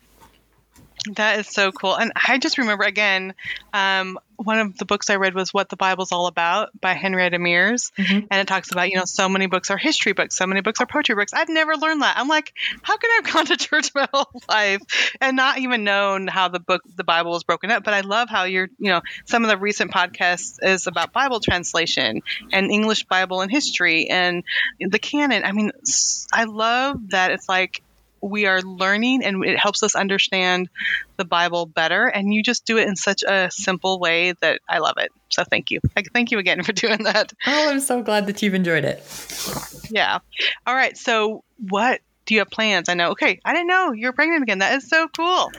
That 1.16 1.38
is 1.40 1.48
so 1.48 1.72
cool. 1.72 1.96
And 1.96 2.12
I 2.14 2.38
just 2.38 2.58
remember 2.58 2.84
again, 2.84 3.34
um, 3.72 4.18
one 4.36 4.60
of 4.60 4.78
the 4.78 4.84
books 4.84 5.10
I 5.10 5.16
read 5.16 5.34
was 5.34 5.52
What 5.52 5.68
the 5.68 5.76
Bible's 5.76 6.12
All 6.12 6.26
About 6.26 6.70
by 6.80 6.94
Henrietta 6.94 7.38
Mears. 7.38 7.90
Mm-hmm. 7.98 8.26
And 8.30 8.40
it 8.40 8.46
talks 8.46 8.70
about, 8.70 8.88
you 8.88 8.96
know, 8.96 9.04
so 9.04 9.28
many 9.28 9.46
books 9.46 9.70
are 9.70 9.76
history 9.76 10.12
books, 10.12 10.36
so 10.36 10.46
many 10.46 10.60
books 10.60 10.80
are 10.80 10.86
poetry 10.86 11.16
books. 11.16 11.32
I've 11.32 11.48
never 11.48 11.74
learned 11.74 12.02
that. 12.02 12.16
I'm 12.16 12.28
like, 12.28 12.54
how 12.82 12.96
can 12.96 13.10
I 13.10 13.14
have 13.24 13.34
gone 13.34 13.46
to 13.46 13.56
church 13.56 13.90
my 13.94 14.08
whole 14.12 14.40
life 14.48 14.82
and 15.20 15.36
not 15.36 15.58
even 15.58 15.82
known 15.82 16.28
how 16.28 16.48
the 16.48 16.60
book, 16.60 16.82
the 16.94 17.04
Bible 17.04 17.32
was 17.32 17.42
broken 17.42 17.70
up? 17.70 17.82
But 17.82 17.94
I 17.94 18.02
love 18.02 18.28
how 18.28 18.44
you're, 18.44 18.68
you 18.78 18.90
know, 18.90 19.00
some 19.24 19.42
of 19.44 19.50
the 19.50 19.56
recent 19.56 19.90
podcasts 19.90 20.58
is 20.62 20.86
about 20.86 21.12
Bible 21.12 21.40
translation 21.40 22.22
and 22.52 22.70
English 22.70 23.04
Bible 23.04 23.40
and 23.40 23.50
history 23.50 24.08
and 24.08 24.44
the 24.78 25.00
canon. 25.00 25.44
I 25.44 25.50
mean, 25.50 25.72
I 26.32 26.44
love 26.44 27.10
that 27.10 27.32
it's 27.32 27.48
like, 27.48 27.82
we 28.20 28.46
are 28.46 28.60
learning 28.62 29.24
and 29.24 29.44
it 29.44 29.58
helps 29.58 29.82
us 29.82 29.94
understand 29.94 30.68
the 31.16 31.24
Bible 31.24 31.66
better. 31.66 32.06
And 32.06 32.32
you 32.32 32.42
just 32.42 32.64
do 32.64 32.78
it 32.78 32.88
in 32.88 32.96
such 32.96 33.22
a 33.22 33.50
simple 33.50 33.98
way 33.98 34.34
that 34.40 34.60
I 34.68 34.78
love 34.78 34.96
it. 34.98 35.10
So 35.30 35.44
thank 35.44 35.70
you. 35.70 35.80
Thank 36.12 36.30
you 36.30 36.38
again 36.38 36.62
for 36.64 36.72
doing 36.72 37.04
that. 37.04 37.32
Oh, 37.46 37.70
I'm 37.70 37.80
so 37.80 38.02
glad 38.02 38.26
that 38.26 38.42
you've 38.42 38.54
enjoyed 38.54 38.84
it. 38.84 39.02
Yeah. 39.90 40.18
All 40.66 40.74
right. 40.74 40.96
So, 40.96 41.44
what 41.68 42.00
do 42.26 42.34
you 42.34 42.40
have 42.40 42.50
plans? 42.50 42.88
I 42.88 42.94
know. 42.94 43.10
Okay. 43.10 43.40
I 43.44 43.52
didn't 43.54 43.68
know 43.68 43.92
you're 43.92 44.12
pregnant 44.12 44.42
again. 44.42 44.58
That 44.58 44.76
is 44.76 44.88
so 44.88 45.08
cool. 45.16 45.50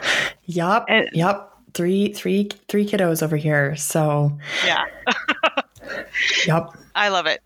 Yup. 0.46 0.86
And, 0.88 1.10
yep. 1.14 1.48
Three, 1.74 2.14
three, 2.14 2.50
three 2.68 2.86
kiddos 2.86 3.22
over 3.22 3.38
here. 3.38 3.76
So, 3.76 4.38
yeah. 4.66 4.86
yep. 6.48 6.72
I 6.96 7.10
love 7.10 7.28
it. 7.28 7.42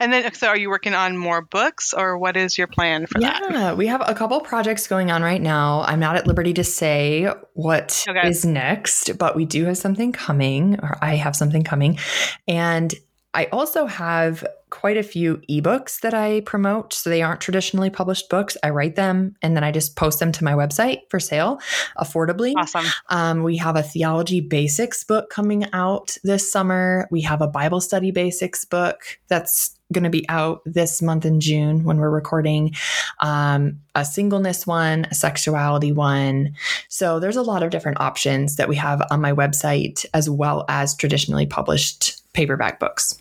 And 0.00 0.12
then, 0.12 0.32
so 0.34 0.48
are 0.48 0.56
you 0.56 0.70
working 0.70 0.94
on 0.94 1.16
more 1.16 1.42
books 1.42 1.92
or 1.92 2.18
what 2.18 2.36
is 2.36 2.56
your 2.56 2.66
plan 2.66 3.06
for 3.06 3.20
yeah, 3.20 3.38
that? 3.40 3.50
Yeah, 3.50 3.74
we 3.74 3.86
have 3.88 4.02
a 4.06 4.14
couple 4.14 4.40
projects 4.40 4.86
going 4.86 5.10
on 5.10 5.22
right 5.22 5.42
now. 5.42 5.82
I'm 5.82 6.00
not 6.00 6.16
at 6.16 6.26
liberty 6.26 6.52
to 6.54 6.64
say 6.64 7.28
what 7.54 8.04
okay. 8.08 8.28
is 8.28 8.44
next, 8.44 9.18
but 9.18 9.34
we 9.34 9.44
do 9.44 9.64
have 9.64 9.78
something 9.78 10.12
coming, 10.12 10.78
or 10.80 10.96
I 11.02 11.16
have 11.16 11.34
something 11.34 11.64
coming. 11.64 11.98
And 12.46 12.94
I 13.34 13.46
also 13.46 13.86
have 13.86 14.46
quite 14.70 14.96
a 14.96 15.02
few 15.02 15.40
ebooks 15.50 16.00
that 16.00 16.14
I 16.14 16.40
promote. 16.40 16.92
So 16.92 17.10
they 17.10 17.22
aren't 17.22 17.40
traditionally 17.40 17.90
published 17.90 18.28
books. 18.28 18.56
I 18.62 18.70
write 18.70 18.96
them 18.96 19.34
and 19.42 19.56
then 19.56 19.64
I 19.64 19.70
just 19.70 19.96
post 19.96 20.18
them 20.18 20.32
to 20.32 20.44
my 20.44 20.52
website 20.52 21.00
for 21.10 21.20
sale 21.20 21.60
affordably. 21.98 22.54
Awesome. 22.56 22.86
Um, 23.08 23.42
we 23.42 23.56
have 23.58 23.76
a 23.76 23.82
theology 23.82 24.40
basics 24.40 25.04
book 25.04 25.30
coming 25.30 25.66
out 25.72 26.16
this 26.24 26.50
summer. 26.50 27.08
We 27.10 27.22
have 27.22 27.40
a 27.40 27.48
Bible 27.48 27.80
study 27.80 28.10
basics 28.10 28.64
book 28.64 29.18
that's 29.28 29.77
going 29.92 30.04
to 30.04 30.10
be 30.10 30.28
out 30.28 30.60
this 30.66 31.00
month 31.00 31.24
in 31.24 31.40
June 31.40 31.84
when 31.84 31.98
we're 31.98 32.10
recording 32.10 32.74
um, 33.20 33.80
a 33.94 34.04
singleness 34.04 34.66
one, 34.66 35.06
a 35.10 35.14
sexuality 35.14 35.92
one. 35.92 36.54
So 36.88 37.18
there's 37.20 37.36
a 37.36 37.42
lot 37.42 37.62
of 37.62 37.70
different 37.70 38.00
options 38.00 38.56
that 38.56 38.68
we 38.68 38.76
have 38.76 39.02
on 39.10 39.20
my 39.20 39.32
website 39.32 40.04
as 40.12 40.28
well 40.28 40.64
as 40.68 40.94
traditionally 40.94 41.46
published 41.46 42.22
paperback 42.32 42.78
books. 42.78 43.20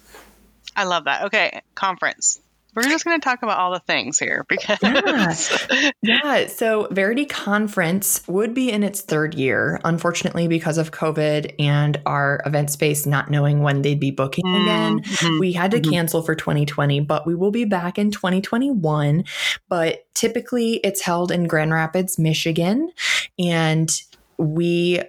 I 0.75 0.83
love 0.83 1.05
that. 1.05 1.23
Okay, 1.23 1.61
conference. 1.75 2.39
We're 2.77 2.83
just 2.83 3.05
going 3.05 3.19
to 3.19 3.23
talk 3.23 3.41
about 3.41 3.57
all 3.57 3.71
the 3.71 3.79
things 3.79 4.19
here 4.19 4.45
because 4.47 4.77
yeah. 4.83 5.89
yeah. 6.03 6.45
So 6.45 6.87
Verity 6.91 7.25
Conference 7.25 8.21
would 8.27 8.53
be 8.53 8.71
in 8.71 8.83
its 8.83 9.01
third 9.01 9.33
year, 9.33 9.81
unfortunately, 9.83 10.47
because 10.47 10.77
of 10.77 10.91
COVID 10.91 11.55
and 11.57 11.99
our 12.05 12.39
event 12.45 12.69
space 12.69 13.07
not 13.07 13.31
knowing 13.31 13.63
when 13.63 13.81
they'd 13.81 13.99
be 13.99 14.11
booking 14.11 14.45
mm-hmm. 14.45 14.99
again. 14.99 15.39
We 15.39 15.53
had 15.53 15.71
to 15.71 15.79
mm-hmm. 15.79 15.91
cancel 15.91 16.21
for 16.21 16.35
2020, 16.35 16.99
but 16.99 17.25
we 17.25 17.33
will 17.33 17.49
be 17.49 17.65
back 17.65 17.97
in 17.97 18.11
2021. 18.11 19.23
But 19.67 20.05
typically, 20.13 20.75
it's 20.83 21.01
held 21.01 21.31
in 21.31 21.47
Grand 21.47 21.73
Rapids, 21.73 22.19
Michigan, 22.19 22.91
and 23.39 23.89
we 24.37 25.01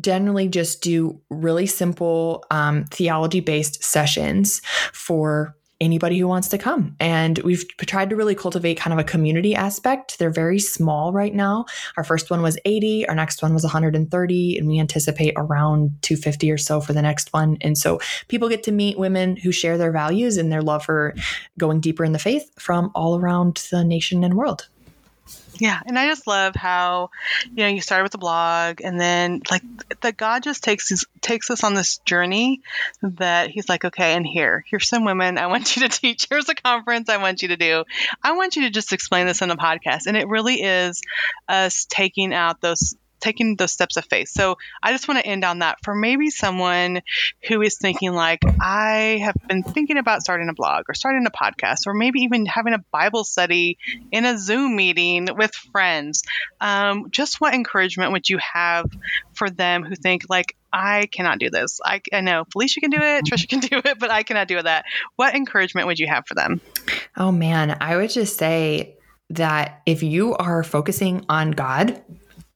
generally 0.00 0.46
just 0.46 0.82
do 0.82 1.20
really 1.30 1.66
simple 1.66 2.44
um, 2.52 2.84
theology 2.84 3.40
based 3.40 3.82
sessions 3.82 4.60
for 4.92 5.56
anybody 5.80 6.18
who 6.18 6.26
wants 6.26 6.48
to 6.48 6.58
come. 6.58 6.96
And 7.00 7.38
we've 7.40 7.66
tried 7.78 8.10
to 8.10 8.16
really 8.16 8.34
cultivate 8.34 8.76
kind 8.76 8.92
of 8.92 8.98
a 8.98 9.04
community 9.04 9.54
aspect. 9.54 10.18
They're 10.18 10.30
very 10.30 10.58
small 10.58 11.12
right 11.12 11.34
now. 11.34 11.66
Our 11.96 12.04
first 12.04 12.30
one 12.30 12.42
was 12.42 12.58
80, 12.64 13.08
our 13.08 13.14
next 13.14 13.42
one 13.42 13.52
was 13.52 13.62
130, 13.62 14.58
and 14.58 14.66
we 14.66 14.80
anticipate 14.80 15.34
around 15.36 15.90
250 16.02 16.50
or 16.50 16.58
so 16.58 16.80
for 16.80 16.92
the 16.92 17.02
next 17.02 17.32
one. 17.32 17.58
And 17.60 17.76
so 17.76 18.00
people 18.28 18.48
get 18.48 18.62
to 18.64 18.72
meet 18.72 18.98
women 18.98 19.36
who 19.36 19.52
share 19.52 19.76
their 19.76 19.92
values 19.92 20.36
and 20.36 20.50
their 20.50 20.62
love 20.62 20.84
for 20.84 21.14
going 21.58 21.80
deeper 21.80 22.04
in 22.04 22.12
the 22.12 22.18
faith 22.18 22.50
from 22.58 22.90
all 22.94 23.18
around 23.18 23.68
the 23.70 23.84
nation 23.84 24.24
and 24.24 24.34
world. 24.34 24.68
Yeah, 25.58 25.80
and 25.84 25.98
I 25.98 26.06
just 26.06 26.26
love 26.26 26.54
how 26.54 27.10
you 27.44 27.64
know 27.64 27.68
you 27.68 27.80
started 27.80 28.02
with 28.02 28.12
the 28.12 28.18
blog, 28.18 28.80
and 28.82 29.00
then 29.00 29.42
like 29.50 29.62
that 30.00 30.16
God 30.16 30.42
just 30.42 30.62
takes 30.62 31.04
takes 31.20 31.50
us 31.50 31.64
on 31.64 31.74
this 31.74 31.98
journey 31.98 32.60
that 33.02 33.50
He's 33.50 33.68
like, 33.68 33.84
okay, 33.84 34.14
and 34.14 34.26
here, 34.26 34.64
here's 34.68 34.88
some 34.88 35.04
women 35.04 35.38
I 35.38 35.46
want 35.46 35.76
you 35.76 35.82
to 35.82 35.88
teach. 36.00 36.26
Here's 36.28 36.48
a 36.48 36.54
conference 36.54 37.08
I 37.08 37.18
want 37.18 37.42
you 37.42 37.48
to 37.48 37.56
do. 37.56 37.84
I 38.22 38.32
want 38.32 38.56
you 38.56 38.62
to 38.62 38.70
just 38.70 38.92
explain 38.92 39.26
this 39.26 39.42
in 39.42 39.50
a 39.50 39.56
podcast, 39.56 40.06
and 40.06 40.16
it 40.16 40.28
really 40.28 40.62
is 40.62 41.02
us 41.48 41.86
taking 41.88 42.34
out 42.34 42.60
those 42.60 42.94
taking 43.20 43.56
those 43.56 43.72
steps 43.72 43.96
of 43.96 44.04
faith. 44.04 44.28
So 44.28 44.56
I 44.82 44.92
just 44.92 45.08
want 45.08 45.20
to 45.20 45.26
end 45.26 45.44
on 45.44 45.60
that 45.60 45.78
for 45.82 45.94
maybe 45.94 46.30
someone 46.30 47.02
who 47.48 47.62
is 47.62 47.78
thinking 47.78 48.12
like 48.12 48.40
I 48.60 49.20
have 49.24 49.36
been 49.48 49.62
thinking 49.62 49.98
about 49.98 50.22
starting 50.22 50.48
a 50.48 50.54
blog 50.54 50.84
or 50.88 50.94
starting 50.94 51.26
a 51.26 51.30
podcast 51.30 51.86
or 51.86 51.94
maybe 51.94 52.20
even 52.20 52.46
having 52.46 52.74
a 52.74 52.84
Bible 52.92 53.24
study 53.24 53.78
in 54.10 54.24
a 54.24 54.38
Zoom 54.38 54.76
meeting 54.76 55.28
with 55.36 55.54
friends. 55.54 56.22
Um, 56.60 57.10
just 57.10 57.40
what 57.40 57.54
encouragement 57.54 58.12
would 58.12 58.28
you 58.28 58.38
have 58.38 58.86
for 59.34 59.50
them 59.50 59.84
who 59.84 59.94
think 59.94 60.24
like 60.28 60.56
I 60.72 61.06
cannot 61.06 61.38
do 61.38 61.48
this. 61.48 61.80
I, 61.82 62.02
I 62.12 62.20
know 62.20 62.44
Phylicia 62.44 62.80
can 62.80 62.90
do 62.90 62.98
it, 63.00 63.24
Tricia 63.24 63.48
can 63.48 63.60
do 63.60 63.80
it, 63.82 63.98
but 63.98 64.10
I 64.10 64.22
cannot 64.22 64.48
do 64.48 64.60
that. 64.60 64.84
What 65.16 65.34
encouragement 65.34 65.86
would 65.86 65.98
you 65.98 66.06
have 66.06 66.26
for 66.26 66.34
them? 66.34 66.60
Oh 67.16 67.32
man, 67.32 67.76
I 67.80 67.96
would 67.96 68.10
just 68.10 68.36
say 68.36 68.96
that 69.30 69.82
if 69.86 70.02
you 70.02 70.34
are 70.34 70.62
focusing 70.62 71.24
on 71.28 71.52
God 71.52 72.00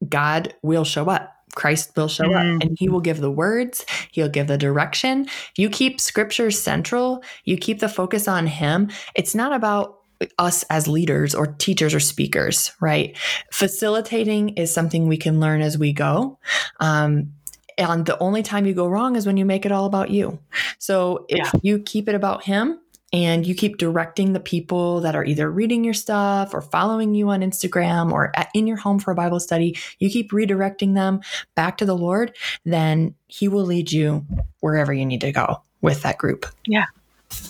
God 0.09 0.55
will 0.63 0.85
show 0.85 1.09
up. 1.09 1.35
Christ 1.55 1.97
will 1.97 2.09
show 2.09 2.25
mm. 2.25 2.37
up 2.37 2.63
and 2.63 2.77
he 2.79 2.89
will 2.89 3.01
give 3.01 3.21
the 3.21 3.31
words, 3.31 3.85
he'll 4.13 4.29
give 4.29 4.47
the 4.47 4.59
direction. 4.59 5.27
You 5.57 5.69
keep 5.69 6.01
scripture 6.01 6.51
central, 6.51 7.25
you 7.45 7.57
keep 7.57 7.81
the 7.81 7.89
focus 7.89 8.29
on 8.29 8.47
him. 8.47 8.91
It's 9.15 9.35
not 9.35 9.53
about 9.53 9.97
us 10.39 10.65
as 10.71 10.87
leaders 10.87 11.35
or 11.35 11.47
teachers 11.47 11.95
or 11.95 12.01
speakers, 12.01 12.73
right? 12.81 13.17
Facilitating 13.53 14.51
is 14.51 14.73
something 14.73 15.09
we 15.09 15.17
can 15.17 15.41
learn 15.41 15.63
as 15.63 15.79
we 15.79 15.93
go. 15.93 16.39
Um, 16.79 17.33
and 17.79 18.05
the 18.05 18.19
only 18.19 18.43
time 18.43 18.67
you 18.67 18.75
go 18.75 18.87
wrong 18.87 19.17
is 19.17 19.27
when 19.27 19.39
you 19.39 19.47
make 19.47 19.65
it 19.65 19.73
all 19.73 19.87
about 19.87 20.11
you. 20.11 20.39
So 20.79 21.25
if 21.29 21.39
yeah. 21.39 21.51
you 21.63 21.79
keep 21.79 22.09
it 22.09 22.15
about 22.15 22.45
him, 22.45 22.79
and 23.13 23.47
you 23.47 23.55
keep 23.55 23.79
directing 23.79 24.33
the 24.33 24.41
people 24.41 25.01
that 25.01 25.17
are 25.17 25.25
either 25.25 25.51
reading 25.51 25.85
your 25.85 25.95
stuff 25.95 26.55
or 26.55 26.61
following 26.61 27.15
you 27.15 27.29
on 27.31 27.41
Instagram 27.41 28.13
or 28.13 28.33
at, 28.37 28.49
in 28.55 28.67
your 28.67 28.77
home 28.77 28.99
for 28.99 29.11
a 29.11 29.15
Bible 29.15 29.41
study, 29.41 29.77
you 29.99 30.11
keep 30.11 30.31
redirecting 30.31 30.95
them 30.95 31.21
back 31.55 31.79
to 31.79 31.85
the 31.85 31.97
Lord, 31.97 32.37
then 32.65 33.15
He 33.27 33.49
will 33.49 33.65
lead 33.65 33.91
you 33.91 34.25
wherever 34.61 34.93
you 34.93 35.07
need 35.07 35.23
to 35.23 35.33
go 35.33 35.63
with 35.81 36.03
that 36.03 36.19
group. 36.19 36.47
Yeah. 36.67 36.87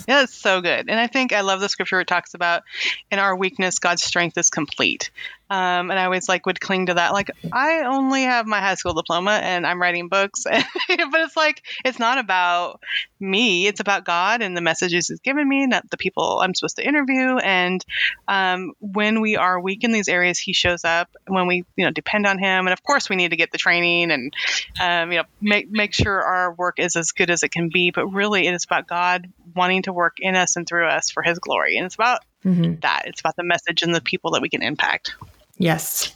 Yeah, 0.06 0.26
so 0.26 0.60
good. 0.60 0.90
And 0.90 1.00
I 1.00 1.06
think 1.06 1.32
I 1.32 1.40
love 1.40 1.60
the 1.60 1.68
scripture 1.68 2.00
it 2.00 2.06
talks 2.06 2.34
about 2.34 2.64
in 3.10 3.18
our 3.18 3.34
weakness, 3.34 3.78
God's 3.78 4.02
strength 4.02 4.36
is 4.36 4.50
complete. 4.50 5.10
Um, 5.50 5.90
and 5.90 5.98
I 5.98 6.04
always 6.04 6.28
like 6.28 6.46
would 6.46 6.60
cling 6.60 6.86
to 6.86 6.94
that. 6.94 7.12
Like 7.12 7.32
I 7.52 7.80
only 7.80 8.22
have 8.22 8.46
my 8.46 8.60
high 8.60 8.76
school 8.76 8.94
diploma 8.94 9.32
and 9.32 9.66
I'm 9.66 9.82
writing 9.82 10.08
books, 10.08 10.44
but 10.44 10.62
it's 10.88 11.36
like 11.36 11.62
it's 11.84 11.98
not 11.98 12.18
about 12.18 12.80
me. 13.18 13.66
It's 13.66 13.80
about 13.80 14.04
God 14.04 14.42
and 14.42 14.56
the 14.56 14.60
messages 14.60 15.08
He's 15.08 15.18
given 15.18 15.48
me, 15.48 15.66
not 15.66 15.90
the 15.90 15.96
people 15.96 16.40
I'm 16.40 16.54
supposed 16.54 16.76
to 16.76 16.86
interview. 16.86 17.36
And 17.38 17.84
um, 18.28 18.74
when 18.78 19.20
we 19.20 19.36
are 19.36 19.60
weak 19.60 19.82
in 19.82 19.90
these 19.90 20.06
areas, 20.06 20.38
He 20.38 20.52
shows 20.52 20.84
up. 20.84 21.10
When 21.26 21.48
we 21.48 21.64
you 21.74 21.84
know 21.84 21.90
depend 21.90 22.28
on 22.28 22.38
Him, 22.38 22.66
and 22.66 22.72
of 22.72 22.84
course 22.84 23.10
we 23.10 23.16
need 23.16 23.30
to 23.30 23.36
get 23.36 23.50
the 23.50 23.58
training 23.58 24.12
and 24.12 24.32
um, 24.80 25.10
you 25.10 25.18
know 25.18 25.24
make 25.40 25.68
make 25.68 25.94
sure 25.94 26.22
our 26.22 26.54
work 26.54 26.78
is 26.78 26.94
as 26.94 27.10
good 27.10 27.28
as 27.28 27.42
it 27.42 27.50
can 27.50 27.70
be. 27.70 27.90
But 27.90 28.06
really, 28.06 28.46
it 28.46 28.54
is 28.54 28.64
about 28.64 28.86
God 28.86 29.26
wanting 29.56 29.82
to 29.82 29.92
work 29.92 30.18
in 30.20 30.36
us 30.36 30.54
and 30.54 30.64
through 30.64 30.86
us 30.86 31.10
for 31.10 31.24
His 31.24 31.40
glory, 31.40 31.76
and 31.76 31.86
it's 31.86 31.96
about 31.96 32.20
mm-hmm. 32.44 32.74
that. 32.82 33.02
It's 33.06 33.18
about 33.18 33.34
the 33.34 33.42
message 33.42 33.82
and 33.82 33.92
the 33.92 34.00
people 34.00 34.32
that 34.32 34.42
we 34.42 34.48
can 34.48 34.62
impact. 34.62 35.16
Yes, 35.60 36.14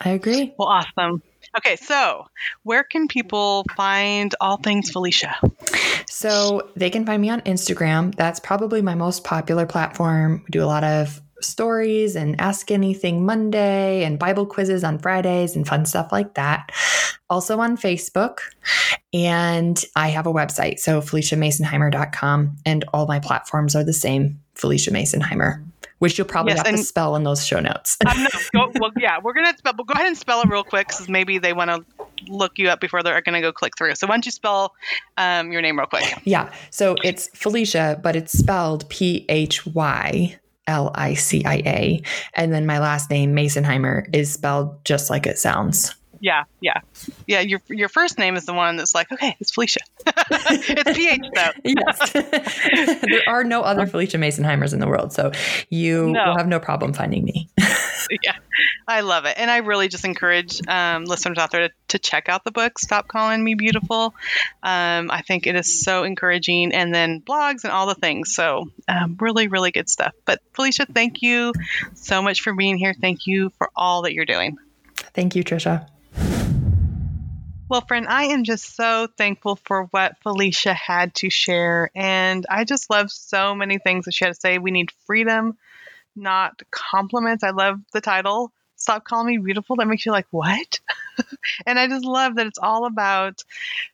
I 0.00 0.10
agree. 0.10 0.54
Well, 0.56 0.68
awesome. 0.68 1.20
Okay, 1.58 1.74
so 1.74 2.26
where 2.62 2.84
can 2.84 3.08
people 3.08 3.64
find 3.76 4.32
all 4.40 4.58
things 4.58 4.92
Phylicia? 4.92 5.34
So 6.08 6.70
they 6.76 6.88
can 6.88 7.04
find 7.04 7.20
me 7.20 7.28
on 7.28 7.40
Instagram. 7.40 8.14
That's 8.14 8.38
probably 8.38 8.82
my 8.82 8.94
most 8.94 9.24
popular 9.24 9.66
platform. 9.66 10.44
We 10.44 10.50
do 10.52 10.62
a 10.62 10.66
lot 10.66 10.84
of 10.84 11.20
stories 11.40 12.14
and 12.14 12.40
Ask 12.40 12.70
Anything 12.70 13.26
Monday 13.26 14.04
and 14.04 14.20
Bible 14.20 14.46
quizzes 14.46 14.84
on 14.84 15.00
Fridays 15.00 15.56
and 15.56 15.66
fun 15.66 15.84
stuff 15.84 16.12
like 16.12 16.34
that. 16.34 16.70
Also 17.28 17.58
on 17.58 17.76
Facebook. 17.76 18.38
And 19.12 19.82
I 19.96 20.08
have 20.08 20.28
a 20.28 20.32
website, 20.32 20.78
so 20.78 21.00
PhyliciaMasonheimer.com. 21.00 22.56
And 22.64 22.84
all 22.94 23.06
my 23.06 23.18
platforms 23.18 23.74
are 23.74 23.84
the 23.84 23.92
same 23.92 24.40
Phylicia 24.54 24.90
Masonheimer 24.90 25.65
which 25.98 26.18
you'll 26.18 26.26
probably 26.26 26.52
yes, 26.52 26.66
have 26.66 26.76
to 26.76 26.82
spell 26.82 27.16
in 27.16 27.24
those 27.24 27.46
show 27.46 27.60
notes. 27.60 27.96
um, 28.06 28.22
no, 28.22 28.28
go, 28.52 28.72
well, 28.80 28.92
yeah, 28.98 29.18
we're 29.22 29.32
gonna 29.32 29.56
spell. 29.56 29.72
But 29.72 29.86
go 29.86 29.92
ahead 29.94 30.06
and 30.06 30.16
spell 30.16 30.42
it 30.42 30.48
real 30.48 30.64
quick, 30.64 30.88
because 30.88 31.08
maybe 31.08 31.38
they 31.38 31.52
want 31.52 31.70
to 31.70 31.84
look 32.28 32.58
you 32.58 32.68
up 32.68 32.80
before 32.80 33.02
they're 33.02 33.20
going 33.20 33.34
to 33.34 33.40
go 33.40 33.52
click 33.52 33.76
through. 33.76 33.94
So 33.94 34.06
why 34.06 34.14
don't 34.14 34.24
you 34.24 34.32
spell 34.32 34.74
um, 35.18 35.52
your 35.52 35.60
name 35.60 35.78
real 35.78 35.86
quick? 35.86 36.04
Yeah, 36.24 36.50
so 36.70 36.96
it's 37.04 37.28
Felicia, 37.34 38.00
but 38.02 38.16
it's 38.16 38.32
spelled 38.32 38.88
P 38.88 39.26
H 39.28 39.66
Y 39.66 40.38
L 40.66 40.90
I 40.94 41.14
C 41.14 41.44
I 41.44 41.56
A, 41.66 42.02
and 42.34 42.52
then 42.52 42.66
my 42.66 42.78
last 42.78 43.10
name 43.10 43.34
Masonheimer 43.34 44.14
is 44.14 44.32
spelled 44.32 44.84
just 44.84 45.10
like 45.10 45.26
it 45.26 45.38
sounds. 45.38 45.94
Yeah, 46.26 46.42
yeah, 46.60 46.80
yeah. 47.28 47.38
Your 47.38 47.60
your 47.68 47.88
first 47.88 48.18
name 48.18 48.34
is 48.34 48.46
the 48.46 48.52
one 48.52 48.74
that's 48.74 48.96
like, 48.96 49.12
okay, 49.12 49.36
it's 49.38 49.52
Felicia. 49.52 49.78
it's 50.08 50.98
PH 50.98 51.20
though. 51.32 51.50
yes. 51.64 52.12
there 53.00 53.22
are 53.28 53.44
no 53.44 53.62
other 53.62 53.86
Phylicia 53.86 54.18
Masonheimers 54.18 54.72
in 54.72 54.80
the 54.80 54.88
world, 54.88 55.12
so 55.12 55.30
you 55.70 56.10
no. 56.10 56.24
will 56.24 56.36
have 56.36 56.48
no 56.48 56.58
problem 56.58 56.94
finding 56.94 57.22
me. 57.22 57.48
yeah, 58.24 58.34
I 58.88 59.02
love 59.02 59.24
it, 59.26 59.34
and 59.36 59.48
I 59.48 59.58
really 59.58 59.86
just 59.86 60.04
encourage 60.04 60.60
um, 60.66 61.04
listeners 61.04 61.38
out 61.38 61.52
there 61.52 61.68
to, 61.68 61.74
to 61.90 62.00
check 62.00 62.28
out 62.28 62.42
the 62.42 62.50
book. 62.50 62.80
Stop 62.80 63.06
calling 63.06 63.44
me 63.44 63.54
beautiful. 63.54 64.12
Um, 64.64 65.12
I 65.12 65.22
think 65.24 65.46
it 65.46 65.54
is 65.54 65.80
so 65.84 66.02
encouraging, 66.02 66.74
and 66.74 66.92
then 66.92 67.20
blogs 67.20 67.62
and 67.62 67.72
all 67.72 67.86
the 67.86 67.94
things. 67.94 68.34
So 68.34 68.68
um, 68.88 69.16
really, 69.20 69.46
really 69.46 69.70
good 69.70 69.88
stuff. 69.88 70.12
But 70.24 70.40
Phylicia, 70.54 70.92
thank 70.92 71.22
you 71.22 71.52
so 71.94 72.20
much 72.20 72.40
for 72.40 72.52
being 72.52 72.78
here. 72.78 72.96
Thank 73.00 73.28
you 73.28 73.50
for 73.58 73.70
all 73.76 74.02
that 74.02 74.12
you're 74.12 74.24
doing. 74.24 74.56
Thank 75.14 75.36
you, 75.36 75.44
Tricia. 75.44 75.86
Well, 77.68 77.80
friend, 77.80 78.06
I 78.08 78.26
am 78.26 78.44
just 78.44 78.76
so 78.76 79.08
thankful 79.18 79.56
for 79.56 79.84
what 79.90 80.20
Phylicia 80.24 80.72
had 80.72 81.14
to 81.16 81.30
share. 81.30 81.90
And 81.96 82.46
I 82.48 82.62
just 82.62 82.90
love 82.90 83.10
so 83.10 83.56
many 83.56 83.78
things 83.78 84.04
that 84.04 84.14
she 84.14 84.24
had 84.24 84.34
to 84.34 84.40
say. 84.40 84.58
We 84.58 84.70
need 84.70 84.92
freedom, 85.04 85.58
not 86.14 86.62
compliments. 86.70 87.42
I 87.42 87.50
love 87.50 87.80
the 87.92 88.00
title. 88.00 88.52
Stop 88.76 89.04
calling 89.04 89.26
me 89.26 89.38
beautiful. 89.38 89.76
That 89.76 89.88
makes 89.88 90.06
you 90.06 90.12
like, 90.12 90.28
what? 90.30 90.78
and 91.66 91.78
I 91.78 91.88
just 91.88 92.04
love 92.04 92.36
that 92.36 92.46
it's 92.46 92.58
all 92.58 92.86
about 92.86 93.42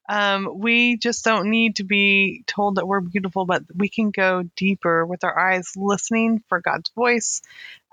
um, 0.08 0.48
we 0.58 0.96
just 0.96 1.24
don't 1.24 1.50
need 1.50 1.76
to 1.76 1.84
be 1.84 2.44
told 2.46 2.76
that 2.76 2.86
we're 2.86 3.00
beautiful, 3.00 3.46
but 3.46 3.62
we 3.74 3.88
can 3.88 4.10
go 4.10 4.42
deeper 4.56 5.06
with 5.06 5.24
our 5.24 5.38
eyes 5.38 5.72
listening 5.76 6.42
for 6.48 6.60
God's 6.60 6.90
voice, 6.90 7.42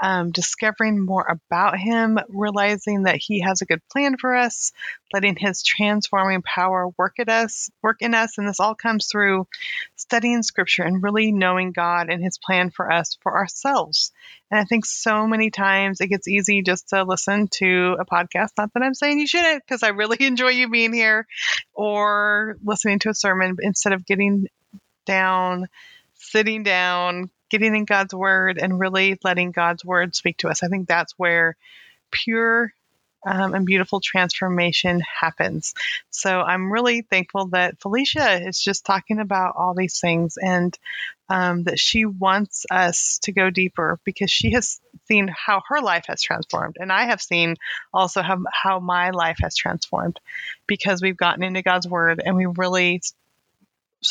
um, 0.02 0.32
discovering 0.32 1.04
more 1.04 1.26
about 1.28 1.78
Him, 1.78 2.20
realizing 2.30 3.04
that 3.04 3.18
He 3.18 3.42
has 3.42 3.62
a 3.62 3.66
good 3.66 3.82
plan 3.90 4.18
for 4.18 4.36
us, 4.36 4.72
letting 5.14 5.36
His 5.36 5.64
transforming 5.64 6.42
power 6.42 6.90
work 6.98 7.16
at 7.20 7.30
us, 7.30 7.70
work 7.82 8.02
in 8.02 8.14
us, 8.14 8.38
and 8.38 8.48
this 8.48 8.60
all 8.60 8.76
comes 8.76 9.08
through 9.08 9.48
studying 9.96 10.44
Scripture 10.44 10.84
and 10.84 11.04
really 11.04 11.32
knowing 11.32 11.72
God 11.72 12.10
and 12.10 12.24
His 12.24 12.38
plan 12.38 12.70
for 12.70 12.92
us 12.92 13.18
for 13.22 13.38
ourselves. 13.38 14.12
And 14.52 14.60
I 14.60 14.64
think 14.64 14.86
so 14.86 15.28
many 15.28 15.52
times 15.52 16.02
it 16.02 16.08
gets 16.08 16.28
easy 16.28 16.62
just 16.62 16.90
to 16.90 17.04
listen 17.04 17.48
to 17.54 17.98
a 18.00 18.06
podcast. 18.06 18.52
Not 18.58 18.74
that 18.74 18.84
I'm 18.84 18.94
saying 18.94 19.20
you 19.20 19.28
shouldn't, 19.28 19.64
because 19.66 19.84
I 19.84 19.90
really 19.90 20.18
enjoy 20.26 20.50
you 20.50 20.70
being 20.70 20.94
here, 20.94 21.28
or 21.74 22.58
listening 22.64 23.00
to 23.00 23.10
a 23.10 23.14
sermon 23.16 23.58
instead 23.62 23.94
of 23.94 24.06
getting 24.06 24.48
down, 25.06 25.68
sitting 26.16 26.64
down, 26.64 27.30
getting 27.50 27.76
in 27.76 27.86
God's 27.86 28.14
word 28.14 28.58
and 28.58 28.80
really 28.80 29.20
letting 29.24 29.52
God's 29.52 29.84
word 29.84 30.16
speak 30.16 30.38
to 30.38 30.50
us. 30.50 30.64
I 30.64 30.68
think 30.68 30.88
that's 30.88 31.14
where 31.18 31.56
pure 32.12 32.74
um, 33.26 33.54
and 33.54 33.66
beautiful 33.66 34.00
transformation 34.00 35.02
happens. 35.02 35.74
So 36.10 36.40
I'm 36.40 36.72
really 36.72 37.02
thankful 37.02 37.48
that 37.48 37.80
Phylicia 37.80 38.48
is 38.48 38.62
just 38.62 38.86
talking 38.86 39.20
about 39.20 39.56
all 39.58 39.74
these 39.74 40.00
things 40.00 40.38
and 40.38 40.78
um, 41.28 41.64
that 41.64 41.80
she 41.80 42.06
wants 42.06 42.66
us 42.72 43.20
to 43.24 43.32
go 43.32 43.50
deeper 43.50 44.00
because 44.04 44.32
she 44.32 44.52
has 44.52 44.80
seen 45.08 45.28
how 45.28 45.62
her 45.68 45.82
life 45.82 46.06
has 46.08 46.22
transformed. 46.22 46.78
And 46.80 46.92
I 46.92 47.06
have 47.06 47.22
seen 47.22 47.56
also 47.94 48.22
how, 48.22 48.40
how 48.52 48.80
my 48.80 49.10
life 49.12 49.38
has 49.42 49.56
transformed 49.56 50.20
because 50.66 51.02
we've 51.02 51.18
gotten 51.18 51.44
into 51.44 51.62
God's 51.62 51.88
word 51.88 52.22
and 52.24 52.36
we 52.36 52.46
really 52.46 53.02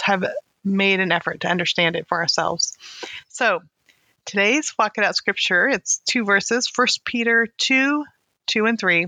have 0.03 0.25
made 0.69 1.01
an 1.01 1.13
effort 1.13 1.41
to 1.41 1.49
understand 1.49 1.97
it 1.97 2.07
for 2.09 2.19
ourselves. 2.19 2.77
So 3.29 3.61
today's 4.25 4.75
Walk 4.79 4.99
It 4.99 5.05
Out 5.05 5.17
scripture, 5.17 5.69
it's 5.69 6.01
two 6.09 6.25
verses, 6.25 6.69
First 6.69 7.05
Peter 7.05 7.47
2, 7.59 8.05
2 8.49 8.67
and 8.67 8.79
3. 8.79 9.07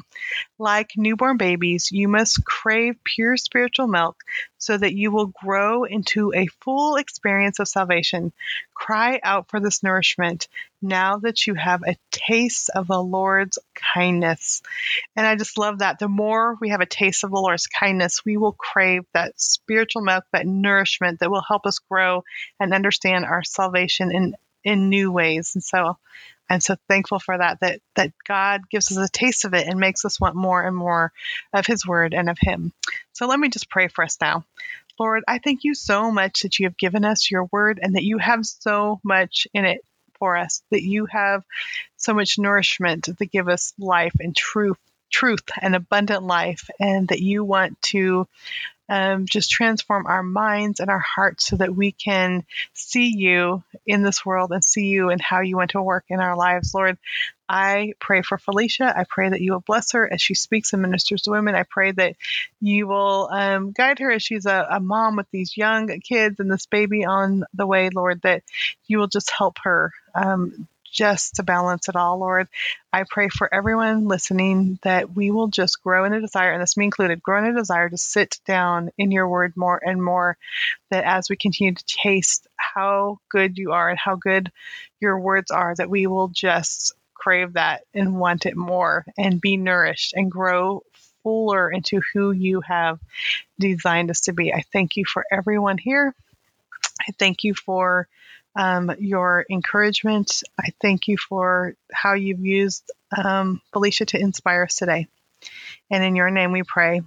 Like 0.58 0.90
newborn 0.96 1.36
babies, 1.36 1.90
you 1.90 2.08
must 2.08 2.44
crave 2.44 2.96
pure 3.04 3.36
spiritual 3.36 3.86
milk 3.86 4.22
so 4.58 4.76
that 4.76 4.94
you 4.94 5.10
will 5.10 5.32
grow 5.42 5.84
into 5.84 6.32
a 6.34 6.46
full 6.62 6.96
experience 6.96 7.58
of 7.58 7.68
salvation. 7.68 8.32
Cry 8.74 9.20
out 9.22 9.48
for 9.48 9.58
this 9.58 9.82
nourishment 9.82 10.48
now 10.82 11.18
that 11.18 11.46
you 11.46 11.54
have 11.54 11.82
a 11.82 11.96
taste 12.10 12.70
of 12.74 12.86
the 12.86 13.02
Lord's 13.02 13.58
kindness. 13.74 14.62
And 15.16 15.26
I 15.26 15.36
just 15.36 15.58
love 15.58 15.78
that. 15.78 15.98
The 15.98 16.08
more 16.08 16.56
we 16.60 16.70
have 16.70 16.80
a 16.80 16.86
taste 16.86 17.24
of 17.24 17.30
the 17.30 17.36
Lord's 17.36 17.66
kindness, 17.66 18.24
we 18.24 18.36
will 18.36 18.52
crave 18.52 19.02
that 19.14 19.40
spiritual 19.40 20.02
milk, 20.02 20.24
that 20.32 20.46
nourishment 20.46 21.20
that 21.20 21.30
will 21.30 21.44
help 21.46 21.66
us 21.66 21.78
grow 21.78 22.24
and 22.58 22.74
understand 22.74 23.24
our 23.24 23.42
salvation 23.42 24.12
in 24.12 24.34
in 24.64 24.88
new 24.88 25.10
ways. 25.10 25.52
And 25.54 25.64
so 25.64 25.96
I'm 26.50 26.60
so 26.60 26.76
thankful 26.88 27.20
for 27.20 27.38
that, 27.38 27.60
that, 27.60 27.80
that 27.94 28.12
God 28.26 28.62
gives 28.68 28.90
us 28.90 28.98
a 28.98 29.10
taste 29.10 29.44
of 29.44 29.54
it 29.54 29.66
and 29.68 29.78
makes 29.78 30.04
us 30.04 30.20
want 30.20 30.34
more 30.34 30.62
and 30.62 30.76
more 30.76 31.12
of 31.52 31.66
His 31.66 31.86
Word 31.86 32.12
and 32.12 32.28
of 32.28 32.38
Him. 32.40 32.72
So 33.12 33.26
let 33.26 33.38
me 33.38 33.48
just 33.48 33.70
pray 33.70 33.88
for 33.88 34.04
us 34.04 34.18
now. 34.20 34.44
Lord, 34.98 35.22
I 35.26 35.38
thank 35.38 35.64
you 35.64 35.74
so 35.74 36.10
much 36.10 36.42
that 36.42 36.58
you 36.58 36.66
have 36.66 36.76
given 36.76 37.04
us 37.04 37.30
your 37.30 37.44
Word 37.52 37.78
and 37.80 37.94
that 37.94 38.04
you 38.04 38.18
have 38.18 38.44
so 38.44 39.00
much 39.04 39.46
in 39.54 39.64
it 39.64 39.82
for 40.18 40.36
us, 40.36 40.62
that 40.70 40.82
you 40.82 41.06
have 41.06 41.44
so 41.96 42.12
much 42.12 42.38
nourishment 42.38 43.04
to 43.04 43.14
give 43.26 43.48
us 43.48 43.72
life 43.78 44.14
and 44.18 44.36
truth 44.36 44.76
truth 45.10 45.42
and 45.60 45.74
abundant 45.74 46.22
life, 46.22 46.70
and 46.78 47.08
that 47.08 47.20
you 47.20 47.44
want 47.44 47.80
to 47.82 48.28
um, 48.90 49.24
just 49.24 49.50
transform 49.50 50.06
our 50.06 50.22
minds 50.22 50.80
and 50.80 50.90
our 50.90 50.98
hearts 50.98 51.46
so 51.46 51.56
that 51.56 51.74
we 51.74 51.92
can 51.92 52.44
see 52.74 53.06
you 53.16 53.62
in 53.86 54.02
this 54.02 54.26
world 54.26 54.50
and 54.50 54.64
see 54.64 54.86
you 54.86 55.10
and 55.10 55.22
how 55.22 55.40
you 55.40 55.56
want 55.56 55.70
to 55.70 55.82
work 55.82 56.04
in 56.08 56.18
our 56.18 56.36
lives, 56.36 56.74
Lord. 56.74 56.98
I 57.48 57.94
pray 58.00 58.22
for 58.22 58.36
Phylicia. 58.36 58.96
I 58.96 59.04
pray 59.08 59.28
that 59.28 59.40
you 59.40 59.52
will 59.52 59.60
bless 59.60 59.92
her 59.92 60.12
as 60.12 60.20
she 60.20 60.34
speaks 60.34 60.72
and 60.72 60.82
ministers 60.82 61.22
to 61.22 61.30
women. 61.30 61.54
I 61.54 61.62
pray 61.62 61.92
that 61.92 62.16
you 62.60 62.88
will 62.88 63.28
um, 63.32 63.72
guide 63.72 64.00
her 64.00 64.10
as 64.10 64.22
she's 64.22 64.46
a, 64.46 64.66
a 64.70 64.80
mom 64.80 65.16
with 65.16 65.26
these 65.30 65.56
young 65.56 65.88
kids 66.00 66.40
and 66.40 66.50
this 66.50 66.66
baby 66.66 67.04
on 67.04 67.44
the 67.54 67.66
way, 67.66 67.90
Lord, 67.90 68.22
that 68.22 68.42
you 68.86 68.98
will 68.98 69.08
just 69.08 69.30
help 69.30 69.58
her 69.62 69.92
um, 70.14 70.68
just 70.90 71.36
to 71.36 71.42
balance 71.42 71.88
it 71.88 71.96
all, 71.96 72.18
Lord. 72.18 72.48
I 72.92 73.04
pray 73.08 73.28
for 73.28 73.52
everyone 73.52 74.08
listening 74.08 74.78
that 74.82 75.14
we 75.14 75.30
will 75.30 75.48
just 75.48 75.82
grow 75.82 76.04
in 76.04 76.12
a 76.12 76.20
desire, 76.20 76.52
and 76.52 76.62
this 76.62 76.76
me 76.76 76.84
included, 76.84 77.22
grow 77.22 77.38
in 77.38 77.50
a 77.50 77.58
desire 77.58 77.88
to 77.88 77.96
sit 77.98 78.38
down 78.46 78.90
in 78.98 79.10
your 79.10 79.28
word 79.28 79.56
more 79.56 79.80
and 79.82 80.02
more. 80.02 80.36
That 80.90 81.04
as 81.04 81.30
we 81.30 81.36
continue 81.36 81.74
to 81.74 81.84
taste 81.86 82.46
how 82.56 83.18
good 83.28 83.58
you 83.58 83.72
are 83.72 83.88
and 83.88 83.98
how 83.98 84.16
good 84.16 84.50
your 85.00 85.18
words 85.18 85.50
are, 85.50 85.74
that 85.76 85.90
we 85.90 86.06
will 86.06 86.28
just 86.28 86.92
crave 87.14 87.52
that 87.52 87.82
and 87.94 88.18
want 88.18 88.46
it 88.46 88.56
more 88.56 89.04
and 89.18 89.40
be 89.40 89.56
nourished 89.56 90.14
and 90.14 90.30
grow 90.30 90.82
fuller 91.22 91.70
into 91.70 92.00
who 92.12 92.32
you 92.32 92.62
have 92.62 92.98
designed 93.58 94.10
us 94.10 94.22
to 94.22 94.32
be. 94.32 94.52
I 94.52 94.62
thank 94.72 94.96
you 94.96 95.04
for 95.04 95.24
everyone 95.30 95.78
here. 95.78 96.14
I 97.00 97.12
thank 97.18 97.44
you 97.44 97.54
for 97.54 98.08
um, 98.56 98.92
your 98.98 99.46
encouragement. 99.50 100.42
I 100.58 100.70
thank 100.80 101.08
you 101.08 101.16
for 101.16 101.74
how 101.92 102.14
you've 102.14 102.44
used 102.44 102.90
um, 103.16 103.60
Phylicia 103.72 104.06
to 104.08 104.20
inspire 104.20 104.64
us 104.64 104.76
today. 104.76 105.08
And 105.90 106.04
in 106.04 106.16
your 106.16 106.30
name 106.30 106.52
we 106.52 106.62
pray. 106.62 107.02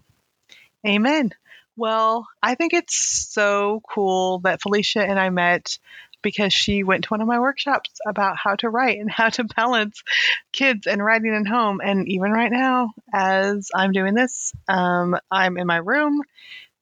Amen. 0.86 1.32
Well, 1.76 2.28
I 2.41 2.56
think 2.56 2.74
it's 2.74 2.96
so 3.32 3.82
cool 3.89 4.39
that 4.39 4.62
Phylicia 4.62 5.08
and 5.08 5.20
I 5.20 5.30
met 5.30 5.78
because 6.22 6.54
she 6.54 6.84
went 6.84 7.04
to 7.04 7.10
one 7.10 7.22
of 7.22 7.28
my 7.28 7.39
workshops 7.39 7.91
about 8.08 8.38
how 8.38 8.56
to 8.56 8.70
write 8.70 9.00
and 9.00 9.12
how 9.12 9.30
to 9.30 9.44
balance 9.44 10.04
kids 10.52 10.88
and 10.88 11.04
writing 11.04 11.36
and 11.36 11.48
home. 11.48 11.82
And 11.84 12.08
even 12.08 12.32
right 12.32 12.52
now, 12.52 12.94
as 13.14 13.70
I'm 13.76 13.91
doing 13.91 14.16
this, 14.16 14.54
um, 14.68 15.16
I'm 15.30 15.58
in 15.58 15.68
my 15.68 15.78
room. 15.78 16.22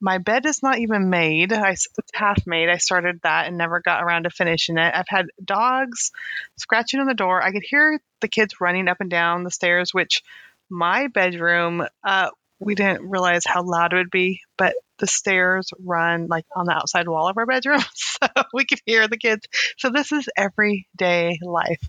My 0.02 0.18
bed 0.18 0.48
is 0.48 0.64
not 0.64 0.80
even 0.80 1.12
made. 1.12 1.54
I, 1.54 1.72
it's 1.72 2.12
half 2.14 2.48
made. 2.48 2.70
I 2.70 2.78
started 2.78 3.22
that 3.22 3.48
and 3.48 3.58
never 3.58 3.80
got 3.80 4.04
around 4.04 4.24
to 4.24 4.32
finishing 4.32 4.78
it. 4.78 4.94
I've 4.96 5.08
had 5.08 5.28
dogs 5.44 6.12
scratching 6.58 7.00
on 7.00 7.06
the 7.06 7.14
door. 7.14 7.42
I 7.42 7.52
could 7.52 7.64
hear 7.64 8.00
the 8.20 8.28
kids 8.28 8.60
running 8.60 8.88
up 8.88 8.98
and 9.00 9.10
down 9.12 9.44
the 9.44 9.52
stairs, 9.52 9.94
which 9.94 10.24
my 10.70 11.08
bedroom, 11.08 11.86
uh, 12.04 12.30
we 12.62 12.76
didn't 12.76 13.10
realize 13.10 13.42
how 13.46 13.64
loud 13.64 13.92
it 13.92 13.98
would 13.98 14.12
be, 14.12 14.42
but 14.58 14.76
the 15.00 15.08
stairs 15.08 15.72
run 15.84 16.28
like 16.28 16.46
on 16.56 16.68
the 16.68 16.74
outside 16.74 17.08
wall 17.08 17.28
of 17.28 17.36
our 17.38 17.48
bedroom, 17.48 17.82
so 17.94 18.28
we 18.54 18.66
could 18.66 18.80
hear 18.86 19.08
the 19.08 19.18
kids. 19.18 19.48
So 19.78 19.90
this 19.90 20.12
is 20.12 20.30
everyday 20.38 21.40
life. 21.42 21.82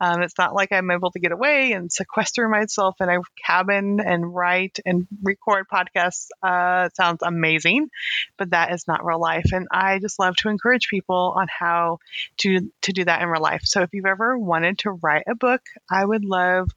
Um, 0.00 0.22
it's 0.22 0.36
not 0.36 0.54
like 0.54 0.72
I'm 0.72 0.90
able 0.90 1.12
to 1.12 1.20
get 1.20 1.30
away 1.30 1.72
and 1.72 1.90
sequester 1.90 2.48
myself 2.48 2.96
in 3.00 3.08
a 3.08 3.20
cabin 3.46 4.00
and 4.00 4.34
write 4.34 4.80
and 4.84 5.06
record 5.22 5.66
podcasts. 5.72 6.26
Uh, 6.42 6.86
it 6.86 6.96
sounds 6.96 7.22
amazing, 7.22 7.88
but 8.36 8.50
that 8.50 8.72
is 8.74 8.88
not 8.88 9.04
real 9.04 9.20
life. 9.20 9.52
And 9.52 9.68
I 9.70 10.00
just 10.00 10.18
love 10.18 10.34
to 10.38 10.48
encourage 10.48 10.88
people 10.88 11.34
on 11.36 11.46
how 11.48 11.98
to 12.38 12.68
to 12.82 12.92
do 12.92 13.04
that 13.04 13.22
in 13.22 13.28
real 13.28 13.40
life. 13.40 13.62
So 13.64 13.82
if 13.82 13.90
you've 13.92 14.04
ever 14.04 14.36
wanted 14.36 14.78
to 14.80 14.90
write 14.90 15.24
a 15.28 15.36
book, 15.36 15.62
I 15.88 16.04
would 16.04 16.24
love 16.24 16.68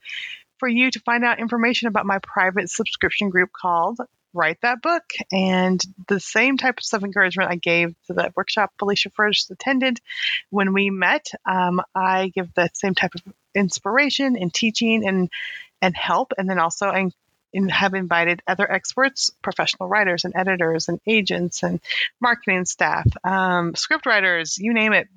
for 0.62 0.70
you 0.70 0.92
to 0.92 1.00
find 1.00 1.26
out 1.26 1.40
information 1.40 1.88
about 1.88 2.06
my 2.06 2.20
private 2.20 2.70
subscription 2.70 3.32
group 3.32 3.50
called 3.52 3.98
Write 4.32 4.60
That 4.62 4.80
Book. 4.80 5.04
And 5.32 5.82
the 6.08 6.20
same 6.20 6.58
type 6.58 6.78
of 6.94 7.04
encouragement 7.04 7.50
I 7.50 7.56
gave 7.56 7.96
to 8.06 8.14
that 8.14 8.34
workshop 8.38 8.72
Phylicia 8.80 9.12
first 9.16 9.50
attended 9.50 10.00
when 10.52 10.72
we 10.72 10.92
met, 10.92 11.26
um, 11.50 11.82
I 11.96 12.32
give 12.36 12.54
the 12.54 12.70
same 12.76 12.94
type 12.94 13.16
of 13.16 13.34
inspiration 13.56 14.38
and 14.38 14.54
teaching 14.54 15.06
and 15.06 15.30
and 15.82 15.98
help. 15.98 16.32
And 16.38 16.48
then 16.48 16.60
also 16.60 16.86
I 16.86 17.10
have 17.70 17.94
invited 17.94 18.42
other 18.48 18.70
experts, 18.70 19.32
professional 19.42 19.90
writers 19.90 20.26
and 20.26 20.34
editors 20.36 20.88
and 20.88 21.00
agents 21.06 21.64
and 21.64 21.80
marketing 22.20 22.66
staff, 22.66 23.06
um, 23.24 23.76
script 23.76 24.06
writers, 24.06 24.58
you 24.58 24.74
name 24.74 24.94
it 24.94 25.08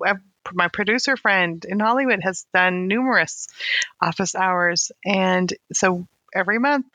my 0.53 0.67
producer 0.67 1.17
friend 1.17 1.65
in 1.65 1.79
Hollywood 1.79 2.21
has 2.21 2.45
done 2.53 2.87
numerous 2.87 3.47
office 4.01 4.35
hours. 4.35 4.91
And 5.03 5.51
so 5.73 6.07
every 6.33 6.59
month, 6.59 6.85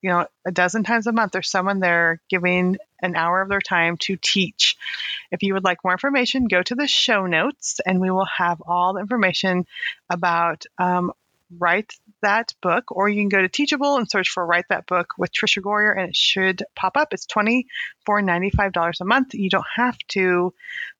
you 0.00 0.10
know, 0.10 0.26
a 0.46 0.52
dozen 0.52 0.84
times 0.84 1.06
a 1.06 1.12
month, 1.12 1.32
there's 1.32 1.50
someone 1.50 1.80
there 1.80 2.20
giving 2.28 2.76
an 3.00 3.16
hour 3.16 3.40
of 3.42 3.48
their 3.48 3.60
time 3.60 3.96
to 3.98 4.16
teach. 4.16 4.76
If 5.30 5.42
you 5.42 5.54
would 5.54 5.64
like 5.64 5.84
more 5.84 5.92
information, 5.92 6.46
go 6.46 6.62
to 6.62 6.74
the 6.74 6.86
show 6.86 7.26
notes 7.26 7.80
and 7.84 8.00
we 8.00 8.10
will 8.10 8.26
have 8.36 8.62
all 8.66 8.94
the 8.94 9.00
information 9.00 9.66
about 10.10 10.64
um, 10.78 11.12
Write 11.58 11.94
That 12.24 12.54
Book, 12.62 12.90
or 12.90 13.08
you 13.08 13.20
can 13.20 13.28
go 13.28 13.42
to 13.42 13.48
Teachable 13.48 13.96
and 13.96 14.10
search 14.10 14.30
for 14.30 14.44
Write 14.44 14.64
That 14.70 14.86
Book 14.86 15.08
with 15.18 15.30
Tricia 15.30 15.62
Goyer, 15.62 15.94
and 15.96 16.08
it 16.08 16.16
should 16.16 16.62
pop 16.74 16.96
up. 16.96 17.12
It's 17.12 17.26
twenty 17.26 17.66
four 18.06 18.22
ninety 18.22 18.48
five 18.50 18.72
dollars 18.72 19.00
a 19.02 19.04
month. 19.04 19.34
You 19.34 19.50
don't 19.50 19.66
have 19.76 19.98
to 20.08 20.54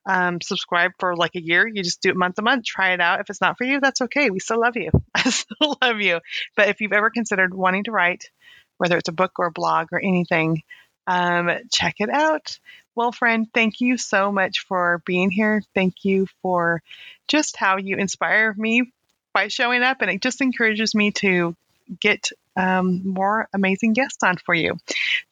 um, 0.04 0.40
subscribe 0.42 0.92
for 0.98 1.16
like 1.16 1.34
a 1.34 1.42
year. 1.42 1.66
You 1.66 1.82
just 1.82 2.02
do 2.02 2.10
it 2.10 2.16
month 2.16 2.36
to 2.36 2.42
month. 2.42 2.66
Try 2.66 2.92
it 2.92 3.00
out. 3.00 3.20
If 3.20 3.30
it's 3.30 3.40
not 3.40 3.56
for 3.56 3.64
you, 3.64 3.80
that's 3.80 4.02
okay. 4.02 4.28
We 4.28 4.38
still 4.38 4.60
love 4.60 4.76
you. 4.76 4.90
I 5.14 5.30
still 5.30 5.78
love 5.80 6.00
you. 6.00 6.20
But 6.56 6.68
if 6.68 6.80
you've 6.80 6.92
ever 6.92 7.08
considered 7.10 7.54
wanting 7.54 7.84
to 7.84 7.92
write, 7.92 8.30
whether 8.76 8.98
it's 8.98 9.08
a 9.08 9.12
book 9.12 9.32
or 9.38 9.46
a 9.46 9.52
blog 9.52 9.88
or 9.92 9.98
anything, 9.98 10.62
um, 11.06 11.50
check 11.72 11.96
it 12.00 12.10
out. 12.10 12.58
Well, 12.94 13.12
friend, 13.12 13.48
thank 13.52 13.80
you 13.80 13.96
so 13.96 14.30
much 14.30 14.60
for 14.68 15.02
being 15.04 15.30
here. 15.30 15.62
Thank 15.74 16.04
you 16.04 16.26
for 16.42 16.82
just 17.26 17.56
how 17.56 17.78
you 17.78 17.96
inspire 17.96 18.54
me 18.56 18.92
by 19.34 19.48
showing 19.48 19.82
up, 19.82 20.00
and 20.00 20.10
it 20.10 20.22
just 20.22 20.40
encourages 20.40 20.94
me 20.94 21.10
to 21.10 21.54
get 22.00 22.30
um, 22.56 23.06
more 23.06 23.46
amazing 23.52 23.92
guests 23.92 24.22
on 24.22 24.38
for 24.38 24.54
you. 24.54 24.78